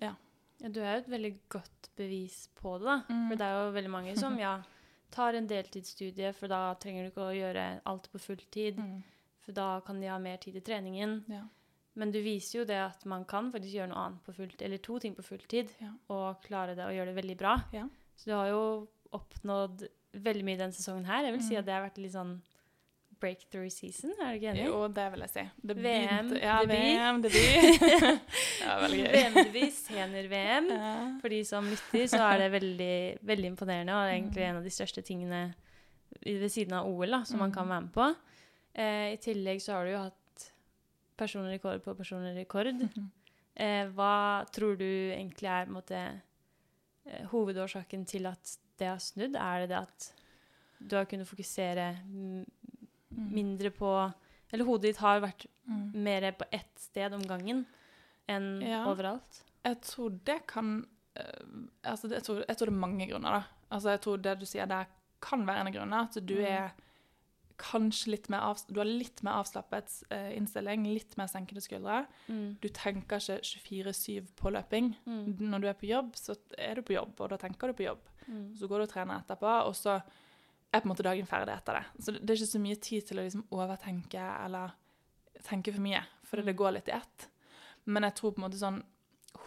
Ja, 0.00 0.12
du 0.60 0.80
er 0.82 0.96
jo 0.96 1.02
et 1.04 1.10
veldig 1.10 1.32
godt 1.52 1.90
bevis 1.96 2.48
på 2.60 2.78
det, 2.78 2.84
da. 2.86 2.96
Mm. 3.08 3.28
For 3.30 3.36
det 3.36 3.46
er 3.46 3.54
jo 3.64 3.72
veldig 3.76 3.90
mange 3.92 4.16
som 4.18 4.38
ja, 4.46 4.54
tar 5.12 5.34
en 5.38 5.46
deltidsstudie, 5.48 6.32
for 6.36 6.48
da 6.52 6.74
trenger 6.80 7.04
du 7.06 7.10
ikke 7.10 7.28
å 7.30 7.36
gjøre 7.36 7.66
alt 7.86 8.08
på 8.12 8.18
fulltid. 8.20 8.76
mm, 8.80 9.02
For 9.46 9.52
da 9.56 9.80
kan 9.86 10.00
de 10.00 10.08
ha 10.10 10.18
mer 10.18 10.36
tid 10.42 10.56
i 10.56 10.60
treningen. 10.64 11.22
ja. 11.28 11.44
Men 11.96 12.10
du 12.12 12.18
viser 12.20 12.58
jo 12.58 12.64
det 12.68 12.76
at 12.76 13.06
man 13.08 13.22
kan 13.24 13.46
faktisk 13.50 13.72
gjøre 13.72 13.88
noe 13.88 14.02
annet 14.04 14.24
på 14.26 14.34
fulltid, 14.36 14.60
eller 14.66 14.76
to 14.84 14.98
ting 15.00 15.14
på 15.16 15.22
fulltid, 15.24 15.70
Ja. 15.80 15.92
og 16.12 16.42
klare 16.44 16.74
det 16.76 16.84
og 16.84 16.92
gjøre 16.92 17.06
det 17.14 17.14
veldig 17.24 17.36
bra. 17.40 17.54
Ja. 17.72 17.86
Så 18.18 18.24
du 18.26 18.32
har 18.36 18.48
jo 18.50 18.88
oppnådd 19.16 19.86
veldig 20.12 20.44
mye 20.44 20.58
denne 20.60 20.76
sesongen 20.76 21.06
her. 21.08 21.22
Jeg 21.24 21.32
vil 21.32 21.42
si 21.42 21.54
Mm. 21.54 21.58
at 21.58 21.64
det 21.64 21.72
har 21.72 21.86
vært 21.88 21.96
litt 22.02 22.12
sånn 22.12 22.42
breakthrough 23.20 23.68
season, 23.72 24.10
er 24.20 24.32
du 24.32 24.38
ikke 24.40 24.50
enig? 24.52 24.64
Jo, 24.66 24.86
det 24.88 25.06
vil 25.12 25.20
jeg 25.24 25.30
si. 25.32 25.44
Det 25.66 25.76
VM, 25.76 25.82
begynte- 26.30 26.40
ja, 26.42 26.56
debut. 26.62 27.32
VM-debut. 27.32 28.20
VM-debut, 29.12 29.72
senior-VM. 29.72 30.68
For 31.22 31.28
de 31.32 31.40
som 31.48 31.68
lytter, 31.70 32.06
så 32.12 32.20
er 32.32 32.38
det 32.44 32.50
veldig, 32.54 32.94
veldig 33.26 33.50
imponerende, 33.52 33.94
og 33.94 34.06
Mm. 34.08 34.14
egentlig 34.16 34.42
en 34.48 34.56
av 34.56 34.64
de 34.64 34.70
største 34.70 35.02
tingene 35.02 35.54
ved 36.24 36.48
siden 36.50 36.72
av 36.72 36.86
OL 36.88 37.06
da, 37.10 37.22
som 37.24 37.38
man 37.38 37.50
Mm. 37.50 37.54
kan 37.54 37.68
være 37.68 37.80
med 37.80 37.92
på. 37.92 38.14
Eh, 38.74 39.12
I 39.12 39.16
tillegg 39.16 39.60
så 39.60 39.72
har 39.72 39.84
du 39.84 39.90
jo 39.92 39.98
hatt 39.98 40.52
personlig 41.18 41.52
rekord 41.60 41.82
på 41.82 41.94
personlig 41.96 42.36
rekord. 42.36 42.66
Mhm. 42.74 43.10
Eh, 43.56 43.86
hva 43.88 44.44
tror 44.52 44.76
du 44.76 44.84
egentlig 44.84 45.48
er 45.48 45.66
måte, 45.66 46.20
eh, 47.06 47.24
hovedårsaken 47.26 48.04
til 48.06 48.26
at 48.26 48.58
det 48.78 48.86
har 48.88 48.98
snudd? 48.98 49.34
Er 49.36 49.60
det 49.60 49.68
det 49.70 49.78
at 49.78 50.12
du 50.86 50.96
har 50.96 51.06
kunnet 51.06 51.26
fokusere 51.26 51.96
Mm. 52.04 52.44
Mindre 53.16 53.70
på 53.70 54.12
Eller 54.52 54.64
hodet 54.64 54.82
ditt 54.92 54.96
har 55.02 55.20
vært 55.20 55.46
Mm. 55.68 55.92
mer 56.04 56.32
på 56.32 56.44
ett 56.52 56.78
sted 56.78 57.12
om 57.12 57.22
gangen 57.22 57.64
enn 58.28 58.60
Ja. 58.62 58.84
overalt? 58.86 59.42
Jeg 59.64 59.80
tror 59.82 60.10
det 60.24 60.46
kan 60.46 60.86
eh, 61.16 61.42
altså 61.84 62.08
det, 62.08 62.16
jeg, 62.20 62.22
tror, 62.24 62.44
jeg 62.46 62.56
tror 62.56 62.66
det 62.66 62.74
er 62.74 62.78
mange 62.86 63.08
grunner, 63.08 63.30
da. 63.32 63.42
Altså 63.72 63.90
jeg 63.90 64.00
tror 64.02 64.16
det 64.22 64.38
du 64.38 64.44
sier 64.46 64.66
der, 64.66 64.86
kan 65.20 65.44
være 65.46 65.60
en 65.60 65.66
av 65.66 65.72
grunnene. 65.72 66.02
At 66.04 66.26
du 66.26 66.34
Mm. 66.36 66.44
er 66.46 66.72
kanskje 67.58 68.08
litt 68.12 68.28
mer 68.28 68.40
av, 68.40 68.58
Du 68.70 68.78
har 68.80 68.84
litt 68.84 69.22
mer 69.24 69.32
avslappet 69.42 70.02
uh, 70.12 70.30
innstilling, 70.36 70.84
litt 70.92 71.16
mer 71.16 71.26
senkede 71.26 71.62
skuldre. 71.64 72.06
Mm. 72.28 72.58
Du 72.60 72.68
tenker 72.68 73.16
ikke 73.16 73.40
24-7 73.42 74.26
på 74.36 74.52
løping. 74.52 74.94
Mm. 75.06 75.38
Når 75.40 75.60
du 75.60 75.66
er 75.68 75.74
på 75.74 75.88
jobb, 75.88 76.12
så 76.14 76.36
er 76.58 76.74
du 76.76 76.82
på 76.82 76.94
jobb, 76.94 77.14
og 77.20 77.30
da 77.30 77.36
tenker 77.38 77.66
du 77.68 77.72
på 77.72 77.86
jobb. 77.88 77.98
Mm. 78.28 78.54
Så 78.58 78.68
går 78.68 78.78
du 78.78 78.82
og 78.82 78.90
trener 78.92 79.22
etterpå, 79.24 79.66
og 79.66 79.74
så 79.74 80.02
er 80.76 80.80
på 80.80 80.86
en 80.88 80.94
måte 80.94 81.02
dagen 81.06 81.26
ferdig 81.26 81.52
etter 81.56 81.74
det. 81.80 81.84
Så 82.04 82.12
det 82.12 82.20
det 82.26 82.30
er 82.30 82.40
ikke 82.42 82.52
så 82.54 82.60
mye 82.60 82.80
tid 82.80 83.06
til 83.06 83.18
å 83.18 83.24
liksom 83.24 83.44
overtenke 83.50 84.44
eller 84.44 84.72
tenke 85.42 85.72
for 85.72 85.80
mye, 85.82 86.02
fordi 86.24 86.44
det 86.44 86.54
Mm. 86.56 86.58
går 86.62 86.72
litt 86.72 86.88
i 86.88 86.96
ett. 86.96 87.28
Men 87.86 88.02
jeg 88.02 88.14
tror 88.16 88.32
på 88.32 88.38
en 88.42 88.50
måte 88.50 88.58
sånn 88.58 88.82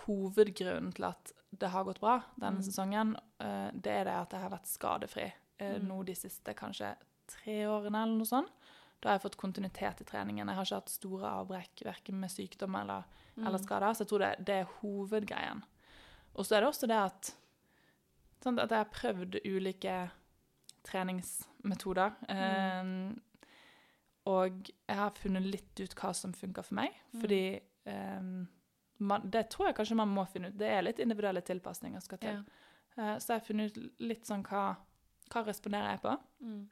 hovedgrunnen 0.06 0.94
til 0.96 1.06
at 1.10 1.34
det 1.60 1.70
har 1.74 1.84
gått 1.84 2.00
bra 2.00 2.20
denne 2.39 2.60
Mm. 2.60 2.63
sesongen, 2.63 3.15
eh, 3.39 3.72
det 3.74 3.88
er 3.92 4.04
det 4.06 4.13
at 4.13 4.30
jeg 4.32 4.42
har 4.42 4.50
vært 4.50 4.68
skadefri 4.68 5.32
eh, 5.60 5.78
Mm. 5.80 5.88
nå 5.88 6.06
de 6.06 6.13
siste 6.15 6.54
kanskje 6.56 6.96
tre 7.28 7.65
årene 7.65 8.04
eller 8.04 8.18
noe 8.18 8.26
sånt. 8.26 8.50
Da 9.02 9.10
har 9.10 9.20
jeg 9.20 9.32
fått 9.32 9.38
kontinuitet 9.38 10.02
i 10.02 10.06
treningen. 10.06 10.48
Jeg 10.48 10.56
har 10.56 10.63
ikke 10.65 10.76
hatt 10.76 10.89
store 10.89 11.24
avbrekk 11.28 11.84
verken 11.84 12.20
med 12.20 12.30
sykdom 12.30 12.76
eller, 12.80 13.04
eller 13.38 13.58
Mm. 13.58 13.65
skader, 13.65 13.94
så 13.94 14.00
jeg 14.00 14.08
tror 14.08 14.20
det, 14.20 14.46
det 14.46 14.56
er 14.56 14.68
hovedgreien. 14.82 15.63
Og 16.36 16.46
så 16.46 16.56
er 16.56 16.62
det 16.62 16.70
også 16.70 16.88
det 16.88 16.98
at, 16.98 17.34
sånn 18.42 18.60
at 18.60 18.70
jeg 18.70 18.78
har 18.78 18.86
prøvd 18.86 19.42
ulike 19.46 20.12
treningsmetoder. 20.88 22.13
Mm. 22.30 22.80
Um, 22.80 23.22
og 24.30 24.68
jeg 24.68 24.98
har 25.00 25.15
funnet 25.18 25.46
litt 25.48 25.80
ut 25.82 25.96
hva 25.98 26.12
som 26.13 26.34
funker 26.34 26.62
for 26.65 26.76
meg, 26.76 26.94
Mm. 27.13 27.22
fordi 27.22 27.60
um, 27.86 28.48
man, 29.00 29.30
det 29.32 29.50
tror 29.50 29.68
jeg 29.70 29.76
kanskje 29.80 29.96
man 29.96 30.12
må 30.13 30.26
finne 30.30 30.50
ut. 30.52 30.58
Det 30.60 30.68
er 30.70 30.84
litt 30.86 31.00
individuelle 31.00 31.42
tilpasninger 31.42 32.00
skal 32.04 32.18
til. 32.22 32.44
Ja. 32.98 33.13
Uh, 33.13 33.15
så 33.20 33.34
jeg 33.34 33.39
har 33.39 33.48
funnet 33.48 33.78
ut 33.78 34.02
litt 34.04 34.26
sånn 34.28 34.44
hva, 34.44 34.76
hva 35.32 35.46
responderer 35.48 35.96
jeg 35.96 36.02
på. 36.04 36.18
Mm. 36.44 36.70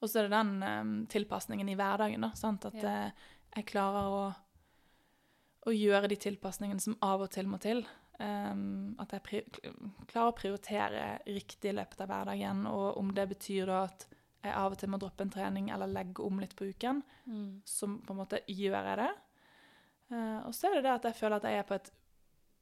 Og 0.00 0.08
så 0.08 0.20
er 0.20 0.28
det 0.28 0.36
den 0.36 0.62
um, 0.62 1.06
tilpasningen 1.10 1.68
i 1.72 1.74
hverdagen, 1.74 2.20
da. 2.22 2.30
Sant? 2.38 2.64
At 2.68 2.74
Ja. 2.78 3.08
uh, 3.08 3.10
jeg 3.56 3.66
klarer 3.66 4.12
å, 4.12 4.34
å 5.66 5.72
gjøre 5.74 6.08
de 6.12 6.16
tilpasningene 6.20 6.80
som 6.84 6.94
av 7.02 7.24
og 7.24 7.30
til 7.34 7.48
må 7.50 7.58
til. 7.58 7.80
Um, 8.20 8.96
at 8.98 9.12
jeg 9.14 9.44
klarer 10.10 10.32
å 10.32 10.34
prioritere 10.34 11.02
riktig 11.26 11.70
i 11.70 11.74
løpet 11.76 12.00
av 12.02 12.08
hverdagen, 12.10 12.64
og 12.66 12.96
om 12.98 13.12
det 13.14 13.28
betyr 13.30 13.66
da 13.70 13.84
at 13.84 14.06
jeg 14.42 14.54
av 14.58 14.72
og 14.72 14.78
til 14.80 14.88
må 14.90 14.98
droppe 14.98 15.22
en 15.22 15.30
trening 15.30 15.68
eller 15.70 15.86
legge 15.86 16.24
om 16.26 16.40
litt 16.40 16.56
på 16.56 16.66
uken, 16.72 17.02
Mm. 17.28 17.60
så 17.64 17.86
på 17.86 18.10
en 18.10 18.16
måte 18.18 18.40
gjør 18.48 18.84
jeg 18.88 18.96
det. 18.98 19.10
Uh, 20.10 20.46
og 20.48 20.52
så 20.54 20.66
er 20.66 20.74
det 20.74 20.82
det 20.88 20.94
at 20.96 21.02
jeg 21.04 21.14
føler 21.20 21.36
at 21.36 21.42
jeg 21.44 21.58
er 21.58 21.62
på 21.68 21.74
et 21.74 21.90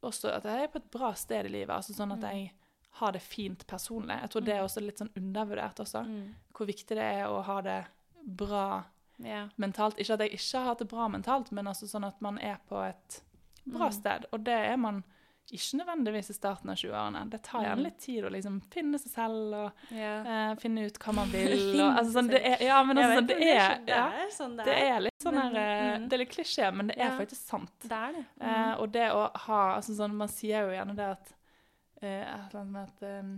også 0.02 0.28
at 0.36 0.44
jeg 0.44 0.62
er 0.62 0.68
på 0.68 0.76
et 0.82 0.90
bra 0.90 1.12
sted 1.14 1.46
i 1.46 1.48
livet. 1.48 1.70
altså 1.70 1.94
Sånn 1.94 2.12
at 2.12 2.18
Mm. 2.20 2.30
jeg 2.30 2.52
har 3.00 3.12
det 3.12 3.22
fint 3.22 3.66
personlig. 3.66 4.20
Jeg 4.20 4.30
tror 4.30 4.44
det 4.44 4.54
er 4.54 4.62
også 4.62 4.80
litt 4.84 4.98
sånn 4.98 5.10
undervurdert 5.16 5.76
også 5.80 6.04
Mm. 6.06 6.34
hvor 6.52 6.66
viktig 6.66 6.88
det 6.88 6.98
er 6.98 7.24
å 7.28 7.42
ha 7.42 7.60
det 7.62 7.86
bra 8.26 8.84
yeah. 9.18 9.48
mentalt. 9.58 9.96
Ikke 9.98 10.14
at 10.14 10.20
jeg 10.20 10.32
ikke 10.32 10.58
har 10.58 10.64
hatt 10.66 10.78
det 10.78 10.88
bra 10.88 11.08
mentalt, 11.08 11.50
men 11.52 11.64
altså 11.66 11.86
sånn 11.88 12.06
at 12.06 12.20
man 12.20 12.38
er 12.38 12.58
på 12.68 12.76
et 12.88 13.22
bra 13.66 13.86
Mm. 13.88 13.92
sted. 13.92 14.24
Og 14.32 14.44
det 14.44 14.52
er 14.72 14.76
man 14.76 15.02
ikke 15.54 15.78
nødvendigvis 15.78 16.30
i 16.30 16.34
starten 16.34 16.70
av 16.72 16.76
20-årene. 16.80 17.20
Det 17.30 17.38
tar 17.46 17.62
gjerne 17.62 17.84
litt 17.86 17.98
tid 18.02 18.24
å 18.26 18.30
liksom 18.34 18.56
finne 18.72 18.98
seg 18.98 19.12
selv 19.12 19.54
og 19.54 19.92
ja. 19.94 20.14
uh, 20.26 20.54
finne 20.58 20.86
ut 20.88 20.98
hva 20.98 21.14
man 21.14 21.30
vil. 21.36 21.54
Og, 21.76 21.84
altså, 21.86 22.12
sånn, 22.16 22.30
det 22.32 22.40
er, 22.42 22.64
ja, 22.66 22.78
men 22.82 22.98
altså, 22.98 23.20
sånn, 23.20 23.28
det, 23.30 23.36
er, 23.54 23.74
det 23.86 23.94
ja, 23.94 24.04
er 24.24 24.32
sånn 24.34 24.56
det 24.58 24.66
er. 24.74 24.84
er 24.96 25.04
litt 25.06 25.26
sånn 25.26 25.38
her 25.38 25.58
eh, 25.62 25.82
mm. 26.00 26.06
Det 26.10 26.16
er 26.18 26.22
litt 26.24 26.32
klisjé, 26.34 26.70
men 26.74 26.90
det 26.90 26.96
er 26.98 27.04
Ja. 27.06 27.16
faktisk 27.18 27.42
sant. 27.52 27.74
Det 27.86 27.98
er 27.98 28.16
det. 28.16 28.24
Mm. 28.40 28.46
Uh, 28.48 28.72
og 28.82 28.88
det 28.96 29.04
å 29.14 29.26
ha 29.46 29.60
altså 29.76 29.94
sånn, 29.98 30.16
Man 30.18 30.32
sier 30.32 30.66
jo 30.66 30.74
gjerne 30.74 30.96
det 30.98 31.10
at 31.14 31.34
uh, 32.02 32.82
at 32.82 33.04
um, 33.06 33.36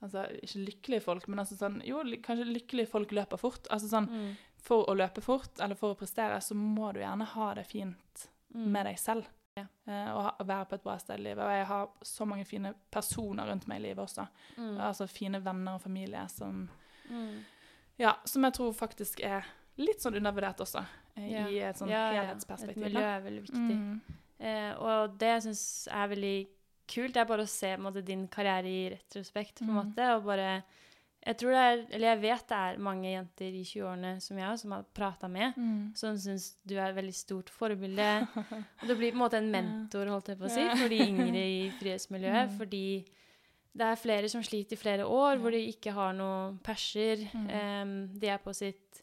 Altså, 0.00 0.22
ikke 0.40 0.62
lykkelige 0.64 1.04
folk, 1.04 1.26
men 1.28 1.42
altså 1.42 1.58
sånn 1.60 1.82
Jo, 1.84 2.00
kanskje 2.24 2.46
lykkelige 2.48 2.88
folk 2.88 3.10
løper 3.12 3.36
fort. 3.40 3.68
Altså 3.68 3.90
sånn 3.92 4.08
Mm. 4.08 4.30
For 4.60 4.84
å 4.88 4.94
løpe 4.96 5.22
fort, 5.24 5.52
eller 5.60 5.76
for 5.76 5.94
å 5.94 5.96
prestere, 5.96 6.36
så 6.44 6.52
må 6.56 6.90
du 6.92 6.98
gjerne 7.00 7.24
ha 7.24 7.54
det 7.56 7.66
fint 7.68 8.26
Mm. 8.54 8.72
med 8.72 8.86
deg 8.86 8.98
selv. 8.98 9.28
Ja. 9.60 9.92
Eh, 9.92 10.10
og 10.14 10.22
ha, 10.22 10.32
være 10.44 10.66
på 10.70 10.74
et 10.78 10.82
bra 10.82 10.96
sted 10.98 11.18
i 11.18 11.22
livet. 11.22 11.44
Og 11.44 11.50
jeg 11.50 11.66
har 11.66 11.88
så 12.02 12.26
mange 12.26 12.44
fine 12.48 12.74
personer 12.90 13.46
rundt 13.50 13.66
meg 13.68 13.80
i 13.80 13.86
livet 13.88 13.98
også. 14.04 14.26
Mm. 14.56 14.76
Altså 14.80 15.06
fine 15.08 15.40
venner 15.44 15.74
og 15.78 15.82
familie 15.82 16.26
som 16.28 16.68
Mm. 17.10 17.40
Ja, 17.98 18.12
som 18.24 18.44
jeg 18.44 18.52
tror 18.54 18.72
faktisk 18.72 19.20
er 19.26 19.44
litt 19.76 19.98
sånn 20.00 20.14
undervurdert 20.16 20.60
også, 20.62 20.84
eh, 21.16 21.30
Ja. 21.32 21.46
i 21.48 21.58
et 21.58 21.76
sånn 21.76 21.88
Ja, 21.90 22.12
ja. 22.12 22.22
helhetsperspektiv. 22.22 22.84
Et 22.86 22.92
miljø 22.92 23.00
er 23.02 23.20
veldig 23.20 23.42
viktig. 23.42 23.76
Mm. 23.76 24.00
Eh, 24.40 24.72
og 24.78 25.18
det 25.18 25.26
jeg 25.28 25.42
syns 25.42 25.88
er 25.90 26.08
veldig 26.08 26.46
kult, 26.88 27.12
det 27.14 27.16
er 27.20 27.24
bare 27.24 27.42
å 27.42 27.48
se 27.48 27.76
måte, 27.76 28.04
din 28.04 28.28
karriere 28.28 28.64
i 28.66 28.90
retrospekt. 28.94 29.56
på 29.58 29.62
en 29.62 29.68
Mm. 29.68 29.74
måte, 29.94 30.16
og 30.16 30.24
bare 30.24 30.62
Jeg 31.20 31.36
tror 31.36 31.52
det 31.52 31.60
er, 31.60 31.80
eller 31.92 32.08
jeg 32.14 32.20
vet 32.22 32.44
det 32.48 32.58
er 32.64 32.78
mange 32.80 33.10
jenter 33.12 33.56
i 33.58 33.62
20-årene 33.68 34.12
som 34.24 34.38
jeg 34.40 34.58
som 34.62 34.72
har 34.72 34.84
prata 34.96 35.28
med, 35.28 35.52
Mm. 35.56 35.92
som 35.94 36.16
syns 36.16 36.46
du 36.64 36.74
er 36.78 36.88
et 36.88 36.96
veldig 36.96 37.14
stort 37.14 37.50
forbilde. 37.52 38.06
Og 38.80 38.86
du 38.88 38.94
blir 38.96 39.12
på 39.12 39.18
en 39.18 39.22
måte 39.26 39.36
en 39.36 39.50
mentor, 39.52 40.08
holdt 40.08 40.28
jeg 40.32 40.38
på 40.40 40.48
å 40.48 40.52
si, 40.54 40.64
for 40.80 40.88
de 40.88 41.00
yngre 41.04 41.42
i 41.44 41.58
frihetsmiljøet. 41.76 42.48
Mm. 42.48 42.56
Fordi 42.56 42.84
det 43.76 43.86
er 43.86 44.00
flere 44.00 44.28
som 44.32 44.42
sliter 44.42 44.74
i 44.74 44.80
flere 44.80 45.04
år, 45.06 45.36
hvor 45.42 45.52
de 45.54 45.60
ikke 45.68 45.92
har 45.94 46.14
noen 46.16 46.56
perser. 46.64 47.26
Em, 47.36 47.92
de 48.18 48.26
er 48.32 48.38
på 48.42 48.54
sitt 48.56 49.02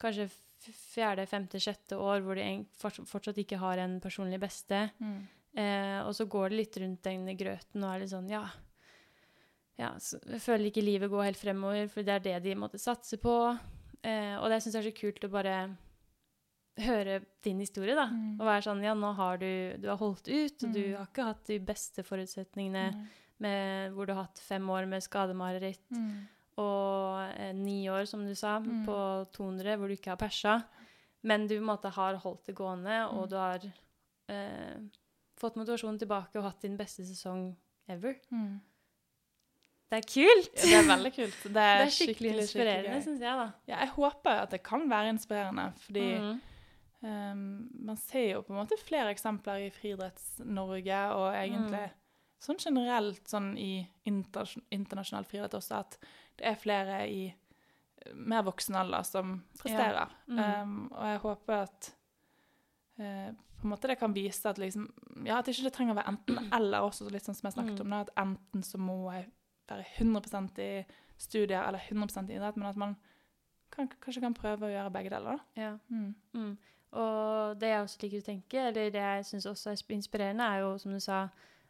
kanskje 0.00 0.30
fjerde, 0.72 1.26
femte, 1.30 1.60
sjette 1.62 1.96
år 2.00 2.24
hvor 2.24 2.34
de 2.40 2.64
fortsatt 2.80 3.36
ikke 3.44 3.60
har 3.60 3.78
en 3.84 4.00
personlig 4.02 4.40
beste. 4.42 4.86
Eh, 5.54 6.00
og 6.06 6.14
så 6.16 6.24
går 6.28 6.48
det 6.50 6.58
litt 6.62 6.76
rundt 6.80 7.02
den 7.06 7.28
grøten 7.38 7.84
og 7.84 7.92
er 7.94 8.02
litt 8.06 8.10
sånn, 8.14 8.28
ja 8.32 8.46
ja, 9.78 9.92
føler 10.38 10.66
ikke 10.70 10.82
livet 10.84 11.10
går 11.10 11.24
helt 11.28 11.36
fremover, 11.40 11.88
for 11.88 12.02
det 12.02 12.14
er 12.14 12.18
det 12.24 12.42
de 12.42 12.54
måtte 12.58 12.78
satse 12.82 13.16
på. 13.22 13.58
Eh, 14.02 14.36
og 14.38 14.48
det 14.50 14.60
syns 14.62 14.74
jeg 14.74 14.86
er 14.86 14.90
så 14.90 15.00
kult 15.00 15.24
å 15.24 15.30
bare 15.30 15.76
høre 16.78 17.20
din 17.42 17.58
historie, 17.62 17.94
da. 17.98 18.06
Mm. 18.06 18.36
Og 18.38 18.46
være 18.46 18.62
sånn 18.68 18.82
Ja, 18.84 18.94
nå 18.94 19.12
har 19.18 19.38
du 19.38 19.76
Du 19.80 19.88
har 19.88 19.96
holdt 19.98 20.28
ut, 20.28 20.62
og 20.64 20.72
du 20.72 20.82
Mm. 20.82 20.96
har 20.96 21.06
ikke 21.06 21.24
hatt 21.24 21.44
de 21.46 21.58
beste 21.58 22.02
forutsetningene 22.04 22.92
Mm. 22.94 23.06
med, 23.40 23.92
hvor 23.92 24.06
du 24.06 24.12
har 24.14 24.24
hatt 24.24 24.38
fem 24.38 24.62
år 24.70 24.86
med 24.88 25.02
skademareritt, 25.02 25.90
Mm. 25.90 26.28
og 26.58 27.30
eh, 27.38 27.52
ni 27.52 27.86
år, 27.88 28.06
som 28.06 28.24
du 28.24 28.34
sa, 28.34 28.58
Mm. 28.60 28.84
på 28.86 29.26
200, 29.32 29.76
hvor 29.76 29.88
du 29.88 29.94
ikke 29.96 30.10
har 30.10 30.16
persa. 30.16 30.64
Men 31.24 31.46
du 31.48 31.56
på 31.58 31.62
en 31.68 31.76
måte 31.76 31.90
har 31.90 32.14
holdt 32.16 32.44
det 32.46 32.54
gående, 32.54 33.10
og 33.12 33.24
Mm. 33.26 33.28
du 33.30 33.36
har 33.36 33.72
eh, 34.28 34.78
fått 35.36 35.54
motivasjonen 35.56 35.98
tilbake 35.98 36.36
og 36.36 36.42
hatt 36.44 36.60
din 36.60 36.76
beste 36.76 37.02
sesong 37.04 37.56
ever. 37.88 38.14
Mm. 38.30 38.60
Det 39.90 39.96
er 40.02 40.04
kult! 40.04 40.50
Ja, 40.58 40.64
det 40.68 40.74
er 40.78 40.88
veldig 40.90 41.12
kult. 41.16 41.38
Det 41.44 41.62
er, 41.64 41.78
Det 41.80 41.86
er 41.86 41.94
skikkelig, 41.94 42.32
inspirerende, 42.42 42.90
gøy. 42.98 43.02
syns 43.06 43.20
jeg, 43.24 43.38
da. 43.40 43.46
Ja, 43.70 43.78
jeg 43.84 43.88
håper 43.94 44.42
at 44.42 44.50
det 44.52 44.62
kan 44.66 44.84
være 44.90 45.14
inspirerende, 45.16 45.72
fordi 45.86 46.06
mm. 46.18 46.38
Um, 46.98 47.68
man 47.86 47.94
ser 47.96 48.24
jo 48.32 48.40
på 48.42 48.50
en 48.50 48.56
måte 48.58 48.74
flere 48.82 49.12
eksempler 49.14 49.68
i 49.68 49.70
Friidretts-Norge, 49.70 50.96
og 51.14 51.28
egentlig 51.30 51.84
Mm. 51.86 51.92
sånn 52.42 52.58
generelt 52.58 53.28
sånn 53.30 53.52
i 53.56 53.86
interna- 54.04 54.62
internasjonal 54.74 55.24
friidrett 55.24 55.54
også, 55.54 55.78
at 55.78 55.96
det 56.36 56.46
er 56.50 56.58
flere 56.58 56.96
i 57.08 57.20
eh, 57.28 58.12
mer 58.14 58.42
voksen 58.42 58.74
alder 58.74 59.02
som 59.06 59.44
presterer. 59.62 60.10
Mm. 60.26 60.38
Um, 60.62 60.92
og 60.92 61.06
jeg 61.06 61.18
håper 61.22 61.62
at 61.62 61.92
eh, 62.98 63.30
på 63.60 63.62
en 63.66 63.70
måte 63.76 63.86
det 63.92 63.98
kan 64.00 64.12
vise 64.14 64.46
at 64.50 64.58
liksom 64.58 64.88
Ja, 65.24 65.38
at 65.38 65.46
ikke 65.46 65.62
det 65.68 65.72
trenger 65.74 65.94
å 65.94 65.98
være 66.02 66.16
enten-eller 66.16 66.80
også, 66.82 67.08
litt 67.10 67.22
sånn 67.26 67.34
som 67.38 67.46
jeg 67.46 67.54
snakket 67.60 67.78
Mm. 67.78 67.80
om, 67.86 67.90
da, 67.90 68.00
at 68.00 68.10
enten 68.16 68.62
så 68.62 68.78
må 68.78 69.12
jeg 69.14 69.30
være 69.68 69.84
100% 69.98 70.58
i 70.64 70.84
studier 71.18 71.62
eller 71.66 71.78
100% 71.78 72.30
i 72.30 72.34
idrett, 72.38 72.56
men 72.56 72.68
at 72.68 72.76
man 72.76 72.96
kan, 73.72 73.88
kanskje 74.00 74.20
kan 74.22 74.34
prøve 74.34 74.66
å 74.66 74.72
gjøre 74.72 74.90
begge 74.94 75.10
deler, 75.10 75.36
da. 75.36 75.62
Ja. 75.62 75.72
Mm. 75.88 76.14
Mm. 76.34 76.58
Og 76.92 77.58
det 77.60 77.68
jeg 77.68 77.82
også 77.84 77.98
liker 78.02 78.22
å 78.22 78.26
tenke, 78.30 78.62
eller 78.70 78.90
det 78.94 79.02
jeg 79.02 79.24
syns 79.28 79.46
også 79.46 79.70
er 79.74 79.82
inspirerende, 79.94 80.44
er 80.44 80.62
jo, 80.64 80.78
som 80.78 80.92
du 80.92 81.00
sa, 81.00 81.28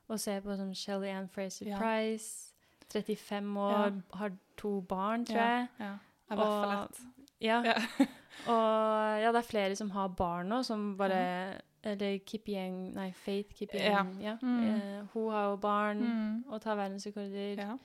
å 0.08 0.16
se 0.20 0.38
på 0.40 0.54
sånn 0.56 0.74
Shelly 0.78 1.10
Ann 1.12 1.28
Fraser 1.28 1.66
Ja. 1.72 1.78
Price, 1.78 2.52
35 2.92 3.56
år, 3.60 4.02
har 4.16 4.32
to 4.56 4.80
barn, 4.88 5.24
tror 5.26 5.36
Ja. 5.36 5.48
jeg. 5.48 5.68
Ja. 5.80 5.94
I 6.30 6.34
hvert 6.36 6.54
fall 6.62 6.84
ett. 6.84 7.00
Ja. 7.40 7.62
Ja. 7.64 7.74
Og 8.52 9.20
ja, 9.22 9.32
det 9.32 9.38
er 9.42 9.48
flere 9.50 9.76
som 9.76 9.90
har 9.90 10.08
barn 10.08 10.48
nå, 10.48 10.62
som 10.64 10.96
bare 10.96 11.60
Eller 11.84 12.18
Kipieng 12.26 12.92
Nei, 12.94 13.10
Faith 13.12 13.54
Kipieng. 13.54 14.16
Ja. 14.20 14.36
Mm. 14.42 14.64
Eh, 14.64 15.02
hun 15.14 15.30
har 15.32 15.50
jo 15.50 15.56
barn 15.56 16.00
Mm. 16.02 16.44
og 16.52 16.60
tar 16.62 16.76
verdensrekorder. 16.76 17.56
Ja. 17.58 17.76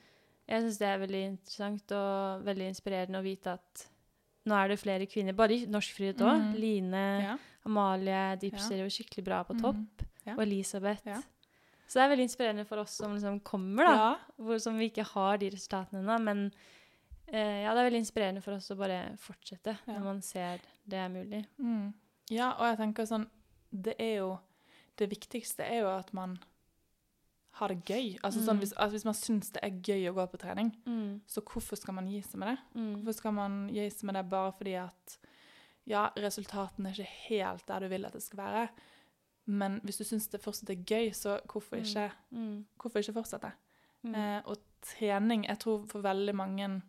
Jeg 0.47 0.61
syns 0.63 0.77
det 0.79 0.87
er 0.87 0.97
veldig 0.99 1.23
interessant 1.29 1.91
og 1.91 2.43
veldig 2.45 2.67
inspirerende 2.67 3.19
å 3.19 3.23
vite 3.23 3.53
at 3.53 3.87
nå 4.45 4.55
er 4.55 4.67
det 4.73 4.79
flere 4.79 5.05
kvinner, 5.07 5.33
bare 5.33 5.53
i 5.53 5.65
norsk 5.65 5.93
frihet 5.95 6.17
òg. 6.17 6.41
Mm. 6.41 6.53
Line, 6.59 7.21
Ja. 7.21 7.37
Amalie, 7.65 8.35
de 8.41 8.47
er 8.51 8.83
jo 8.83 8.89
skikkelig 8.89 9.23
bra 9.23 9.43
på 9.43 9.55
topp. 9.61 9.75
Mm. 9.75 10.07
Ja. 10.25 10.33
Og 10.33 10.41
Elisabeth. 10.43 11.05
Ja. 11.05 11.21
Så 11.87 11.99
det 11.99 12.03
er 12.03 12.15
veldig 12.15 12.25
inspirerende 12.27 12.65
for 12.65 12.77
oss 12.77 12.91
som 12.97 13.13
liksom 13.13 13.39
kommer, 13.43 13.83
da. 13.85 13.93
Ja. 13.95 14.15
Hvor, 14.39 14.57
som 14.59 14.77
vi 14.77 14.89
ikke 14.89 15.05
har 15.05 15.37
de 15.37 15.49
resultatene 15.49 15.99
ennå. 16.01 16.17
Men 16.21 16.51
eh, 17.27 17.61
ja, 17.63 17.73
det 17.73 17.79
er 17.85 17.89
veldig 17.89 18.01
inspirerende 18.03 18.41
for 18.43 18.53
oss 18.55 18.69
å 18.71 18.75
bare 18.77 19.15
fortsette 19.17 19.77
Ja. 19.87 19.93
når 19.93 20.03
man 20.03 20.21
ser 20.21 20.59
det 20.87 20.97
er 20.97 21.09
mulig. 21.09 21.45
Mm. 21.59 21.93
ja, 22.31 22.51
og 22.53 22.65
jeg 22.65 22.77
tenker 22.77 23.05
sånn 23.05 23.27
Det 23.73 23.95
er 23.99 24.15
jo 24.19 24.37
Det 24.97 25.09
viktigste 25.09 25.63
er 25.65 25.79
jo 25.81 25.87
at 25.97 26.13
man 26.13 26.37
har 27.53 27.67
det 27.69 27.83
gøy. 27.85 28.19
Altså 28.23 28.39
sånn 28.45 28.55
Mm. 28.57 28.59
hvis, 28.59 28.73
altså 28.77 28.91
hvis 28.91 29.05
man 29.05 29.13
syns 29.13 29.51
det 29.51 29.59
er 29.63 29.69
gøy 29.81 30.09
å 30.09 30.13
gå 30.13 30.25
på 30.31 30.37
trening, 30.37 30.71
så 31.27 31.41
hvorfor 31.41 31.75
skal 31.77 31.93
man 31.95 32.07
gi 32.07 32.21
seg 32.21 32.35
med 32.39 32.47
det? 32.47 32.57
Mm. 32.75 32.95
Hvorfor 33.03 33.13
skal 33.17 33.31
man 33.33 33.69
gi 33.69 33.89
seg 33.89 34.03
med 34.03 34.15
det 34.15 34.29
bare 34.29 34.51
fordi 34.51 34.73
at 34.75 35.17
ja, 35.87 36.09
resultatene 36.15 36.89
er 36.89 36.93
ikke 36.93 37.27
helt 37.29 37.65
der 37.67 37.79
du 37.79 37.87
vil 37.89 38.05
at 38.05 38.13
det 38.13 38.21
skal 38.23 38.37
være, 38.37 38.69
men 39.47 39.79
hvis 39.81 39.97
du 39.97 40.03
syns 40.03 40.27
det 40.29 40.41
fortsatt 40.41 40.69
er 40.69 40.83
gøy, 40.85 41.09
så 41.13 41.39
hvorfor 41.47 41.77
Mm. 41.77 41.83
ikke, 41.83 42.11
Mm. 42.31 42.65
hvorfor 42.79 42.99
ikke 42.99 43.13
fortsette? 43.13 43.51
Mm. 44.03 44.15
Eh, 44.15 44.41
og 44.45 44.57
trening 44.81 45.45
Jeg 45.47 45.59
tror 45.59 45.85
for 45.87 46.01
veldig 46.01 46.35
mange 46.35 46.81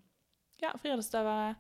ja, 0.63 0.71
friidrettsutøvere, 0.77 1.57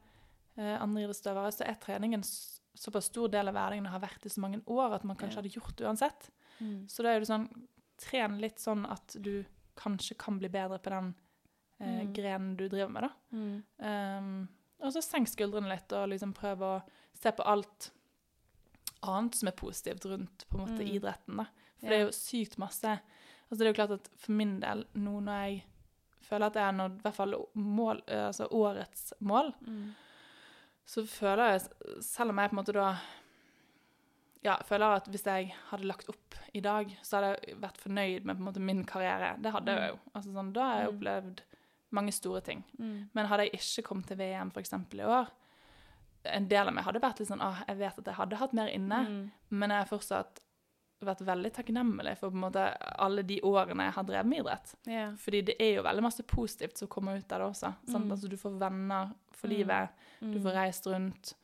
eh, 0.58 0.78
andre 0.82 1.02
idrettsutøvere, 1.02 1.52
så 1.52 1.64
er 1.66 1.74
trening 1.74 2.14
en 2.14 2.20
s- 2.22 2.60
såpass 2.74 3.04
stor 3.10 3.28
del 3.28 3.48
av 3.48 3.54
hverdagen 3.54 3.86
har 3.86 4.00
vært 4.00 4.26
i 4.26 4.28
så 4.28 4.40
mange 4.40 4.60
år 4.66 4.94
at 4.94 5.04
man 5.04 5.16
kanskje 5.16 5.36
hadde 5.42 5.54
gjort 5.54 5.76
det 5.76 5.86
uansett. 5.86 6.30
Mm. 6.60 6.88
Så 6.88 7.02
da 7.02 7.10
er 7.14 7.20
det 7.20 7.28
sånn 7.28 7.48
Tren 7.96 8.40
litt 8.40 8.58
sånn 8.58 8.84
at 8.90 9.14
du 9.22 9.44
kanskje 9.78 10.16
kan 10.18 10.38
bli 10.38 10.48
bedre 10.48 10.78
på 10.82 10.90
den 10.90 11.14
eh, 11.80 12.00
Mm. 12.04 12.12
grenen 12.12 12.56
du 12.56 12.68
driver 12.68 12.88
med, 12.90 13.02
da. 13.02 13.10
Mm. 13.32 13.62
Um, 13.78 14.48
og 14.80 14.92
så 14.92 15.02
senk 15.02 15.28
skuldrene 15.28 15.68
litt 15.68 15.92
og 15.92 16.08
liksom 16.08 16.32
prøv 16.34 16.58
å 16.62 16.82
se 17.14 17.30
på 17.30 17.42
alt 17.46 17.90
annet 19.02 19.34
som 19.34 19.48
er 19.48 19.52
positivt 19.58 20.04
rundt 20.10 20.44
på 20.48 20.58
en 20.58 20.64
måte 20.66 20.82
Mm. 20.84 20.94
idretten. 20.96 21.36
da. 21.36 21.44
For 21.78 21.86
Ja. 21.86 21.90
det 21.90 21.96
er 22.00 22.04
jo 22.06 22.10
sykt 22.12 22.58
masse 22.58 23.00
altså 23.50 23.58
Det 23.58 23.66
er 23.66 23.72
jo 23.74 23.86
klart 23.86 24.00
at 24.00 24.08
for 24.16 24.32
min 24.32 24.58
del, 24.60 24.84
nå 24.94 25.20
når 25.22 25.46
jeg 25.46 25.62
føler 26.22 26.46
at 26.46 26.54
jeg 26.54 26.62
har 26.64 26.72
nådd 26.72 26.96
i 26.98 27.02
hvert 27.02 27.14
fall 27.14 27.34
mål, 27.54 28.00
altså 28.08 28.48
årets 28.50 29.12
mål, 29.20 29.54
Mm. 29.66 29.94
Så 30.86 31.04
føler 31.08 31.52
jeg, 31.54 31.60
selv 32.04 32.30
om 32.30 32.38
jeg 32.38 32.50
på 32.50 32.54
en 32.56 32.60
måte 32.62 32.72
da 32.76 32.88
ja, 34.44 34.58
føler 34.68 34.98
at 34.98 35.06
hvis 35.08 35.24
jeg 35.24 35.54
hadde 35.70 35.86
lagt 35.88 36.08
opp 36.12 36.34
i 36.52 36.60
dag, 36.64 36.90
så 37.02 37.16
hadde 37.16 37.30
jeg 37.46 37.56
vært 37.62 37.78
fornøyd 37.80 38.26
med 38.28 38.36
på 38.36 38.42
en 38.44 38.48
måte 38.50 38.60
min 38.60 38.82
karriere. 38.84 39.30
Det 39.40 39.52
hadde 39.54 39.72
jeg 39.78 39.94
jo. 39.94 39.98
Altså 40.14 40.34
sånn, 40.34 40.50
da 40.52 40.66
har 40.68 40.82
jeg 40.82 40.90
Mm. 40.90 40.96
opplevd 40.98 41.40
mange 41.96 42.12
store 42.12 42.40
ting. 42.44 42.64
Mm. 42.78 43.08
Men 43.14 43.26
hadde 43.26 43.46
jeg 43.48 43.54
ikke 43.60 43.86
kommet 43.88 44.06
til 44.06 44.16
VM 44.18 44.50
eksempel 44.60 45.00
i 45.00 45.08
år, 45.08 45.30
en 46.26 46.48
del 46.48 46.68
av 46.68 46.72
meg 46.74 46.84
hadde 46.84 47.00
vært 47.00 47.18
litt 47.20 47.28
sånn 47.28 47.42
ah, 47.42 47.62
jeg 47.68 47.76
vet 47.78 47.98
at 47.98 48.04
jeg 48.06 48.14
hadde 48.14 48.36
hatt 48.36 48.52
mer 48.52 48.68
inne, 48.68 49.00
Mm. 49.08 49.30
men 49.50 49.70
jeg 49.70 49.78
har 49.78 49.86
fortsatt 49.98 50.40
vært 51.06 51.22
veldig 51.26 51.52
takknemlig 51.56 52.16
for 52.18 52.30
på 52.30 52.36
en 52.38 52.44
måte 52.46 52.64
alle 52.98 53.22
de 53.22 53.40
årene 53.42 53.84
jeg 53.88 53.92
har 53.98 54.04
drevet 54.04 54.26
med 54.30 54.38
idrett. 54.42 54.74
Yeah. 54.86 55.14
Fordi 55.16 55.40
det 55.50 55.56
er 55.60 55.74
jo 55.76 55.82
veldig 55.86 56.02
masse 56.02 56.22
positivt 56.22 56.78
som 56.78 56.88
kommer 56.88 57.16
ut 57.18 57.32
av 57.32 57.40
det 57.40 57.48
også. 57.48 57.74
Mm. 57.88 58.10
Altså, 58.10 58.28
du 58.28 58.36
får 58.36 58.58
venner 58.58 59.14
for 59.32 59.48
Mm. 59.48 59.56
livet, 59.56 59.88
du 60.20 60.38
får 60.40 60.52
Mm. 60.52 60.56
reist 60.56 60.86
rundt 60.86 61.34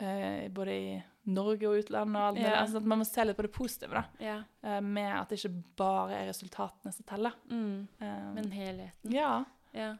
eh, 0.00 0.48
både 0.48 0.72
i 0.72 1.02
Norge 1.26 1.66
og 1.68 1.76
utlandet 1.84 2.16
og 2.16 2.22
alt 2.28 2.36
mulig. 2.38 2.48
Ja. 2.50 2.60
Altså, 2.62 2.80
man 2.80 2.98
må 2.98 3.04
se 3.06 3.24
litt 3.24 3.36
på 3.36 3.42
det 3.42 3.52
positive, 3.52 3.90
da. 3.92 4.04
Yeah. 4.20 4.42
Eh, 4.64 4.80
med 4.80 5.12
at 5.20 5.28
det 5.28 5.38
ikke 5.38 5.62
bare 5.76 6.10
er 6.16 6.28
resultatene 6.32 6.92
som 6.92 7.04
teller. 7.06 7.32
Mm. 7.50 7.88
Eh, 8.00 8.32
Men 8.34 8.50
helheten. 8.50 9.12
ja. 9.12 9.44
Ja. 9.74 9.96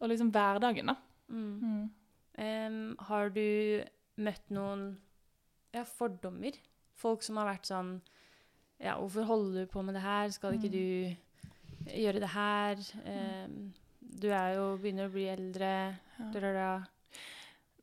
Og 0.00 0.08
liksom 0.08 0.30
hverdagen, 0.30 0.86
da. 0.86 0.94
Mm. 1.30 1.60
Mm. 1.62 1.90
Em, 2.38 2.96
har 2.98 3.28
du 3.30 3.84
møtt 4.18 4.50
noen 4.50 4.98
ja, 5.74 5.84
fordommer? 5.84 6.52
Folk 6.94 7.22
som 7.22 7.36
har 7.36 7.46
vært 7.46 7.66
sånn 7.66 8.00
Ja, 8.80 8.94
hvorfor 8.98 9.26
holder 9.28 9.64
du 9.66 9.70
på 9.70 9.82
med 9.84 9.94
det 9.94 10.02
her? 10.02 10.30
Skal 10.32 10.54
ikke 10.56 10.70
Mm. 10.70 10.72
du 10.72 11.92
gjøre 11.92 12.20
det 12.20 12.28
her? 12.32 12.76
Um, 13.04 13.72
du 14.20 14.28
er 14.32 14.54
jo 14.56 14.76
begynner 14.80 15.08
å 15.08 15.12
bli 15.12 15.26
eldre. 15.28 15.98
Ja. 16.18 16.80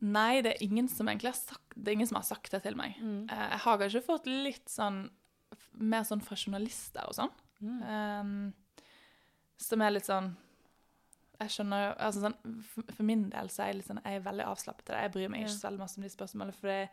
Nei, 0.00 0.40
det 0.42 0.52
er 0.54 0.62
ingen 0.62 0.88
som 0.88 1.08
egentlig 1.08 1.32
har 1.32 1.38
sagt 1.38 1.74
det. 1.76 1.92
ingen 1.92 2.06
som 2.06 2.16
har 2.16 2.22
sagt 2.26 2.50
det 2.52 2.62
til 2.62 2.76
meg. 2.76 2.94
Mm. 3.02 3.26
Eh, 3.30 3.48
Jeg 3.50 3.58
har 3.64 3.78
kanskje 3.78 4.02
fått 4.04 4.26
litt 4.26 4.68
sånn 4.68 5.10
Mer 5.80 6.02
sånn 6.02 6.20
fra 6.22 6.36
journalister 6.36 7.04
og 7.06 7.14
sånn. 7.14 7.30
Mm. 7.62 7.82
Um, 7.82 8.54
som 9.56 9.80
er 9.82 9.90
litt 9.90 10.04
sånn 10.06 10.36
Jeg 11.40 11.48
skjønner 11.50 11.84
jo 11.88 11.94
altså 12.06 12.20
sånn, 12.20 12.62
for, 12.62 12.82
for 12.92 13.02
min 13.04 13.28
del 13.30 13.48
så 13.48 13.62
er 13.64 13.72
jeg 13.72 13.84
sånn 13.86 14.00
Jeg 14.04 14.16
er 14.20 14.24
veldig 14.30 14.44
avslappet 14.46 14.84
til 14.86 14.94
det. 14.94 15.02
Jeg 15.02 15.12
bryr 15.12 15.28
meg 15.30 15.40
ikke 15.46 15.54
så 15.56 15.68
veldig 15.68 15.78
masse 15.78 15.98
om 15.98 16.02
de 16.02 16.08
spørsmålene, 16.10 16.54
for 16.54 16.66
det 16.68 16.88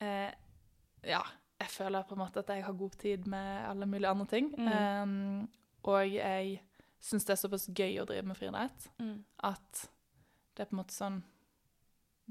eh, 0.00 0.32
Ja. 1.10 1.22
Jeg 1.62 1.70
føler 1.70 2.02
på 2.08 2.16
en 2.16 2.22
måte 2.24 2.42
at 2.42 2.50
jeg 2.50 2.64
har 2.66 2.72
god 2.78 2.96
tid 2.98 3.26
med 3.30 3.64
alle 3.70 3.86
mulige 3.86 4.10
andre 4.10 4.26
ting. 4.26 4.50
Mm. 4.58 4.68
Um, 4.68 5.48
og 5.86 6.12
jeg 6.14 6.60
syns 7.02 7.24
det 7.26 7.34
er 7.36 7.40
såpass 7.42 7.68
gøy 7.74 8.00
å 8.02 8.06
drive 8.06 8.26
med 8.26 8.36
friidrett 8.38 8.88
Mm. 8.98 9.24
at 9.42 9.84
det 10.56 10.62
er 10.64 10.68
på 10.70 10.76
en 10.76 10.82
måte 10.82 10.94
sånn 10.94 11.22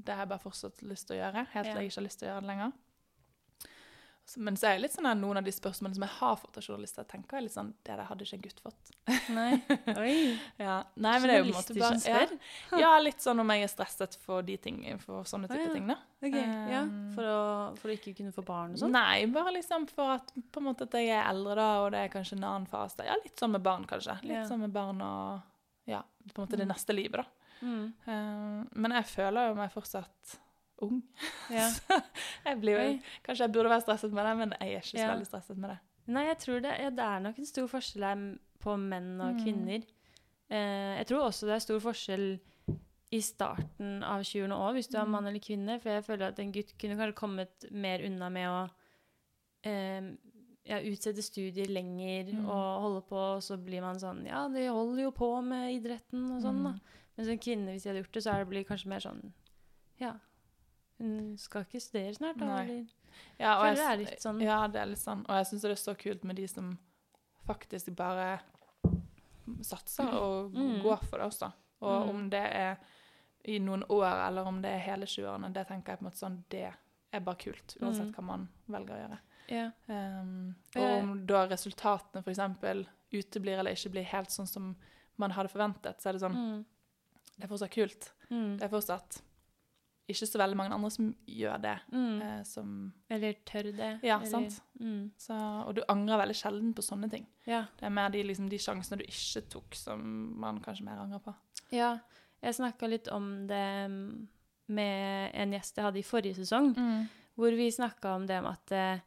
Det 0.02 0.14
har 0.14 0.22
jeg 0.24 0.28
bare 0.32 0.42
fortsatt 0.42 0.80
lyst 0.88 1.06
til 1.08 1.16
å 1.18 1.20
gjøre, 1.20 1.42
helt 1.52 1.66
til 1.66 1.74
Ja. 1.74 1.80
jeg 1.80 1.90
ikke 1.90 2.00
har 2.00 2.06
lyst 2.06 2.18
til 2.18 2.28
å 2.28 2.30
gjøre 2.32 2.40
det 2.40 2.48
lenger. 2.48 2.72
Men 4.36 4.56
så 4.56 4.68
er 4.68 4.76
det 4.76 4.84
litt 4.84 4.94
sånn 4.94 5.08
at 5.10 5.18
noen 5.18 5.40
av 5.40 5.44
de 5.44 5.52
spørsmålene 5.52 5.96
som 5.98 6.04
jeg 6.06 6.14
har 6.18 6.36
fått 6.38 6.58
av 6.60 6.64
journalister, 6.64 7.04
tenker 7.10 7.36
jeg 7.36 7.46
litt 7.48 7.54
sånn 7.56 7.72
Det 7.82 7.96
der 7.98 8.06
hadde 8.06 8.24
ikke 8.24 8.36
en 8.38 8.44
gutt 8.44 8.60
fått. 8.62 8.92
Nei. 9.34 9.50
Oi. 9.96 10.14
Ja, 10.62 10.76
Nei, 10.94 11.14
men 11.18 11.26
det 11.28 11.34
er 11.34 11.42
jo 11.42 11.48
på 11.48 11.50
en 11.50 11.58
måte 11.58 11.76
bare 11.80 11.98
ja, 12.06 12.78
ja, 12.84 12.92
litt 13.02 13.24
sånn 13.24 13.42
om 13.42 13.50
jeg 13.52 13.66
er 13.66 13.72
stresset 13.72 14.16
for 14.22 14.46
de 14.46 14.56
ting, 14.62 14.78
for 15.02 15.26
sånne 15.28 15.50
type 15.50 15.58
type 15.58 15.68
ja. 15.68 15.74
ting, 15.74 15.90
da. 15.90 15.96
Ok, 16.22 16.36
ja. 16.70 16.82
Um, 16.86 17.10
For 17.16 17.28
å, 17.28 17.40
for 17.80 17.90
å 17.90 17.96
ikke 17.96 18.14
kunne 18.18 18.32
få 18.34 18.44
barn 18.46 18.76
og 18.76 18.82
sånn? 18.82 18.94
Nei, 18.94 19.26
bare 19.34 19.54
liksom 19.58 19.88
for 19.90 20.14
at 20.16 20.30
på 20.34 20.62
en 20.62 20.68
måte 20.70 20.86
at 20.86 20.94
jeg 20.98 21.10
er 21.12 21.26
eldre 21.26 21.56
da, 21.58 21.68
og 21.82 21.90
det 21.94 22.04
er 22.06 22.12
kanskje 22.14 22.38
en 22.38 22.46
annen 22.48 22.68
fase. 22.70 23.02
Ja, 23.08 23.16
litt 23.24 23.38
sånn 23.42 23.54
med 23.56 23.64
barn, 23.66 23.86
kanskje. 23.90 24.18
Litt 24.28 24.46
sånn 24.50 24.62
med 24.64 24.72
barn 24.74 25.02
og 25.02 25.90
ja, 25.90 26.02
på 26.30 26.36
en 26.36 26.44
måte 26.46 26.56
det 26.60 26.68
Mm. 26.68 26.72
neste 26.74 26.94
livet, 26.94 27.24
da. 27.24 27.26
Mm. 27.62 27.92
Um, 28.06 28.62
men 28.74 28.94
jeg 28.98 29.06
føler 29.10 29.50
jo 29.50 29.58
meg 29.58 29.70
fortsatt 29.74 30.38
ung. 30.82 31.02
Ja. 31.50 31.68
Jeg 32.46 32.60
blir 32.60 32.78
jo, 32.78 33.00
kanskje 33.24 33.46
jeg 33.46 33.52
burde 33.54 33.70
være 33.72 33.84
stresset 33.84 34.12
med 34.12 34.24
det, 34.26 34.36
men 34.42 34.54
jeg 34.60 34.72
er 34.74 34.80
ikke 34.80 34.90
så 34.92 34.98
Ja. 34.98 35.10
veldig 35.14 35.26
stresset 35.30 35.56
med 35.58 35.70
det. 35.70 35.78
Nei, 36.12 36.24
jeg 36.26 36.38
tror 36.42 36.60
det, 36.64 36.72
det 36.96 37.04
er 37.06 37.20
nok 37.22 37.38
en 37.38 37.46
stor 37.46 37.66
forskjell 37.70 38.04
her 38.08 38.22
på 38.62 38.76
menn 38.78 39.20
og 39.20 39.34
Mm. 39.36 39.44
kvinner. 39.44 39.82
Eh, 40.50 40.96
jeg 40.98 41.06
tror 41.06 41.28
også 41.28 41.46
det 41.46 41.54
er 41.54 41.58
stor 41.64 41.78
forskjell 41.80 42.40
i 43.12 43.20
starten 43.20 44.02
av 44.02 44.22
20-årene 44.24 44.56
òg, 44.56 44.72
hvis 44.74 44.88
du 44.90 44.96
er 44.98 45.04
Mm. 45.04 45.10
mann 45.10 45.26
eller 45.26 45.38
kvinne. 45.38 45.80
For 45.80 45.90
jeg 45.90 46.04
føler 46.04 46.28
at 46.28 46.38
en 46.40 46.52
gutt 46.52 46.72
kunne 46.78 46.96
kanskje 46.96 47.14
kommet 47.14 47.70
mer 47.70 48.00
unna 48.04 48.28
med 48.30 48.48
å 48.48 48.70
eh, 49.64 50.02
ja, 50.64 50.78
utsette 50.80 51.22
studier 51.22 51.66
lenger 51.70 52.32
Mm. 52.32 52.48
og 52.48 52.80
holde 52.82 53.02
på, 53.08 53.16
og 53.36 53.42
så 53.42 53.56
blir 53.62 53.80
man 53.80 53.96
sånn 53.96 54.24
Ja, 54.26 54.48
de 54.48 54.66
holder 54.68 55.02
jo 55.04 55.10
på 55.12 55.42
med 55.44 55.70
idretten 55.82 56.30
og 56.36 56.42
sånn, 56.42 56.62
da. 56.64 56.70
Mm. 56.72 56.80
Mens 57.18 57.28
en 57.28 57.38
kvinne, 57.38 57.72
hvis 57.72 57.82
de 57.84 57.88
hadde 57.90 58.02
gjort 58.04 58.12
det, 58.12 58.22
så 58.24 58.32
er 58.34 58.38
det 58.44 58.48
blir 58.48 58.64
kanskje 58.64 58.86
mer 58.88 59.00
sånn 59.00 59.32
Ja. 60.00 60.14
Hun 61.02 61.36
skal 61.38 61.64
ikke 61.66 61.80
studere 61.82 62.14
snart, 62.14 62.38
da? 62.38 62.60
Eller? 62.62 62.84
Ja, 63.40 63.56
og 63.58 63.66
jeg, 63.66 63.76
det 63.76 63.86
er 63.90 63.96
litt 63.98 64.22
sånn 64.22 64.40
ja, 64.40 64.60
det 64.70 64.80
er 64.80 64.86
litt 64.92 65.02
sånn. 65.02 65.24
Og 65.28 65.34
jeg 65.40 65.46
syns 65.50 65.62
det 65.66 65.70
er 65.74 65.80
så 65.82 65.94
kult 65.98 66.22
med 66.24 66.36
de 66.38 66.46
som 66.48 66.78
faktisk 67.46 67.90
bare 67.98 68.40
satser 69.62 70.12
og 70.14 70.52
Mm. 70.54 70.82
går 70.82 71.02
for 71.04 71.18
det 71.18 71.26
også. 71.26 71.52
Og 71.82 72.02
Mm. 72.06 72.08
om 72.10 72.30
det 72.30 72.40
er 72.54 72.76
i 73.44 73.58
noen 73.58 73.82
år, 73.90 74.28
eller 74.28 74.44
om 74.46 74.62
det 74.62 74.70
er 74.70 74.78
hele 74.78 75.04
20-årene, 75.06 75.52
det 75.52 75.66
tenker 75.66 75.92
jeg 75.92 75.98
på 75.98 76.02
en 76.04 76.10
måte 76.10 76.18
sånn, 76.18 76.44
det 76.48 76.72
er 77.12 77.20
bare 77.20 77.36
kult, 77.36 77.76
uansett 77.80 78.06
Mm. 78.06 78.14
hva 78.14 78.22
man 78.24 78.48
velger 78.68 78.94
å 78.94 79.08
gjøre. 79.08 79.18
Yeah. 79.48 79.70
Um, 79.88 80.54
Og 80.76 81.02
om 81.02 81.26
da 81.26 81.46
resultatene 81.48 82.22
f.eks. 82.24 82.86
uteblir 83.12 83.58
eller 83.58 83.72
ikke 83.72 83.90
blir 83.90 84.04
helt 84.04 84.28
sånn 84.30 84.46
som 84.48 84.76
man 85.18 85.30
hadde 85.32 85.48
forventet, 85.50 86.00
så 86.00 86.06
er 86.08 86.12
det 86.12 86.20
sånn 86.22 86.34
Mm. 86.36 86.64
Det 87.38 87.44
er 87.44 87.48
fortsatt 87.48 87.70
kult. 87.72 88.12
Mm. 88.30 88.58
Det 88.58 88.62
er 88.62 88.68
fortsatt 88.68 89.20
ikke 90.08 90.26
så 90.26 90.38
veldig 90.38 90.56
mange 90.56 90.74
andre 90.74 90.90
som 90.90 91.14
gjør 91.26 91.60
det. 91.62 91.76
Mm. 91.92 92.22
Eh, 92.22 92.42
som 92.44 92.92
Eller 93.10 93.32
tør 93.46 93.62
det. 93.76 93.90
Ja, 94.02 94.16
eller, 94.18 94.26
sant. 94.30 94.60
Mm. 94.80 95.10
så, 95.16 95.36
Og 95.66 95.74
du 95.76 95.82
angrer 95.88 96.18
veldig 96.18 96.34
sjelden 96.36 96.74
på 96.74 96.82
sånne 96.82 97.08
ting. 97.10 97.26
Ja. 97.46 97.66
Det 97.78 97.86
er 97.86 97.90
mer 97.90 98.08
de, 98.10 98.22
liksom, 98.22 98.48
de 98.50 98.58
sjansene 98.58 98.98
du 98.98 99.04
ikke 99.04 99.48
tok, 99.48 99.74
som 99.74 100.02
man 100.40 100.60
kanskje 100.60 100.84
mer 100.84 100.98
angrer 100.98 101.20
på. 101.20 101.34
ja. 101.72 101.98
Jeg 102.42 102.54
snakka 102.56 102.88
litt 102.90 103.06
om 103.14 103.46
det 103.46 103.86
mm, 103.86 104.28
med 104.74 105.30
en 105.34 105.52
gjest 105.52 105.76
jeg 105.78 105.84
hadde 105.84 105.98
i 106.00 106.02
forrige 106.02 106.34
sesong, 106.40 106.72
hvor 107.38 107.54
vi 107.54 107.68
snakka 107.70 108.16
om 108.16 108.26
det 108.26 108.40
med 108.42 108.50
at 108.50 108.72
eh, 108.74 108.98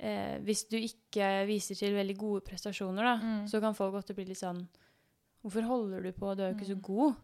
eh, 0.00 0.38
hvis 0.42 0.64
du 0.68 0.74
ikke 0.76 1.46
viser 1.46 1.78
til 1.78 1.94
veldig 1.94 2.16
gode 2.18 2.40
prestasjoner, 2.40 3.02
da, 3.04 3.14
Mm. 3.22 3.46
så 3.46 3.60
kan 3.60 3.74
folk 3.78 3.92
godt 3.94 4.10
bli 4.16 4.24
litt 4.24 4.38
sånn 4.42 4.66
Hvorfor 5.40 5.62
holder 5.62 6.02
du 6.02 6.10
på? 6.12 6.34
Du 6.36 6.42
er 6.42 6.50
jo 6.52 6.58
ikke 6.58 6.66
så 6.66 6.74
Mm. 6.76 6.82
god. 6.82 7.14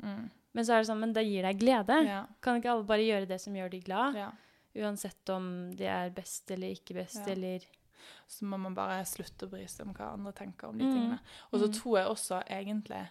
Men 0.57 0.65
så 0.65 0.73
er 0.75 0.83
det 0.83 0.89
sånn, 0.89 1.01
men 1.05 1.13
det 1.13 1.23
gir 1.29 1.43
deg 1.47 1.59
glede. 1.61 1.99
Ja. 2.07 2.23
Kan 2.41 2.59
ikke 2.61 2.71
alle 2.73 2.87
bare 2.89 3.05
gjøre 3.05 3.29
det 3.29 3.39
som 3.43 3.55
gjør 3.59 3.71
de 3.77 3.81
glad? 3.85 4.15
ja. 4.17 4.31
Uansett 4.77 5.31
om 5.33 5.47
de 5.77 5.87
er 5.89 6.11
best 6.13 6.51
eller 6.53 6.69
ikke 6.75 6.95
best, 6.99 7.23
Ja. 7.27 7.33
eller 7.33 7.61
Så 8.29 8.45
må 8.45 8.59
man 8.61 8.75
bare 8.75 9.03
slutte 9.05 9.47
å 9.47 9.51
bry 9.51 9.65
seg 9.67 9.87
om 9.87 9.95
hva 9.95 10.13
andre 10.13 10.33
tenker 10.33 10.69
om 10.69 10.79
de 10.79 10.85
Mm. 10.85 10.93
tingene. 10.95 11.19
Og 11.53 11.61
så 11.61 11.67
Mm. 11.69 11.73
tror 11.81 11.99
jeg 11.99 12.07
også 12.09 12.43
egentlig 12.49 13.09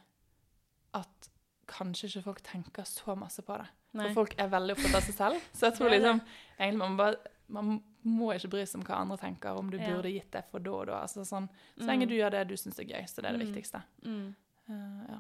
at 0.94 1.30
kanskje 1.68 2.08
ikke 2.10 2.24
folk 2.24 2.42
tenker 2.44 2.84
så 2.84 3.16
masse 3.18 3.42
på 3.42 3.58
det. 3.58 3.68
Nei. 3.94 4.08
For 4.08 4.14
folk 4.26 4.36
er 4.38 4.48
veldig 4.50 4.76
opptatt 4.76 4.96
av 4.96 5.02
seg 5.02 5.16
selv. 5.16 5.42
Så 5.54 5.70
jeg 5.70 5.74
tror 5.80 5.90
liksom 5.90 6.22
egentlig 6.60 6.78
man 6.78 6.98
bare 6.98 7.16
man 7.48 7.84
må 8.06 8.34
ikke 8.34 8.50
bry 8.50 8.62
seg 8.66 8.76
om 8.80 8.84
hva 8.84 8.96
andre 9.02 9.18
tenker, 9.18 9.56
om 9.58 9.70
du 9.70 9.78
Ja. 9.78 9.88
burde 9.94 10.12
gitt 10.14 10.32
det 10.32 10.46
for 10.50 10.60
da 10.60 10.72
og 10.72 10.88
da. 10.88 11.02
Altså 11.02 11.22
sånn, 11.26 11.48
så 11.78 11.86
lenge 11.86 12.06
Mm. 12.06 12.10
du 12.10 12.16
gjør 12.18 12.32
det 12.32 12.48
du 12.48 12.54
syns 12.56 12.80
er 12.80 12.86
gøy, 12.86 13.04
så 13.06 13.16
det 13.22 13.26
er 13.26 13.38
det 13.38 13.42
Mm. 13.48 13.54
viktigste. 13.54 13.84
mm. 14.04 14.36
Uh, 14.70 15.06
ja. 15.10 15.20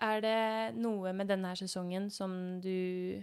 Er 0.00 0.20
det 0.24 0.74
noe 0.80 1.12
med 1.12 1.28
denne 1.28 1.48
her 1.52 1.54
sesongen 1.60 2.10
som 2.10 2.60
du 2.64 3.22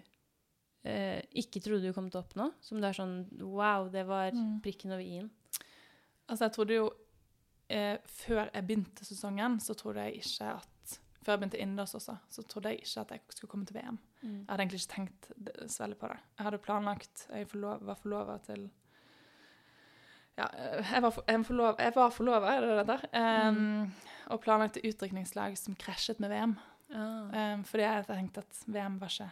eh, 0.86 1.22
ikke 1.36 1.60
trodde 1.62 1.90
du 1.90 1.94
kom 1.94 2.10
til 2.10 2.20
å 2.22 2.24
oppnå? 2.24 2.52
Som 2.62 2.80
du 2.80 2.88
er 2.88 2.94
sånn 2.96 3.26
Wow, 3.42 3.90
det 3.90 4.06
var 4.08 4.32
Mm. 4.32 4.62
prikken 4.62 4.92
over 4.94 5.04
i-en. 5.04 5.30
Altså, 6.30 6.46
jeg 6.46 6.52
trodde 6.54 6.74
jo 6.78 6.90
eh, 7.70 7.98
Før 8.06 8.50
jeg 8.54 8.66
begynte 8.68 9.06
sesongen, 9.06 9.60
så 9.60 9.74
trodde 9.76 10.06
jeg 10.06 10.22
ikke 10.24 10.54
at 10.56 11.00
Før 11.24 11.34
jeg 11.34 11.40
begynte 11.42 11.60
innendørs 11.60 11.96
også, 11.96 12.18
så 12.30 12.44
trodde 12.48 12.70
jeg 12.70 12.80
ikke 12.84 13.02
at 13.02 13.10
jeg 13.12 13.22
skulle 13.30 13.50
komme 13.52 13.66
til 13.66 13.76
VM. 13.76 13.98
Mm. 14.22 14.30
Jeg 14.40 14.46
hadde 14.50 14.62
egentlig 14.64 14.80
ikke 14.82 14.94
tenkt 14.96 15.32
så 15.72 15.84
veldig 15.84 15.98
på 16.00 16.08
det. 16.08 16.20
Jeg 16.38 16.44
hadde 16.48 16.58
planlagt 16.64 17.26
Jeg 17.34 17.48
forlov, 17.50 17.84
var 17.86 17.96
forlova 17.96 18.38
til 18.46 18.70
Ja, 20.38 20.46
eh, 20.56 20.92
jeg 20.94 21.02
var, 21.04 21.10
for, 21.12 21.24
jeg 21.28 21.46
jeg 21.80 21.94
var 21.96 22.10
forlova, 22.16 22.54
er 22.56 22.62
det 22.62 22.78
det 22.78 22.88
der? 22.88 23.50
Um, 23.50 23.56
Mm. 23.56 23.92
Og 24.30 24.42
planlagte 24.44 24.82
utdrikningslag 24.86 25.58
som 25.58 25.76
krasjet 25.80 26.20
med 26.22 26.30
VM. 26.34 26.58
Ah. 26.94 27.54
Um, 27.56 27.64
fordi 27.70 27.86
jeg 27.86 28.06
tenkte 28.08 28.44
at 28.46 28.62
VM 28.68 29.00
var 29.02 29.14
ikke 29.14 29.30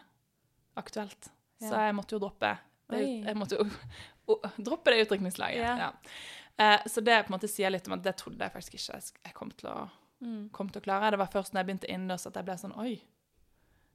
aktuelt. 0.78 1.30
Så 1.62 1.74
jeg 1.74 1.96
måtte 1.98 2.14
jo 2.14 2.20
droppe 2.22 2.52
det, 2.92 3.00
Jeg 3.26 3.38
måtte 3.38 3.58
jo 3.58 3.66
å, 4.34 4.40
droppe 4.58 4.94
det 4.94 5.06
utdrikningslaget. 5.06 5.62
Ja. 5.62 5.78
Ja. 5.88 5.92
Uh, 6.58 6.88
så 6.90 7.02
det 7.06 7.20
på 7.26 7.32
en 7.32 7.38
måte 7.38 7.50
sier 7.50 7.70
litt 7.74 7.88
om 7.90 7.94
at 7.98 8.04
det 8.06 8.16
trodde 8.18 8.42
jeg 8.46 8.54
faktisk 8.54 8.78
ikke 8.78 9.00
jeg 9.02 9.34
kom 9.38 9.54
til 9.54 9.70
å, 9.74 9.78
Mm. 10.18 10.48
kom 10.50 10.66
til 10.70 10.82
å 10.82 10.84
klare. 10.84 11.12
Det 11.14 11.20
var 11.22 11.30
først 11.30 11.54
når 11.54 11.60
jeg 11.60 11.68
begynte 11.68 11.90
innendørs 11.94 12.24
at 12.26 12.34
jeg 12.40 12.46
ble 12.48 12.54
sånn 12.58 12.72
Oi, 12.82 12.96